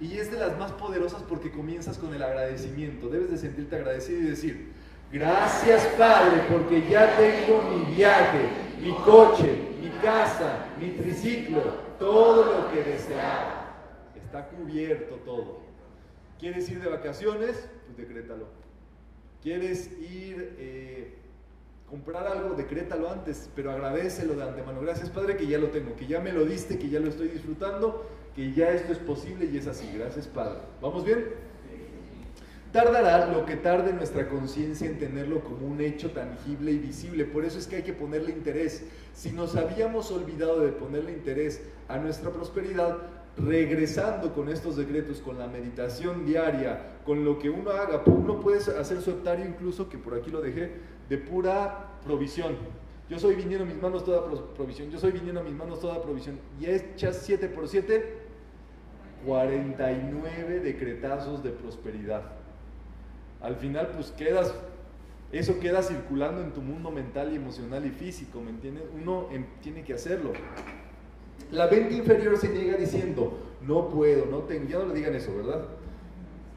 Y 0.00 0.16
es 0.16 0.30
de 0.32 0.38
las 0.38 0.58
más 0.58 0.72
poderosas 0.72 1.22
porque 1.22 1.50
comienzas 1.52 1.98
con 1.98 2.12
el 2.14 2.22
agradecimiento. 2.22 3.08
Debes 3.08 3.30
de 3.30 3.38
sentirte 3.38 3.76
agradecido 3.76 4.20
y 4.20 4.24
decir, 4.24 4.72
gracias 5.12 5.86
Padre, 5.98 6.42
porque 6.50 6.82
ya 6.90 7.16
tengo 7.16 7.62
mi 7.62 7.94
viaje, 7.94 8.48
mi 8.82 8.92
coche, 9.04 9.75
casa, 10.06 10.68
mi 10.80 10.90
triciclo, 10.90 11.62
todo 11.98 12.44
lo 12.44 12.70
que 12.70 12.84
deseaba. 12.84 13.74
Está 14.14 14.46
cubierto 14.46 15.16
todo. 15.24 15.58
¿Quieres 16.38 16.70
ir 16.70 16.80
de 16.80 16.88
vacaciones? 16.88 17.68
Pues 17.86 17.96
decrétalo. 17.96 18.46
¿Quieres 19.42 19.90
ir 20.00 20.54
eh, 20.60 21.14
comprar 21.90 22.24
algo? 22.28 22.54
Decrétalo 22.54 23.10
antes, 23.10 23.50
pero 23.56 23.72
agradecelo 23.72 24.34
de 24.34 24.44
antemano. 24.44 24.80
Gracias 24.80 25.10
Padre 25.10 25.36
que 25.36 25.48
ya 25.48 25.58
lo 25.58 25.70
tengo, 25.70 25.96
que 25.96 26.06
ya 26.06 26.20
me 26.20 26.32
lo 26.32 26.44
diste, 26.44 26.78
que 26.78 26.88
ya 26.88 27.00
lo 27.00 27.08
estoy 27.08 27.26
disfrutando, 27.26 28.08
que 28.36 28.52
ya 28.52 28.70
esto 28.70 28.92
es 28.92 28.98
posible 28.98 29.46
y 29.46 29.56
es 29.56 29.66
así. 29.66 29.90
Gracias 29.92 30.28
Padre. 30.28 30.60
¿Vamos 30.80 31.04
bien? 31.04 31.24
Tardará 32.76 33.32
lo 33.32 33.46
que 33.46 33.56
tarde 33.56 33.94
nuestra 33.94 34.28
conciencia 34.28 34.86
en 34.86 34.98
tenerlo 34.98 35.40
como 35.40 35.66
un 35.66 35.80
hecho 35.80 36.10
tangible 36.10 36.72
y 36.72 36.78
visible. 36.78 37.24
Por 37.24 37.46
eso 37.46 37.58
es 37.58 37.66
que 37.66 37.76
hay 37.76 37.82
que 37.82 37.94
ponerle 37.94 38.32
interés. 38.32 38.84
Si 39.14 39.32
nos 39.32 39.56
habíamos 39.56 40.10
olvidado 40.10 40.60
de 40.60 40.72
ponerle 40.72 41.12
interés 41.12 41.62
a 41.88 41.96
nuestra 41.96 42.28
prosperidad, 42.28 42.98
regresando 43.38 44.34
con 44.34 44.50
estos 44.50 44.76
decretos, 44.76 45.22
con 45.22 45.38
la 45.38 45.46
meditación 45.46 46.26
diaria, 46.26 46.98
con 47.06 47.24
lo 47.24 47.38
que 47.38 47.48
uno 47.48 47.70
haga, 47.70 48.02
uno 48.04 48.40
puede 48.40 48.58
hacer 48.58 49.00
su 49.00 49.12
hectario 49.12 49.46
incluso, 49.46 49.88
que 49.88 49.96
por 49.96 50.12
aquí 50.12 50.30
lo 50.30 50.42
dejé, 50.42 50.72
de 51.08 51.16
pura 51.16 51.94
provisión. 52.04 52.56
Yo 53.08 53.18
soy 53.18 53.36
viniendo 53.36 53.64
a 53.64 53.66
mis 53.66 53.80
manos 53.80 54.04
toda 54.04 54.26
provisión, 54.54 54.90
yo 54.90 54.98
soy 54.98 55.12
viniendo 55.12 55.40
a 55.40 55.44
mis 55.44 55.54
manos 55.54 55.80
toda 55.80 56.02
provisión. 56.02 56.38
Y 56.60 56.66
echas 56.66 57.22
7 57.24 57.48
por 57.48 57.68
7, 57.68 58.18
49 59.24 60.60
decretazos 60.60 61.42
de 61.42 61.52
prosperidad. 61.52 62.44
Al 63.46 63.54
final 63.54 63.92
pues 63.94 64.10
quedas, 64.10 64.52
eso 65.30 65.60
queda 65.60 65.80
circulando 65.80 66.42
en 66.42 66.50
tu 66.50 66.60
mundo 66.60 66.90
mental 66.90 67.32
y 67.32 67.36
emocional 67.36 67.86
y 67.86 67.90
físico, 67.90 68.40
¿me 68.40 68.50
entiendes? 68.50 68.82
Uno 68.92 69.28
tiene 69.62 69.84
que 69.84 69.94
hacerlo. 69.94 70.32
La 71.52 71.68
mente 71.68 71.94
inferior 71.94 72.36
se 72.38 72.48
niega 72.48 72.76
diciendo, 72.76 73.38
no 73.62 73.88
puedo, 73.88 74.26
no 74.26 74.38
tengo, 74.38 74.68
ya 74.68 74.78
no 74.78 74.86
le 74.86 74.94
digan 74.94 75.14
eso, 75.14 75.32
¿verdad? 75.36 75.64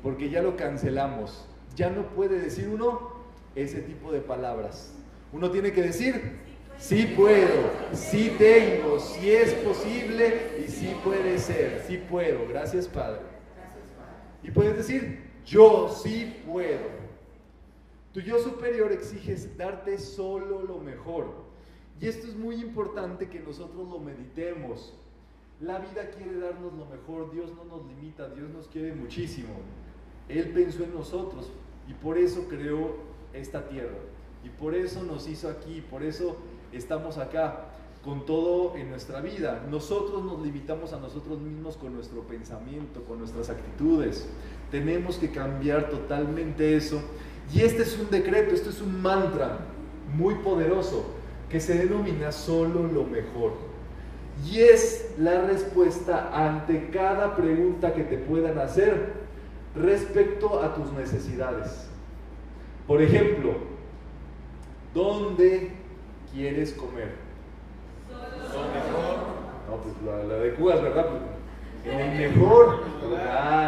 Porque 0.01 0.31
ya 0.31 0.41
lo 0.41 0.55
cancelamos. 0.55 1.45
Ya 1.75 1.91
no 1.91 2.07
puede 2.07 2.39
decir 2.39 2.67
uno 2.67 3.11
ese 3.55 3.81
tipo 3.81 4.11
de 4.11 4.21
palabras. 4.21 4.95
Uno 5.31 5.51
tiene 5.51 5.71
que 5.71 5.83
decir, 5.83 6.39
sí 6.79 7.13
puedo, 7.15 7.69
sí 7.93 8.33
tengo, 8.39 8.99
sí 8.99 9.29
es 9.29 9.53
posible 9.53 10.63
y 10.65 10.71
sí 10.71 10.95
puede 11.03 11.37
ser, 11.37 11.83
sí 11.87 11.97
puedo. 12.09 12.47
Gracias 12.47 12.87
Padre. 12.87 13.21
Y 14.41 14.49
puedes 14.49 14.75
decir, 14.75 15.28
yo 15.49 15.89
sí 15.89 16.31
puedo. 16.45 16.99
Tu 18.13 18.21
yo 18.21 18.39
superior 18.39 18.91
exige 18.91 19.35
darte 19.57 19.97
solo 19.97 20.61
lo 20.61 20.77
mejor. 20.77 21.25
Y 21.99 22.07
esto 22.07 22.27
es 22.27 22.35
muy 22.35 22.55
importante 22.55 23.29
que 23.29 23.39
nosotros 23.39 23.89
lo 23.89 23.99
meditemos. 23.99 24.93
La 25.59 25.79
vida 25.79 26.11
quiere 26.11 26.39
darnos 26.39 26.73
lo 26.73 26.85
mejor, 26.85 27.31
Dios 27.31 27.51
no 27.55 27.65
nos 27.65 27.85
limita, 27.87 28.29
Dios 28.29 28.49
nos 28.51 28.67
quiere 28.67 28.93
muchísimo. 28.93 29.49
Él 30.29 30.51
pensó 30.53 30.83
en 30.83 30.93
nosotros 30.93 31.51
y 31.87 31.93
por 31.93 32.17
eso 32.17 32.47
creó 32.47 32.95
esta 33.33 33.67
tierra. 33.67 33.97
Y 34.43 34.49
por 34.49 34.75
eso 34.75 35.03
nos 35.03 35.27
hizo 35.27 35.49
aquí, 35.49 35.81
por 35.81 36.03
eso 36.03 36.37
estamos 36.71 37.17
acá 37.17 37.65
con 38.03 38.25
todo 38.25 38.77
en 38.77 38.89
nuestra 38.89 39.19
vida. 39.19 39.65
Nosotros 39.69 40.23
nos 40.23 40.41
limitamos 40.41 40.93
a 40.93 40.99
nosotros 40.99 41.39
mismos 41.39 41.75
con 41.75 41.93
nuestro 41.93 42.21
pensamiento, 42.21 43.03
con 43.03 43.19
nuestras 43.19 43.49
actitudes. 43.49 44.29
Tenemos 44.71 45.17
que 45.17 45.31
cambiar 45.31 45.89
totalmente 45.89 46.75
eso. 46.75 47.01
Y 47.53 47.61
este 47.61 47.83
es 47.83 47.97
un 47.97 48.09
decreto, 48.09 48.53
este 48.53 48.69
es 48.69 48.81
un 48.81 49.01
mantra 49.01 49.59
muy 50.13 50.35
poderoso 50.35 51.05
que 51.49 51.59
se 51.59 51.75
denomina 51.75 52.31
solo 52.31 52.83
lo 52.83 53.03
mejor. 53.03 53.53
Y 54.45 54.59
es 54.59 55.13
la 55.17 55.41
respuesta 55.41 56.29
ante 56.33 56.89
cada 56.91 57.35
pregunta 57.35 57.93
que 57.93 58.03
te 58.03 58.17
puedan 58.17 58.57
hacer 58.59 59.13
respecto 59.75 60.61
a 60.61 60.75
tus 60.75 60.91
necesidades. 60.93 61.87
Por 62.87 63.01
ejemplo, 63.01 63.55
¿dónde 64.93 65.71
quieres 66.31 66.73
comer? 66.73 67.15
Solo 68.51 68.67
mejor. 68.67 69.39
No, 69.69 69.77
pues 69.83 70.27
la, 70.27 70.35
de 70.35 70.53
Cuba, 70.53 70.75
¿verdad? 70.75 71.05
En 71.85 71.99
el 71.99 72.35
mejor 72.35 72.79
¿verdad? 73.01 73.58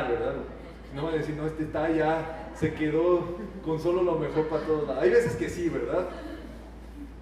No 0.96 1.04
voy 1.04 1.14
a 1.14 1.18
decir, 1.18 1.36
no, 1.36 1.48
este 1.48 1.64
está 1.64 1.90
ya, 1.90 2.50
se 2.56 2.74
quedó 2.74 3.38
con 3.64 3.80
solo 3.80 4.04
lo 4.04 4.18
mejor 4.18 4.48
para 4.48 4.64
todos. 4.64 4.90
Hay 4.98 5.10
veces 5.10 5.36
que 5.36 5.50
sí, 5.50 5.70
¿verdad? 5.70 6.10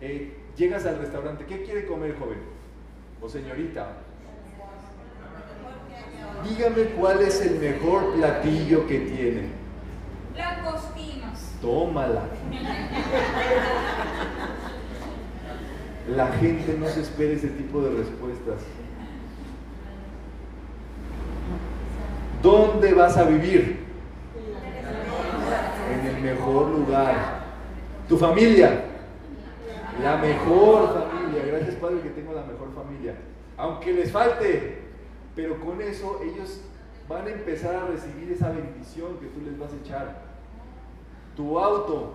Eh, 0.01 0.35
Llegas 0.59 0.85
al 0.85 0.99
restaurante, 0.99 1.45
¿qué 1.45 1.63
quiere 1.63 1.85
comer, 1.85 2.17
joven? 2.19 2.39
O 3.21 3.29
señorita. 3.29 3.93
Dígame 6.43 6.83
cuál 6.99 7.21
es 7.21 7.39
el 7.39 7.59
mejor 7.59 8.13
platillo 8.15 8.85
que 8.85 8.99
tiene. 8.99 9.43
Langostinos. 10.35 11.39
Tómala. 11.61 12.23
La 16.13 16.27
gente 16.33 16.77
no 16.77 16.87
se 16.87 17.01
espera 17.03 17.31
ese 17.31 17.47
tipo 17.47 17.81
de 17.81 17.91
respuestas. 17.91 18.61
¿Dónde 22.41 22.93
vas 22.93 23.17
a 23.17 23.23
vivir? 23.23 23.85
En 25.93 26.07
el 26.07 26.21
mejor 26.21 26.67
lugar. 26.69 27.39
¿Tu 28.07 28.17
familia? 28.17 28.85
La 30.01 30.17
mejor 30.17 30.93
familia. 30.93 31.43
Gracias 31.45 31.75
Padre 31.75 32.01
que 32.01 32.09
tengo 32.09 32.33
la 32.33 32.43
mejor 32.43 32.73
familia. 32.73 33.15
Aunque 33.57 33.93
les 33.93 34.11
falte, 34.11 34.79
pero 35.35 35.59
con 35.59 35.81
eso 35.81 36.21
ellos 36.23 36.61
van 37.09 37.27
a 37.27 37.31
empezar 37.31 37.75
a 37.75 37.87
recibir 37.87 38.31
esa 38.31 38.49
bendición 38.49 39.17
que 39.19 39.27
tú 39.27 39.41
les 39.41 39.59
vas 39.59 39.71
a 39.73 39.85
echar. 39.85 40.21
Tu 41.35 41.59
auto, 41.59 42.13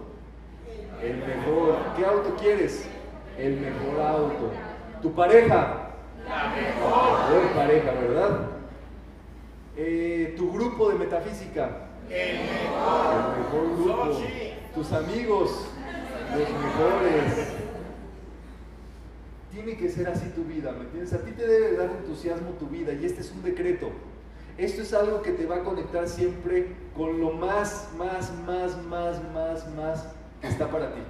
el 1.02 1.16
mejor. 1.18 1.76
¿Qué 1.96 2.06
auto 2.06 2.34
quieres? 2.40 2.88
El 3.38 3.60
mejor 3.60 4.00
auto. 4.00 4.50
Tu 5.02 5.12
pareja, 5.12 5.90
la 6.26 6.54
mejor, 6.54 7.52
pareja, 7.54 7.90
¿verdad? 7.92 8.53
Eh, 9.76 10.34
tu 10.36 10.52
grupo 10.52 10.88
de 10.88 10.94
metafísica, 10.94 11.88
el 12.08 12.38
mejor, 12.38 13.14
el 13.14 13.42
mejor 13.42 13.76
grupo. 13.76 14.20
Tus 14.72 14.92
amigos, 14.92 15.66
los 16.30 16.48
mejores. 16.48 17.48
Tiene 19.50 19.76
que 19.76 19.88
ser 19.88 20.08
así 20.08 20.28
tu 20.30 20.44
vida, 20.44 20.72
¿me 20.72 20.84
entiendes? 20.84 21.12
A 21.12 21.24
ti 21.24 21.32
te 21.32 21.46
debe 21.46 21.76
dar 21.76 21.90
entusiasmo 21.90 22.50
tu 22.50 22.66
vida 22.66 22.92
y 22.92 23.04
este 23.04 23.20
es 23.20 23.32
un 23.32 23.42
decreto. 23.42 23.90
Esto 24.58 24.82
es 24.82 24.94
algo 24.94 25.22
que 25.22 25.32
te 25.32 25.46
va 25.46 25.56
a 25.56 25.64
conectar 25.64 26.08
siempre 26.08 26.68
con 26.96 27.20
lo 27.20 27.32
más, 27.32 27.90
más, 27.98 28.32
más, 28.46 28.80
más, 28.84 29.20
más, 29.32 29.74
más 29.74 30.06
que 30.40 30.48
está 30.48 30.70
para 30.70 30.94
ti. 30.94 31.00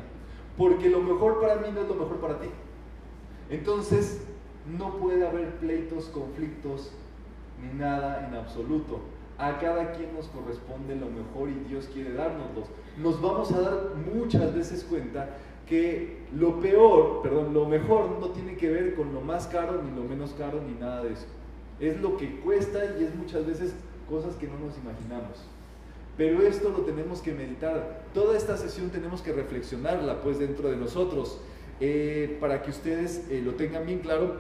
Porque 0.57 0.89
lo 0.89 1.01
mejor 1.01 1.41
para 1.41 1.57
mí 1.57 1.69
no 1.75 1.83
es 1.83 1.89
lo 1.89 1.95
mejor 1.95 2.19
para 2.21 2.39
ti. 2.39 2.49
Entonces, 3.51 4.23
no 4.67 4.97
puede 4.97 5.27
haber 5.27 5.57
pleitos, 5.57 6.07
conflictos 6.07 6.93
nada 7.75 8.27
en 8.29 8.35
absoluto. 8.35 9.01
A 9.39 9.59
cada 9.59 9.93
quien 9.93 10.15
nos 10.15 10.29
corresponde 10.29 10.95
lo 10.95 11.09
mejor 11.09 11.49
y 11.49 11.69
Dios 11.69 11.89
quiere 11.93 12.13
dárnoslo. 12.13 12.65
Nos 12.99 13.21
vamos 13.21 13.51
a 13.53 13.61
dar 13.61 13.93
muchas 14.15 14.55
veces 14.55 14.85
cuenta 14.85 15.29
que 15.67 16.19
lo 16.37 16.61
peor, 16.61 17.23
perdón, 17.23 17.55
lo 17.55 17.67
mejor 17.67 18.19
no 18.21 18.29
tiene 18.31 18.57
que 18.57 18.71
ver 18.71 18.95
con 18.95 19.13
lo 19.13 19.21
más 19.21 19.47
caro, 19.47 19.83
ni 19.83 19.95
lo 19.97 20.07
menos 20.07 20.35
caro, 20.39 20.61
ni 20.63 20.75
nada 20.75 21.03
de 21.03 21.15
eso. 21.15 21.27
Es 21.81 22.01
lo 22.01 22.17
que 22.17 22.41
cuesta 22.41 22.79
y 22.99 23.05
es 23.05 23.15
muchas 23.15 23.47
veces 23.47 23.75
cosas 24.09 24.37
que 24.37 24.47
no 24.47 24.59
nos 24.59 24.77
imaginamos. 24.79 25.45
Pero 26.17 26.43
esto 26.43 26.69
lo 26.69 26.81
tenemos 26.81 27.21
que 27.21 27.33
meditar. 27.33 28.05
Toda 28.13 28.37
esta 28.37 28.57
sesión 28.57 28.91
tenemos 28.91 29.21
que 29.21 29.33
reflexionarla 29.33 30.21
pues 30.21 30.39
dentro 30.39 30.71
de 30.71 30.77
nosotros. 30.77 31.41
Eh, 31.81 32.37
para 32.41 32.63
que 32.63 32.71
ustedes 32.71 33.27
eh, 33.31 33.43
lo 33.45 33.55
tengan 33.55 33.85
bien 33.85 33.99
claro, 33.99 34.37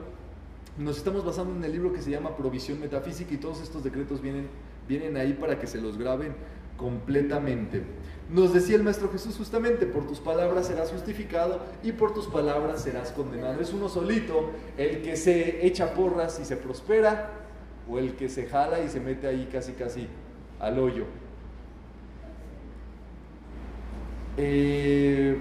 nos 0.79 0.97
estamos 0.97 1.25
basando 1.25 1.55
en 1.55 1.65
el 1.65 1.73
libro 1.73 1.93
que 1.93 2.03
se 2.03 2.11
llama 2.11 2.37
Provisión 2.37 2.81
Metafísica 2.81 3.35
y 3.35 3.37
todos 3.37 3.61
estos 3.63 3.85
decretos 3.85 4.21
vienen, 4.21 4.49
vienen 4.89 5.17
ahí 5.17 5.35
para 5.35 5.59
que 5.59 5.67
se 5.67 5.81
los 5.81 5.97
graben 5.97 6.35
completamente. 6.77 7.83
Nos 8.31 8.53
decía 8.53 8.77
el 8.77 8.83
Maestro 8.83 9.09
Jesús 9.11 9.37
justamente, 9.37 9.87
por 9.87 10.07
tus 10.07 10.19
palabras 10.19 10.67
serás 10.67 10.91
justificado 10.91 11.61
y 11.83 11.93
por 11.93 12.13
tus 12.13 12.27
palabras 12.27 12.83
serás 12.83 13.13
condenado. 13.13 13.61
Es 13.61 13.73
uno 13.73 13.89
solito 13.89 14.51
el 14.77 15.03
que 15.03 15.17
se 15.17 15.65
echa 15.67 15.95
porras 15.95 16.41
y 16.41 16.45
se 16.45 16.57
prospera 16.57 17.31
o 17.89 17.99
el 17.99 18.17
que 18.17 18.29
se 18.29 18.47
jala 18.47 18.81
y 18.81 18.89
se 18.89 18.99
mete 18.99 19.27
ahí 19.27 19.49
casi 19.53 19.73
casi 19.73 20.09
al 20.59 20.79
hoyo. 20.79 21.05
Eh, 24.37 25.37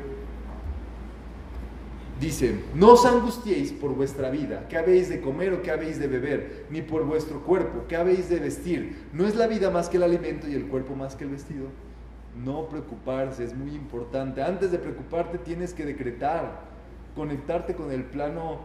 dice, 2.24 2.56
no 2.76 2.94
os 2.94 3.06
angustiéis 3.06 3.72
por 3.72 3.94
vuestra 3.94 4.30
vida, 4.30 4.66
qué 4.70 4.78
habéis 4.78 5.10
de 5.10 5.22
comer 5.22 5.54
o 5.54 5.62
qué 5.62 5.72
habéis 5.72 6.00
de 6.00 6.08
beber, 6.08 6.66
ni 6.70 6.82
por 6.82 7.04
vuestro 7.06 7.42
cuerpo, 7.42 7.86
qué 7.88 7.96
habéis 7.96 8.30
de 8.30 8.40
vestir. 8.40 9.08
¿No 9.14 9.28
es 9.28 9.36
la 9.36 9.48
vida 9.48 9.70
más 9.70 9.90
que 9.90 9.98
el 9.98 10.04
alimento 10.04 10.48
y 10.48 10.54
el 10.54 10.68
cuerpo 10.68 10.96
más 10.96 11.16
que 11.16 11.26
el 11.26 11.32
vestido? 11.32 11.68
No 12.44 12.68
preocuparse, 12.68 13.44
es 13.44 13.56
muy 13.56 13.76
importante. 13.76 14.42
Antes 14.42 14.72
de 14.72 14.80
preocuparte 14.80 15.38
tienes 15.38 15.74
que 15.74 15.86
decretar, 15.86 16.62
conectarte 17.16 17.76
con 17.76 17.92
el 17.92 18.04
plano 18.04 18.60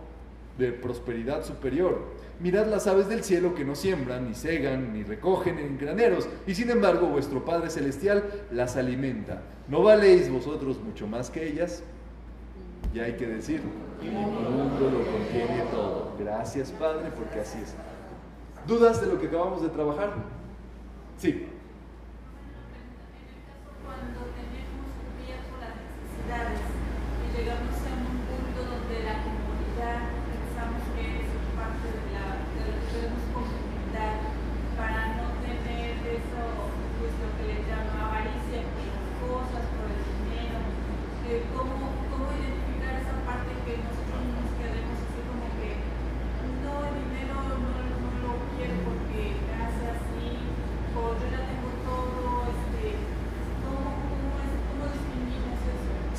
de 0.56 0.72
prosperidad 0.72 1.44
superior. 1.44 1.98
Mirad 2.40 2.66
las 2.66 2.86
aves 2.86 3.09
del 3.09 3.24
cielo 3.24 3.54
que 3.54 3.64
no 3.64 3.74
siembran, 3.74 4.28
ni 4.28 4.34
segan, 4.34 4.92
ni 4.92 5.02
recogen 5.02 5.59
en 5.59 5.78
graneros, 5.78 6.28
y 6.46 6.54
sin 6.54 6.70
embargo 6.70 7.09
vuestro 7.09 7.44
Padre 7.44 7.70
Celestial 7.70 8.24
las 8.50 8.76
alimenta. 8.76 9.42
¿No 9.68 9.82
valéis 9.82 10.30
vosotros 10.30 10.80
mucho 10.80 11.06
más 11.06 11.30
que 11.30 11.46
ellas? 11.48 11.82
Ya 12.93 13.05
hay 13.05 13.16
que 13.16 13.26
decir, 13.26 13.62
el 14.03 14.12
mundo 14.12 14.91
lo 14.91 15.05
contiene 15.11 15.62
todo. 15.70 16.12
Gracias 16.18 16.70
Padre, 16.72 17.11
porque 17.16 17.41
así 17.41 17.59
es. 17.59 17.74
¿Dudas 18.66 19.01
de 19.01 19.07
lo 19.07 19.20
que 19.20 19.29
acabamos 19.29 19.62
de 19.62 19.68
trabajar? 19.68 20.14
Sí. 21.18 21.49
Cuando 23.85 24.20
tenemos 24.37 24.89
las 25.61 25.74
necesidades 25.79 26.67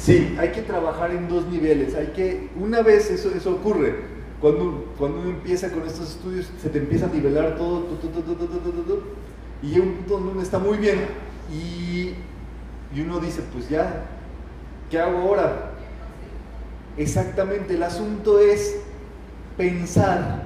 Sí, 0.10 0.36
hay 0.39 0.49
que 0.49 0.64
trabajar 0.64 1.12
en 1.12 1.28
dos 1.28 1.45
niveles. 1.49 1.93
Hay 1.93 2.07
que, 2.07 2.49
una 2.60 2.82
vez 2.82 3.12
eso, 3.12 3.30
eso 3.30 3.51
ocurre, 3.51 3.93
cuando, 4.41 4.91
cuando 4.97 5.20
uno 5.20 5.30
empieza 5.30 5.70
con 5.72 5.86
estos 5.86 6.10
estudios, 6.10 6.49
se 6.60 6.70
te 6.70 6.80
empieza 6.80 7.05
a 7.05 7.10
nivelar 7.10 7.55
todo, 7.55 7.82
tu, 7.82 8.07
tu, 8.07 8.22
tu, 8.24 9.03
y 9.62 9.68
llega 9.68 9.84
un 9.84 9.93
punto 9.97 10.14
donde 10.16 10.32
uno 10.32 10.41
está 10.41 10.57
muy 10.57 10.78
bien 10.80 10.97
y, 11.53 12.16
y 12.91 13.01
uno 13.01 13.20
dice, 13.20 13.43
pues 13.53 13.70
ya, 13.70 14.05
¿qué 14.89 14.99
hago 14.99 15.20
ahora? 15.20 15.74
Exactamente, 16.97 17.76
el 17.76 17.84
asunto 17.84 18.39
es 18.39 18.78
pensar 19.57 20.45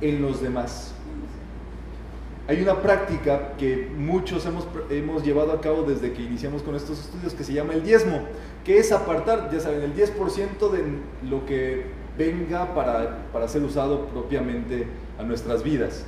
en 0.00 0.22
los 0.22 0.40
demás. 0.40 0.89
Hay 2.50 2.60
una 2.60 2.82
práctica 2.82 3.52
que 3.56 3.88
muchos 3.96 4.44
hemos, 4.44 4.66
hemos 4.90 5.22
llevado 5.22 5.52
a 5.52 5.60
cabo 5.60 5.84
desde 5.84 6.12
que 6.12 6.22
iniciamos 6.22 6.62
con 6.62 6.74
estos 6.74 6.98
estudios 6.98 7.32
que 7.32 7.44
se 7.44 7.52
llama 7.52 7.74
el 7.74 7.84
diezmo, 7.84 8.22
que 8.64 8.78
es 8.78 8.90
apartar, 8.90 9.50
ya 9.52 9.60
saben, 9.60 9.82
el 9.82 9.94
10% 9.94 10.68
de 10.68 11.28
lo 11.30 11.46
que 11.46 11.84
venga 12.18 12.74
para, 12.74 13.28
para 13.32 13.46
ser 13.46 13.62
usado 13.62 14.06
propiamente 14.06 14.84
a 15.16 15.22
nuestras 15.22 15.62
vidas. 15.62 16.04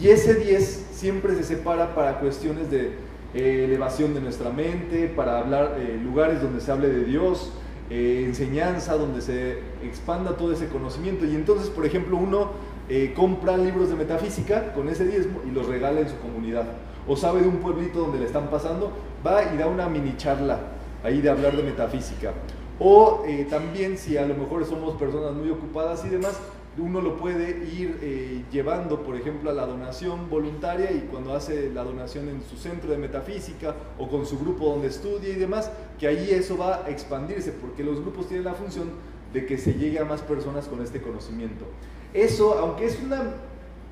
Y 0.00 0.08
ese 0.08 0.36
10 0.36 0.86
siempre 0.92 1.34
se 1.34 1.42
separa 1.44 1.94
para 1.94 2.20
cuestiones 2.20 2.70
de 2.70 2.92
eh, 3.34 3.64
elevación 3.66 4.14
de 4.14 4.22
nuestra 4.22 4.48
mente, 4.48 5.08
para 5.14 5.40
hablar 5.40 5.76
eh, 5.78 6.00
lugares 6.02 6.40
donde 6.40 6.62
se 6.62 6.72
hable 6.72 6.88
de 6.88 7.04
Dios, 7.04 7.52
eh, 7.90 8.24
enseñanza, 8.26 8.96
donde 8.96 9.20
se 9.20 9.58
expanda 9.84 10.38
todo 10.38 10.54
ese 10.54 10.68
conocimiento. 10.68 11.26
Y 11.26 11.34
entonces, 11.34 11.68
por 11.68 11.84
ejemplo, 11.84 12.16
uno 12.16 12.52
eh, 12.94 13.14
compra 13.14 13.56
libros 13.56 13.88
de 13.88 13.96
metafísica 13.96 14.74
con 14.74 14.86
ese 14.90 15.06
diezmo 15.06 15.40
y 15.48 15.50
los 15.50 15.66
regala 15.66 16.00
en 16.00 16.10
su 16.10 16.18
comunidad. 16.18 16.66
O 17.08 17.16
sabe 17.16 17.40
de 17.40 17.48
un 17.48 17.56
pueblito 17.56 18.00
donde 18.00 18.18
le 18.18 18.26
están 18.26 18.50
pasando, 18.50 18.92
va 19.26 19.44
y 19.50 19.56
da 19.56 19.66
una 19.66 19.88
mini 19.88 20.14
charla 20.18 20.60
ahí 21.02 21.22
de 21.22 21.30
hablar 21.30 21.56
de 21.56 21.62
metafísica. 21.62 22.34
O 22.78 23.24
eh, 23.26 23.46
también 23.48 23.96
si 23.96 24.18
a 24.18 24.26
lo 24.26 24.34
mejor 24.34 24.66
somos 24.66 24.96
personas 24.96 25.32
muy 25.32 25.48
ocupadas 25.48 26.04
y 26.04 26.10
demás, 26.10 26.38
uno 26.76 27.00
lo 27.00 27.16
puede 27.16 27.64
ir 27.64 27.98
eh, 28.02 28.44
llevando, 28.52 29.02
por 29.02 29.16
ejemplo, 29.16 29.48
a 29.48 29.54
la 29.54 29.64
donación 29.64 30.28
voluntaria 30.28 30.92
y 30.92 31.08
cuando 31.10 31.34
hace 31.34 31.70
la 31.70 31.84
donación 31.84 32.28
en 32.28 32.42
su 32.42 32.58
centro 32.58 32.90
de 32.90 32.98
metafísica 32.98 33.74
o 33.98 34.06
con 34.06 34.26
su 34.26 34.38
grupo 34.38 34.66
donde 34.66 34.88
estudia 34.88 35.30
y 35.30 35.36
demás, 35.36 35.70
que 35.98 36.08
ahí 36.08 36.30
eso 36.30 36.58
va 36.58 36.84
a 36.84 36.90
expandirse, 36.90 37.52
porque 37.52 37.82
los 37.84 38.02
grupos 38.02 38.28
tienen 38.28 38.44
la 38.44 38.52
función 38.52 38.90
de 39.32 39.46
que 39.46 39.58
se 39.58 39.74
llegue 39.74 39.98
a 39.98 40.04
más 40.04 40.22
personas 40.22 40.68
con 40.68 40.82
este 40.82 41.00
conocimiento. 41.00 41.64
Eso, 42.12 42.58
aunque 42.58 42.86
es 42.86 43.00
una 43.02 43.34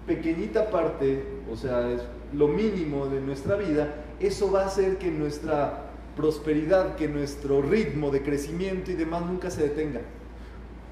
pequeñita 0.06 0.70
parte, 0.70 1.24
o 1.51 1.56
sea, 1.56 1.90
es 1.90 2.02
lo 2.32 2.48
mínimo 2.48 3.06
de 3.06 3.20
nuestra 3.20 3.56
vida, 3.56 3.94
eso 4.20 4.51
va 4.52 4.62
a 4.62 4.66
hacer 4.66 4.98
que 4.98 5.10
nuestra 5.10 5.90
prosperidad, 6.16 6.97
que 6.97 7.09
nuestro 7.09 7.62
ritmo 7.62 8.10
de 8.10 8.23
crecimiento 8.23 8.90
y 8.90 8.94
demás 8.94 9.24
nunca 9.24 9.51
se 9.51 9.62
detenga. 9.62 10.01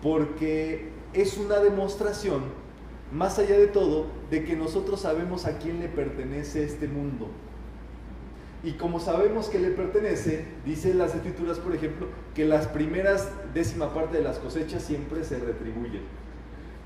Porque 0.02 0.89
es 1.12 1.36
una 1.36 1.59
demostración, 1.59 2.43
más 3.12 3.39
allá 3.39 3.59
de 3.59 3.66
todo, 3.66 4.06
de 4.31 4.44
que 4.44 4.56
nosotros 4.56 5.01
sabemos 5.01 5.47
a 5.47 5.59
quién 5.59 5.81
le 5.81 5.89
pertenece 5.89 6.64
este 6.64 6.89
mundo. 6.89 7.28
Y 8.64 8.72
como 8.72 8.98
sabemos 8.98 9.48
que 9.48 9.60
le 9.60 9.70
pertenece, 9.70 10.44
dice 10.64 10.93
las 10.94 11.14
escrituras, 11.14 11.59
por 11.59 11.74
ejemplo, 11.74 12.06
que 12.35 12.44
las 12.44 12.66
primeras 12.66 13.28
décima 13.55 13.94
parte 13.94 14.16
de 14.18 14.24
las 14.24 14.39
cosechas 14.39 14.82
siempre 14.82 15.22
se 15.24 15.39
retribuyen. 15.39 16.02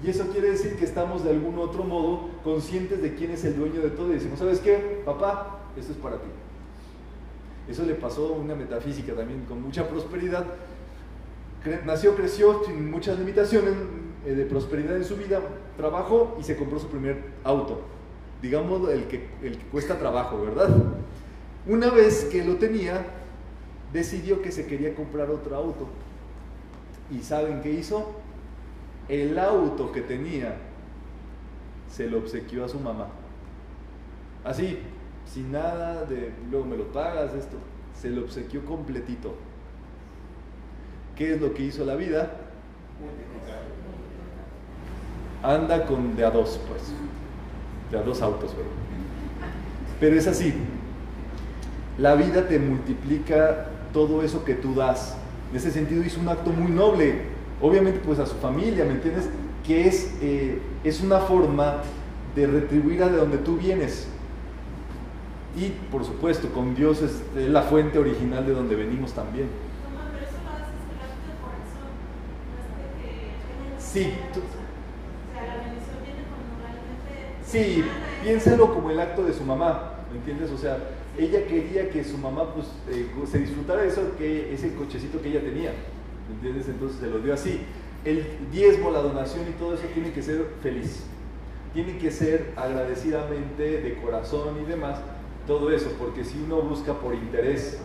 Y 0.05 0.11
eso 0.11 0.27
quiere 0.27 0.51
decir 0.51 0.77
que 0.77 0.85
estamos 0.85 1.25
de 1.25 1.31
algún 1.31 1.59
otro 1.59 1.85
modo 1.85 2.29
conscientes 2.45 3.01
de 3.01 3.15
quién 3.15 3.31
es 3.31 3.45
el 3.45 3.57
dueño 3.57 3.81
de 3.81 3.91
todo 3.91 4.11
y 4.11 4.15
decimos, 4.15 4.39
¿sabes 4.39 4.59
qué? 4.61 5.03
Papá, 5.07 5.61
esto 5.77 5.93
es 5.93 5.99
para 5.99 6.17
ti. 6.17 6.29
Eso 7.69 7.85
le 7.87 7.95
pasó 7.95 8.35
a 8.35 8.39
una 8.39 8.55
metafísica 8.55 9.15
también 9.15 9.45
con 9.45 9.63
mucha 9.63 9.89
prosperidad. 9.89 10.45
Cre- 11.65 11.85
nació, 11.85 12.17
creció 12.17 12.65
sin 12.67 12.91
muchas 12.91 13.19
limitaciones 13.19 13.75
eh, 14.27 14.35
de 14.35 14.45
prosperidad 14.45 14.97
en 14.97 15.05
su 15.05 15.17
vida, 15.17 15.41
trabajó 15.77 16.37
y 16.39 16.43
se 16.43 16.57
compró 16.57 16.79
su 16.81 16.89
primer 16.89 17.23
auto. 17.45 17.81
Digamos 18.43 18.91
el 18.91 19.05
que, 19.05 19.29
el 19.43 19.57
que 19.57 19.65
cuesta 19.67 19.99
trabajo, 19.99 20.43
¿verdad? 20.43 20.69
Una 21.67 21.91
vez 21.91 22.25
que 22.25 22.45
lo 22.45 22.57
tenía, 22.57 23.05
decidió 23.93 24.43
que 24.43 24.51
se 24.51 24.67
quería 24.67 24.95
comprar 24.95 25.31
otro 25.31 25.55
auto. 25.55 25.89
¿Y 27.11 27.21
saben 27.23 27.61
qué 27.63 27.71
hizo? 27.71 28.21
El 29.09 29.39
auto 29.39 29.93
que 29.93 30.01
tenía 30.01 30.57
se 31.89 32.09
lo 32.09 32.19
obsequió 32.19 32.65
a 32.65 32.69
su 32.69 32.81
mamá. 32.81 33.09
Así, 34.45 34.79
sin 35.27 35.53
nada 35.53 36.05
de, 36.05 36.33
luego 36.51 36.67
me 36.67 36.77
lo 36.77 36.91
pagas, 36.93 37.35
esto. 37.35 37.57
Se 37.95 38.11
lo 38.11 38.23
obsequió 38.23 38.65
completito. 38.65 39.35
¿Qué 41.17 41.35
es 41.35 41.41
lo 41.41 41.53
que 41.55 41.65
hizo 41.65 41.85
la 41.85 41.95
vida? 41.95 42.33
Anda 45.43 45.87
con 45.87 46.17
de 46.17 46.25
a 46.25 46.31
dos, 46.31 46.59
pues. 46.67 46.93
De 47.91 47.99
a 47.99 48.03
dos 48.03 48.23
autos, 48.23 48.53
pero. 48.57 48.69
Pero 50.01 50.17
es 50.17 50.27
así. 50.27 50.55
La 51.99 52.15
vida 52.15 52.49
te 52.49 52.59
multiplica 52.59 53.67
todo 53.93 54.23
eso 54.23 54.45
que 54.45 54.55
tú 54.55 54.75
das. 54.75 55.17
En 55.51 55.57
ese 55.57 55.71
sentido 55.71 56.03
hizo 56.03 56.21
un 56.21 56.29
acto 56.29 56.51
muy 56.51 56.71
noble. 56.73 57.23
Obviamente, 57.61 58.01
pues 58.05 58.19
a 58.19 58.27
su 58.27 58.35
familia, 58.37 58.85
¿me 58.85 58.93
entiendes? 58.93 59.29
Que 59.67 59.87
es, 59.87 60.15
eh, 60.23 60.61
es 60.83 61.01
una 61.01 61.19
forma 61.19 61.77
de 62.35 62.47
retribuir 62.47 63.03
a 63.03 63.09
de 63.09 63.17
donde 63.19 63.39
tú 63.39 63.57
vienes. 63.57 64.09
Y 65.55 65.69
por 65.91 66.05
supuesto, 66.05 66.49
con 66.49 66.75
Dios 66.75 67.03
es 67.03 67.23
la 67.37 67.63
fuente 67.63 67.99
original 67.99 68.47
de 68.47 68.55
donde 68.55 68.75
venimos 68.75 69.13
también. 69.13 69.49
Sí, 73.79 74.11
sí, 77.45 77.85
piénsalo 78.23 78.73
como 78.73 78.91
el 78.91 78.99
acto 78.99 79.23
de 79.23 79.35
su 79.35 79.45
mamá, 79.45 79.97
¿me 80.11 80.17
entiendes? 80.17 80.51
O 80.51 80.57
sea, 80.57 80.79
ella 81.19 81.47
quería 81.47 81.91
que 81.91 82.05
su 82.05 82.17
mamá 82.19 82.55
pues, 82.55 82.67
eh, 82.91 83.07
se 83.31 83.39
disfrutara 83.39 83.83
de 83.83 83.89
eso, 83.89 84.17
que 84.17 84.53
ese 84.53 84.75
cochecito 84.75 85.21
que 85.21 85.29
ella 85.29 85.41
tenía, 85.41 85.73
¿me 86.29 86.35
entiendes? 86.35 86.69
Entonces 86.69 86.99
se 86.99 87.09
lo 87.09 87.19
dio 87.19 87.35
así. 87.35 87.61
El 88.05 88.25
diezmo, 88.51 88.91
la 88.91 89.01
donación 89.01 89.47
y 89.49 89.53
todo 89.53 89.75
eso 89.75 89.85
tiene 89.95 90.13
que 90.13 90.23
ser 90.23 90.45
feliz, 90.63 91.05
tiene 91.73 91.99
que 91.99 92.11
ser 92.11 92.53
agradecidamente, 92.57 93.81
de 93.81 93.95
corazón 94.03 94.61
y 94.63 94.65
demás, 94.65 94.99
todo 95.47 95.71
eso, 95.71 95.91
porque 95.99 96.25
si 96.25 96.39
uno 96.43 96.63
busca 96.63 96.95
por 96.95 97.15
interés 97.15 97.81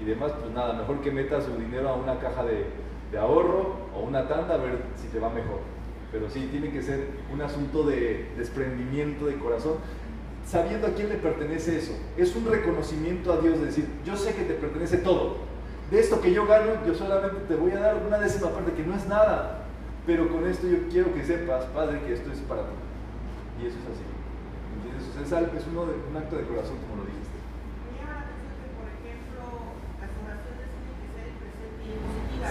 y 0.00 0.04
demás, 0.04 0.32
pues 0.40 0.52
nada, 0.52 0.74
mejor 0.74 1.00
que 1.00 1.10
meta 1.10 1.40
su 1.40 1.52
dinero 1.56 1.88
a 1.88 1.94
una 1.94 2.18
caja 2.18 2.44
de, 2.44 2.66
de 3.12 3.18
ahorro 3.18 3.76
o 3.94 4.00
una 4.00 4.26
tanda 4.26 4.54
a 4.54 4.58
ver 4.58 4.78
si 4.96 5.08
te 5.08 5.20
va 5.20 5.30
mejor. 5.30 5.60
Pero 6.10 6.28
sí, 6.28 6.48
tiene 6.50 6.70
que 6.70 6.82
ser 6.82 7.06
un 7.32 7.40
asunto 7.40 7.84
de 7.84 8.26
desprendimiento 8.36 9.26
de 9.26 9.36
corazón, 9.36 9.76
sabiendo 10.46 10.86
a 10.86 10.90
quién 10.90 11.08
le 11.08 11.16
pertenece 11.16 11.78
eso. 11.78 11.92
Es 12.16 12.34
un 12.36 12.46
reconocimiento 12.46 13.32
a 13.32 13.38
Dios 13.38 13.58
de 13.60 13.66
decir, 13.66 13.86
yo 14.04 14.16
sé 14.16 14.34
que 14.34 14.42
te 14.42 14.54
pertenece 14.54 14.98
todo. 14.98 15.36
De 15.90 16.00
esto 16.00 16.20
que 16.20 16.32
yo 16.32 16.46
gano, 16.46 16.72
yo 16.86 16.94
solamente 16.94 17.40
te 17.48 17.54
voy 17.54 17.72
a 17.72 17.80
dar 17.80 17.96
una 18.06 18.18
décima 18.18 18.50
parte 18.50 18.72
que 18.72 18.82
no 18.82 18.96
es 18.96 19.06
nada. 19.06 19.66
Pero 20.06 20.28
con 20.28 20.46
esto 20.46 20.66
yo 20.66 20.88
quiero 20.90 21.14
que 21.14 21.24
sepas, 21.24 21.64
Padre, 21.66 22.00
que 22.06 22.14
esto 22.14 22.32
es 22.32 22.38
para 22.40 22.62
ti. 22.62 22.74
Y 23.62 23.66
eso 23.66 23.76
es 23.78 23.86
así. 23.92 24.04
¿Entiendes? 24.74 25.06
O 25.14 25.28
sea, 25.28 25.40
es, 25.40 25.66
uno 25.70 25.86
de, 25.86 25.94
un 26.10 26.16
acto 26.16 26.36
de 26.36 26.44
corazón, 26.44 26.76
como 26.88 27.02
lo 27.02 27.06
dijiste. 27.06 27.22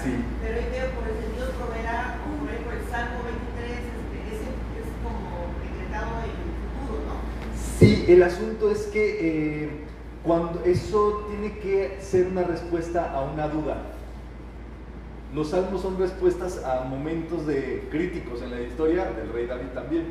Sí. 0.02 0.18
Pero 0.42 0.56
ahí 0.58 0.68
veo 0.72 0.88
por 0.98 1.06
el 1.06 1.36
Dios 1.36 1.50
proveerá, 1.60 2.16
por 2.24 2.50
ejemplo 2.50 2.74
el 2.74 2.86
Salmo 2.90 3.22
23, 3.22 3.92
este, 3.92 4.18
ese 4.34 4.50
es 4.50 4.88
como 5.04 5.52
decretado 5.62 6.26
en 6.26 6.32
el 6.32 6.52
futuro, 6.74 6.98
¿no? 7.06 7.16
Sí, 7.54 7.92
el 8.14 8.24
asunto 8.24 8.72
es 8.72 8.88
que 8.88 9.64
eh, 9.64 9.70
cuando 10.24 10.64
eso 10.66 11.28
tiene 11.30 11.58
que 11.60 11.98
ser 12.02 12.28
una 12.28 12.44
respuesta 12.44 13.12
a 13.12 13.22
una 13.22 13.48
duda. 13.48 13.78
Los 15.34 15.50
salmos 15.50 15.82
son 15.82 15.98
respuestas 15.98 16.64
a 16.64 16.84
momentos 16.84 17.48
de 17.48 17.88
críticos 17.90 18.42
en 18.42 18.52
la 18.52 18.62
historia 18.62 19.06
del 19.12 19.32
rey 19.32 19.46
David 19.46 19.68
también, 19.74 20.06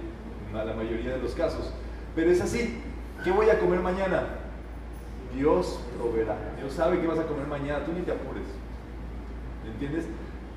en 0.48 0.56
la 0.56 0.74
mayoría 0.74 1.12
de 1.12 1.18
los 1.18 1.35
casos. 1.35 1.72
Pero 2.14 2.31
es 2.31 2.40
así, 2.40 2.78
¿qué 3.22 3.31
voy 3.31 3.51
a 3.51 3.59
comer 3.59 3.81
mañana? 3.81 4.24
Dios 5.36 5.81
proveerá. 5.98 6.36
Dios 6.59 6.72
sabe 6.72 7.01
que 7.01 7.06
vas 7.06 7.18
a 7.18 7.27
comer 7.27 7.47
mañana, 7.47 7.85
tú 7.85 7.93
ni 7.93 8.01
te 8.01 8.12
apures. 8.12 8.47
¿entiendes? 9.72 10.06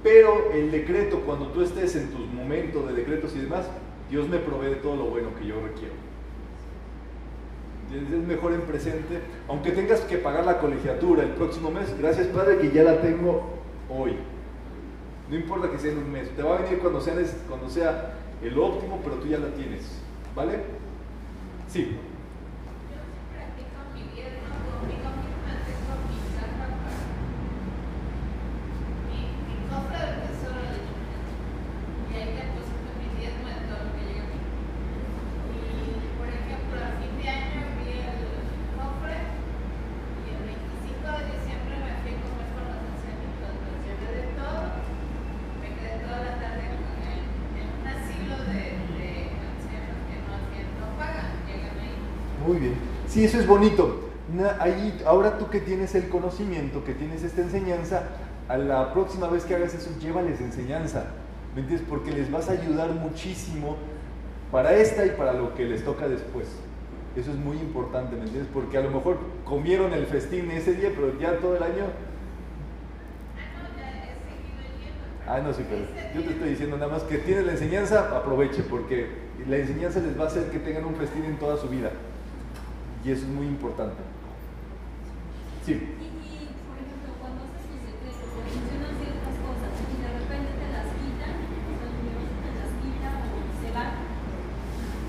Pero 0.02 0.52
el 0.52 0.72
decreto, 0.72 1.22
cuando 1.22 1.48
tú 1.48 1.62
estés 1.62 1.96
en 1.96 2.10
tus 2.12 2.28
momentos 2.28 2.88
de 2.88 2.94
decretos 2.94 3.34
y 3.36 3.40
demás, 3.40 3.66
Dios 4.10 4.28
me 4.28 4.38
provee 4.38 4.76
todo 4.82 4.96
lo 4.96 5.06
bueno 5.06 5.30
que 5.40 5.48
yo 5.48 5.56
requiero. 5.62 5.94
Es 7.92 8.28
mejor 8.28 8.54
en 8.54 8.62
presente, 8.62 9.20
aunque 9.48 9.72
tengas 9.72 10.02
que 10.02 10.18
pagar 10.18 10.46
la 10.46 10.60
colegiatura 10.60 11.24
el 11.24 11.30
próximo 11.30 11.70
mes, 11.70 11.96
gracias 12.00 12.28
Padre 12.28 12.58
que 12.58 12.72
ya 12.72 12.84
la 12.84 13.02
tengo 13.02 13.44
hoy. 13.90 14.16
No 15.30 15.36
importa 15.36 15.70
que 15.70 15.78
sea 15.78 15.92
en 15.92 16.00
un 16.00 16.12
mes, 16.12 16.30
te 16.36 16.42
va 16.42 16.58
a 16.58 16.62
venir 16.62 16.80
cuando 16.80 17.00
sea, 17.02 17.16
cuando 17.48 17.70
sea 17.70 18.14
el 18.42 18.58
óptimo, 18.58 19.00
pero 19.04 19.18
tú 19.18 19.28
ya 19.28 19.38
la 19.38 19.50
tienes. 19.50 19.82
¿Vale? 20.36 20.60
Sí. 21.68 21.96
Sí, 53.14 53.24
eso 53.26 53.40
es 53.40 53.46
bonito. 53.46 54.10
Ahí, 54.60 55.00
ahora 55.06 55.38
tú 55.38 55.48
que 55.48 55.60
tienes 55.60 55.94
el 55.94 56.10
conocimiento, 56.10 56.84
que 56.84 56.96
tienes 56.96 57.22
esta 57.22 57.42
enseñanza, 57.42 58.06
a 58.50 58.58
la 58.58 58.92
próxima 58.92 59.28
vez 59.28 59.46
que 59.46 59.54
hagas 59.54 59.76
eso, 59.76 59.92
llévales 60.00 60.42
enseñanza. 60.42 61.06
¿Me 61.54 61.62
entiendes? 61.62 61.86
Porque 61.88 62.10
les 62.12 62.32
vas 62.32 62.50
a 62.50 62.54
ayudar 62.54 62.90
muchísimo 62.90 63.78
para 64.52 64.74
esta 64.74 65.06
y 65.06 65.12
para 65.12 65.34
lo 65.34 65.54
que 65.54 65.66
les 65.66 65.86
toca 65.86 66.08
después. 66.08 66.48
Eso 67.16 67.30
es 67.30 67.38
muy 67.38 67.58
importante, 67.58 68.16
¿me 68.16 68.24
entiendes? 68.24 68.50
Porque 68.52 68.80
a 68.80 68.82
lo 68.82 68.90
mejor 68.90 69.20
comieron 69.46 69.94
el 69.94 70.08
festín 70.08 70.50
ese 70.50 70.74
día, 70.74 70.90
pero 70.96 71.20
ya 71.20 71.38
todo 71.38 71.56
el 71.56 71.62
año... 71.62 71.84
Ah, 75.28 75.40
no, 75.40 75.54
sí, 75.54 75.64
pero 75.70 75.86
yo 76.16 76.28
te 76.28 76.34
estoy 76.34 76.50
diciendo 76.50 76.78
nada 76.78 76.92
más 76.92 77.04
que 77.04 77.20
tienes 77.20 77.46
la 77.46 77.52
enseñanza, 77.52 78.18
aproveche, 78.18 78.64
porque 78.64 79.08
la 79.48 79.58
enseñanza 79.58 80.00
les 80.00 80.20
va 80.20 80.24
a 80.24 80.28
hacer 80.28 80.50
que 80.50 80.58
tengan 80.58 80.86
un 80.86 80.96
festín 80.96 81.26
en 81.26 81.38
toda 81.38 81.58
su 81.58 81.70
vida. 81.70 81.92
Y 83.06 83.12
eso 83.12 83.24
es 83.24 83.30
muy 83.30 83.48
importante. 83.48 84.02
Sí. 85.66 85.80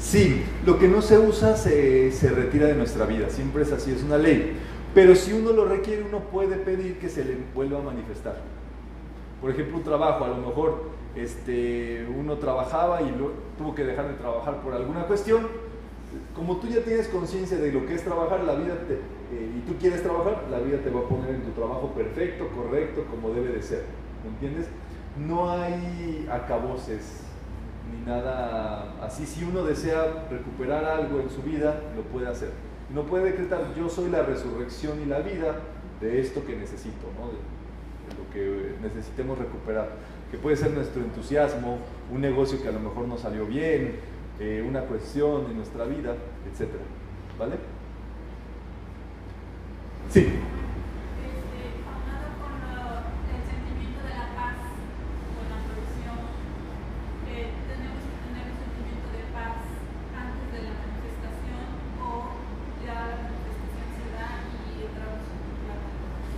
Sí, 0.01 0.45
lo 0.65 0.79
que 0.79 0.87
no 0.87 1.03
se 1.03 1.19
usa 1.19 1.57
se, 1.57 2.13
se 2.13 2.31
retira 2.31 2.67
de 2.67 2.75
nuestra 2.75 3.05
vida, 3.05 3.31
siempre 3.31 3.65
es 3.65 3.73
así, 3.73 3.91
es 3.91 4.03
una 4.05 4.17
ley. 4.17 4.57
Pero 4.95 5.17
si 5.17 5.33
uno 5.33 5.53
lo 5.53 5.65
requiere, 5.65 6.05
uno 6.05 6.21
puede 6.21 6.57
pedir 6.57 6.99
que 6.99 7.09
se 7.09 7.25
le 7.25 7.37
vuelva 7.53 7.81
a 7.81 7.83
manifestar. 7.83 8.37
Por 9.41 9.51
ejemplo, 9.51 9.79
un 9.79 9.83
trabajo, 9.83 10.25
a 10.25 10.29
lo 10.29 10.37
mejor 10.37 10.85
este, 11.17 12.07
uno 12.17 12.37
trabajaba 12.37 13.03
y 13.03 13.11
lo, 13.11 13.33
tuvo 13.59 13.75
que 13.75 13.85
dejar 13.85 14.09
de 14.09 14.15
trabajar 14.15 14.61
por 14.63 14.75
alguna 14.75 15.07
cuestión, 15.07 15.49
como 16.35 16.57
tú 16.57 16.69
ya 16.69 16.83
tienes 16.83 17.09
conciencia 17.09 17.57
de 17.59 17.73
lo 17.73 17.87
que 17.87 17.95
es 17.95 18.05
trabajar, 18.05 18.45
la 18.45 18.55
vida 18.55 18.75
eh, 18.91 19.51
y 19.57 19.61
tú 19.61 19.77
quieres 19.79 20.03
trabajar, 20.03 20.45
la 20.51 20.61
vida 20.61 20.79
te 20.79 20.91
va 20.91 21.01
a 21.01 21.09
poner 21.09 21.31
en 21.31 21.43
tu 21.43 21.51
trabajo 21.53 21.93
perfecto, 21.95 22.49
correcto, 22.49 23.05
como 23.11 23.35
debe 23.35 23.53
de 23.53 23.63
ser. 23.63 23.85
¿Me 24.23 24.31
entiendes? 24.31 24.67
No 25.17 25.51
hay 25.51 26.29
acaboses 26.31 27.23
ni 27.91 28.07
nada 28.07 28.95
así. 29.03 29.27
Si 29.27 29.45
uno 29.45 29.65
desea 29.65 30.27
recuperar 30.31 30.85
algo 30.85 31.21
en 31.21 31.31
su 31.31 31.43
vida, 31.43 31.81
lo 31.97 32.03
puede 32.03 32.29
hacer. 32.29 32.51
No 32.93 33.05
puede 33.05 33.25
decretar, 33.25 33.75
yo 33.77 33.89
soy 33.89 34.11
la 34.11 34.23
resurrección 34.23 35.01
y 35.03 35.07
la 35.07 35.21
vida 35.21 35.57
de 36.01 36.21
esto 36.21 36.45
que 36.45 36.57
necesito, 36.57 37.07
¿no? 37.19 37.29
de 37.29 37.55
lo 38.17 38.31
que 38.33 38.77
necesitemos 38.83 39.39
recuperar. 39.39 39.91
Que 40.31 40.39
puede 40.39 40.57
ser 40.57 40.73
nuestro 40.73 41.03
entusiasmo, 41.03 41.79
un 42.13 42.21
negocio 42.21 42.61
que 42.61 42.69
a 42.69 42.73
lo 42.73 42.81
mejor 42.81 43.07
no 43.07 43.17
salió 43.17 43.47
bien, 43.47 43.97
eh, 44.41 44.65
una 44.67 44.81
cuestión 44.83 45.47
en 45.51 45.57
nuestra 45.57 45.85
vida, 45.85 46.17
etc. 46.51 46.69
¿Vale? 47.39 47.57
Sí. 50.11 50.29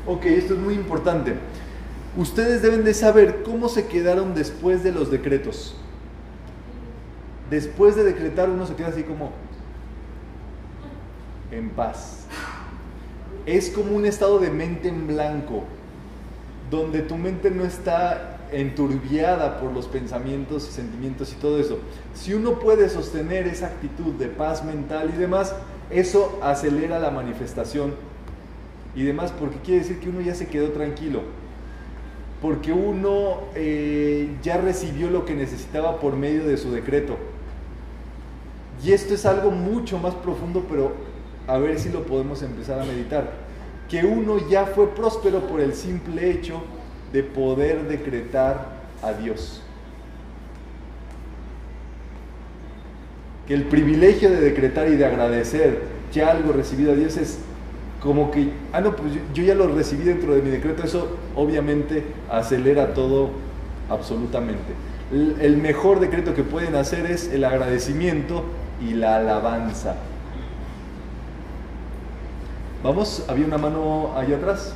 Ok, 0.08 0.24
esto 0.26 0.54
es 0.54 0.60
muy 0.60 0.74
importante. 0.74 1.34
Ustedes 2.16 2.62
deben 2.62 2.84
de 2.84 2.94
saber 2.94 3.42
cómo 3.42 3.68
se 3.68 3.88
quedaron 3.88 4.34
después 4.34 4.84
de 4.84 4.92
los 4.92 5.10
decretos 5.10 5.76
después 7.50 7.96
de 7.96 8.04
decretar 8.04 8.50
uno 8.50 8.66
se 8.66 8.74
queda 8.74 8.88
así 8.88 9.02
como 9.02 9.32
en 11.50 11.70
paz. 11.70 12.26
Es 13.44 13.70
como 13.70 13.94
un 13.94 14.06
estado 14.06 14.38
de 14.38 14.50
mente 14.50 14.88
en 14.88 15.06
blanco, 15.06 15.64
donde 16.70 17.00
tu 17.00 17.16
mente 17.16 17.50
no 17.50 17.64
está 17.64 18.38
enturbiada 18.52 19.60
por 19.60 19.72
los 19.72 19.86
pensamientos 19.86 20.68
y 20.68 20.72
sentimientos 20.72 21.32
y 21.32 21.36
todo 21.36 21.60
eso. 21.60 21.78
Si 22.14 22.34
uno 22.34 22.58
puede 22.58 22.88
sostener 22.88 23.46
esa 23.46 23.66
actitud 23.66 24.14
de 24.14 24.26
paz 24.26 24.64
mental 24.64 25.10
y 25.14 25.18
demás, 25.18 25.54
eso 25.90 26.38
acelera 26.42 26.98
la 26.98 27.10
manifestación 27.10 27.94
y 28.96 29.04
demás, 29.04 29.32
porque 29.38 29.58
quiere 29.58 29.80
decir 29.80 30.00
que 30.00 30.08
uno 30.08 30.20
ya 30.20 30.34
se 30.34 30.48
quedó 30.48 30.70
tranquilo, 30.70 31.22
porque 32.42 32.72
uno 32.72 33.42
eh, 33.54 34.30
ya 34.42 34.56
recibió 34.56 35.10
lo 35.10 35.24
que 35.24 35.34
necesitaba 35.34 36.00
por 36.00 36.16
medio 36.16 36.46
de 36.46 36.56
su 36.56 36.72
decreto 36.72 37.16
Y 38.84 38.92
esto 38.92 39.14
es 39.14 39.24
algo 39.26 39.50
mucho 39.50 39.98
más 39.98 40.14
profundo, 40.14 40.64
pero 40.68 40.92
a 41.46 41.58
ver 41.58 41.78
si 41.78 41.88
lo 41.90 42.04
podemos 42.04 42.42
empezar 42.42 42.80
a 42.80 42.84
meditar. 42.84 43.30
Que 43.88 44.04
uno 44.04 44.48
ya 44.48 44.66
fue 44.66 44.88
próspero 44.94 45.40
por 45.46 45.60
el 45.60 45.74
simple 45.74 46.30
hecho 46.30 46.62
de 47.12 47.22
poder 47.22 47.86
decretar 47.88 48.76
a 49.02 49.12
Dios. 49.12 49.62
Que 53.46 53.54
el 53.54 53.64
privilegio 53.64 54.30
de 54.30 54.40
decretar 54.40 54.88
y 54.88 54.96
de 54.96 55.06
agradecer 55.06 55.82
ya 56.12 56.30
algo 56.30 56.52
recibido 56.52 56.92
a 56.92 56.96
Dios 56.96 57.16
es 57.16 57.38
como 58.00 58.30
que, 58.30 58.50
ah, 58.72 58.80
no, 58.80 58.94
pues 58.94 59.14
yo, 59.34 59.42
ya 59.42 59.54
lo 59.54 59.68
recibí 59.68 60.04
dentro 60.04 60.34
de 60.34 60.42
mi 60.42 60.50
decreto, 60.50 60.84
eso 60.84 61.16
obviamente 61.34 62.04
acelera 62.30 62.92
todo 62.92 63.30
absolutamente. 63.88 64.74
El 65.40 65.56
mejor 65.58 66.00
decreto 66.00 66.34
que 66.34 66.42
pueden 66.42 66.74
hacer 66.74 67.06
es 67.06 67.32
el 67.32 67.44
agradecimiento 67.44 68.44
y 68.80 68.94
la 68.94 69.16
alabanza. 69.16 69.96
Vamos, 72.82 73.24
había 73.28 73.46
una 73.46 73.58
mano 73.58 74.12
allá 74.16 74.36
atrás. 74.36 74.74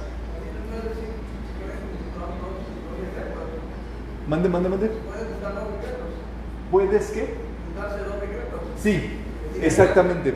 Mande, 4.26 4.48
mande, 4.48 4.68
mande. 4.68 4.90
¿Puedes 6.70 7.10
qué? 7.10 7.34
Sí, 8.80 9.10
exactamente. 9.60 10.34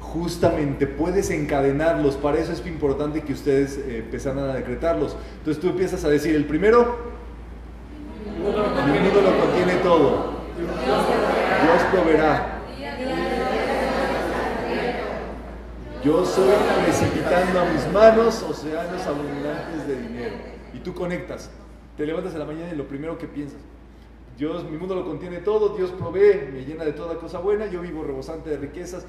Justamente, 0.00 0.86
puedes 0.86 1.30
encadenarlos. 1.30 2.16
Para 2.16 2.38
eso 2.38 2.52
es 2.52 2.66
importante 2.66 3.22
que 3.22 3.32
ustedes 3.32 3.78
eh, 3.78 3.98
empezaran 3.98 4.50
a 4.50 4.54
decretarlos. 4.54 5.16
Entonces 5.38 5.60
tú 5.62 5.68
empiezas 5.68 6.04
a 6.04 6.08
decir, 6.08 6.34
el 6.34 6.46
primero, 6.46 6.98
mi 8.26 8.98
mundo 8.98 9.20
lo 9.20 9.38
contiene 9.38 9.74
todo. 9.82 10.40
Dios 10.56 11.82
proveerá. 11.92 12.60
Yo 16.10 16.26
soy 16.26 16.50
precipitando 16.82 17.60
a 17.60 17.66
mis 17.66 17.86
manos 17.92 18.42
océanos 18.42 19.06
abundantes 19.06 19.86
de 19.86 20.08
dinero. 20.08 20.34
Y 20.74 20.80
tú 20.80 20.92
conectas. 20.92 21.50
Te 21.96 22.04
levantas 22.04 22.32
en 22.32 22.40
la 22.40 22.46
mañana 22.46 22.72
y 22.72 22.76
lo 22.76 22.88
primero 22.88 23.16
que 23.16 23.28
piensas. 23.28 23.60
Dios, 24.36 24.64
mi 24.64 24.76
mundo 24.76 24.96
lo 24.96 25.04
contiene 25.04 25.38
todo, 25.38 25.76
Dios 25.76 25.92
provee, 25.92 26.50
me 26.52 26.64
llena 26.64 26.84
de 26.84 26.94
toda 26.94 27.16
cosa 27.18 27.38
buena, 27.38 27.66
yo 27.66 27.80
vivo 27.80 28.02
rebosante 28.02 28.50
de 28.50 28.56
riquezas, 28.56 29.06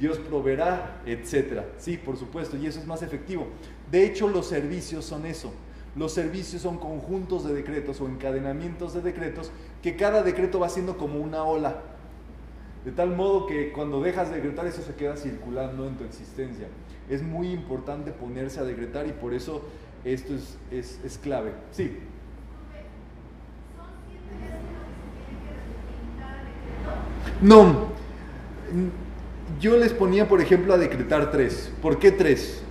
Dios 0.00 0.18
proveerá, 0.18 1.00
etcétera. 1.06 1.68
Sí, 1.78 1.96
por 1.96 2.16
supuesto, 2.16 2.56
y 2.56 2.66
eso 2.66 2.80
es 2.80 2.88
más 2.88 3.02
efectivo. 3.02 3.46
De 3.88 4.04
hecho, 4.04 4.26
los 4.26 4.46
servicios 4.46 5.04
son 5.04 5.26
eso. 5.26 5.52
Los 5.94 6.12
servicios 6.12 6.60
son 6.60 6.78
conjuntos 6.78 7.46
de 7.46 7.54
decretos 7.54 8.00
o 8.00 8.08
encadenamientos 8.08 8.94
de 8.94 9.00
decretos 9.00 9.52
que 9.80 9.94
cada 9.94 10.24
decreto 10.24 10.58
va 10.58 10.70
siendo 10.70 10.98
como 10.98 11.20
una 11.20 11.44
ola. 11.44 11.82
De 12.84 12.92
tal 12.92 13.14
modo 13.14 13.46
que 13.46 13.72
cuando 13.72 14.00
dejas 14.00 14.30
de 14.30 14.36
decretar 14.36 14.66
eso 14.66 14.80
se 14.82 14.94
queda 14.94 15.16
circulando 15.16 15.86
en 15.86 15.96
tu 15.96 16.04
existencia. 16.04 16.68
Es 17.08 17.22
muy 17.22 17.50
importante 17.50 18.10
ponerse 18.10 18.60
a 18.60 18.64
decretar 18.64 19.06
y 19.06 19.12
por 19.12 19.34
eso 19.34 19.62
esto 20.04 20.34
es, 20.34 20.56
es, 20.70 21.00
es 21.04 21.18
clave. 21.18 21.52
Sí. 21.72 21.98
No. 27.42 27.88
Yo 29.60 29.76
les 29.76 29.92
ponía, 29.92 30.26
por 30.26 30.40
ejemplo, 30.40 30.72
a 30.72 30.78
decretar 30.78 31.30
tres. 31.30 31.72
¿Por 31.82 31.98
qué 31.98 32.12
tres? 32.12 32.62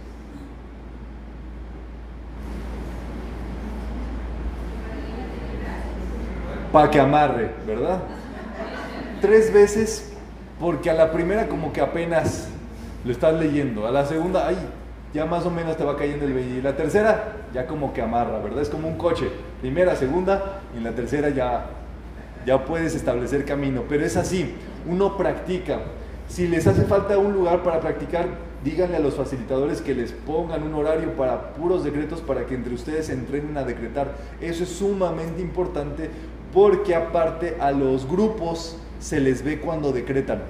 Para 6.71 6.89
que 6.89 6.99
amarre, 6.99 7.51
¿verdad? 7.67 8.01
Tres 9.21 9.53
veces 9.53 10.11
porque 10.59 10.89
a 10.89 10.93
la 10.93 11.11
primera 11.11 11.47
como 11.47 11.73
que 11.73 11.81
apenas 11.81 12.47
lo 13.03 13.11
estás 13.11 13.33
leyendo. 13.39 13.87
A 13.87 13.91
la 13.91 14.05
segunda, 14.05 14.47
ay, 14.47 14.57
ya 15.13 15.25
más 15.25 15.45
o 15.45 15.51
menos 15.51 15.77
te 15.77 15.83
va 15.83 15.97
cayendo 15.97 16.25
el 16.25 16.33
20. 16.33 16.57
Y 16.57 16.61
la 16.61 16.75
tercera, 16.75 17.37
ya 17.53 17.65
como 17.65 17.93
que 17.93 18.01
amarra, 18.01 18.39
¿verdad? 18.39 18.61
Es 18.61 18.69
como 18.69 18.87
un 18.87 18.97
coche. 18.97 19.29
Primera, 19.61 19.95
segunda, 19.95 20.61
y 20.73 20.77
en 20.77 20.83
la 20.83 20.91
tercera 20.91 21.29
ya, 21.29 21.65
ya 22.45 22.65
puedes 22.65 22.95
establecer 22.95 23.45
camino. 23.45 23.83
Pero 23.87 24.05
es 24.05 24.17
así, 24.17 24.55
uno 24.87 25.17
practica. 25.17 25.79
Si 26.27 26.47
les 26.47 26.67
hace 26.67 26.83
falta 26.83 27.17
un 27.17 27.33
lugar 27.33 27.63
para 27.63 27.79
practicar, 27.79 28.27
díganle 28.63 28.97
a 28.97 28.99
los 28.99 29.15
facilitadores 29.15 29.81
que 29.81 29.95
les 29.95 30.11
pongan 30.11 30.63
un 30.63 30.73
horario 30.75 31.13
para 31.15 31.53
puros 31.53 31.83
decretos 31.83 32.21
para 32.21 32.45
que 32.45 32.55
entre 32.55 32.73
ustedes 32.73 33.07
se 33.07 33.13
entrenen 33.13 33.57
a 33.57 33.63
decretar. 33.63 34.13
Eso 34.39 34.63
es 34.63 34.69
sumamente 34.69 35.41
importante 35.41 36.09
porque 36.53 36.93
aparte 36.93 37.57
a 37.59 37.71
los 37.71 38.07
grupos 38.07 38.77
se 38.99 39.19
les 39.19 39.43
ve 39.43 39.59
cuando 39.59 39.91
decretan. 39.91 40.41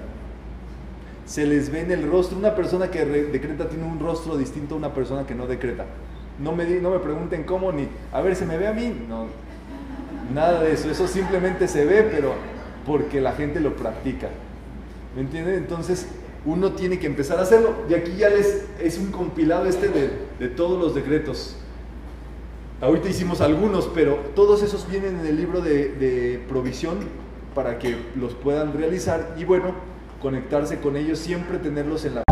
Se 1.26 1.46
les 1.46 1.72
ve 1.72 1.82
en 1.82 1.92
el 1.92 2.10
rostro. 2.10 2.38
Una 2.38 2.56
persona 2.56 2.90
que 2.90 3.06
re- 3.06 3.26
decreta 3.26 3.70
tiene 3.70 3.86
un 3.86 4.00
rostro 4.00 4.38
distinto 4.38 4.76
a 4.76 4.78
una 4.78 4.94
persona 4.94 5.26
que 5.28 5.36
no 5.36 5.46
decreta. 5.48 5.86
No 6.40 6.54
me, 6.54 6.66
no 6.66 6.92
me 6.92 7.00
pregunten 7.00 7.44
cómo 7.44 7.72
ni, 7.72 7.88
a 8.12 8.22
ver, 8.22 8.36
¿se 8.36 8.46
me 8.46 8.58
ve 8.58 8.68
a 8.68 8.74
mí? 8.74 8.94
No, 9.08 9.28
nada 10.34 10.64
de 10.64 10.74
eso. 10.74 10.90
Eso 10.90 11.08
simplemente 11.08 11.68
se 11.68 11.86
ve, 11.86 12.04
pero 12.04 12.34
porque 12.86 13.22
la 13.22 13.34
gente 13.34 13.60
lo 13.60 13.76
practica. 13.76 14.30
¿Me 15.16 15.22
entienden? 15.22 15.56
Entonces 15.56 16.08
uno 16.46 16.72
tiene 16.72 16.98
que 16.98 17.08
empezar 17.08 17.38
a 17.40 17.44
hacerlo. 17.44 17.76
Y 17.90 17.94
aquí 17.94 18.16
ya 18.18 18.30
les 18.30 18.66
es 18.82 18.98
un 18.98 19.12
compilado 19.12 19.66
este 19.68 19.90
de, 19.90 20.10
de 20.40 20.48
todos 20.48 20.80
los 20.82 20.96
decretos. 20.96 21.58
Ahorita 22.82 23.10
hicimos 23.10 23.42
algunos, 23.42 23.88
pero 23.94 24.16
todos 24.36 24.64
esos 24.64 24.90
vienen 24.90 25.20
en 25.20 25.26
el 25.28 25.36
libro 25.36 25.60
de, 25.62 25.90
de 25.90 26.42
provisión 26.48 26.98
para 27.60 27.78
que 27.78 27.94
los 28.16 28.36
puedan 28.36 28.72
realizar 28.72 29.36
y 29.38 29.44
bueno, 29.44 29.74
conectarse 30.22 30.80
con 30.80 30.96
ellos, 30.96 31.20
siempre 31.20 31.58
tenerlos 31.58 32.06
en 32.06 32.16
la 32.16 32.24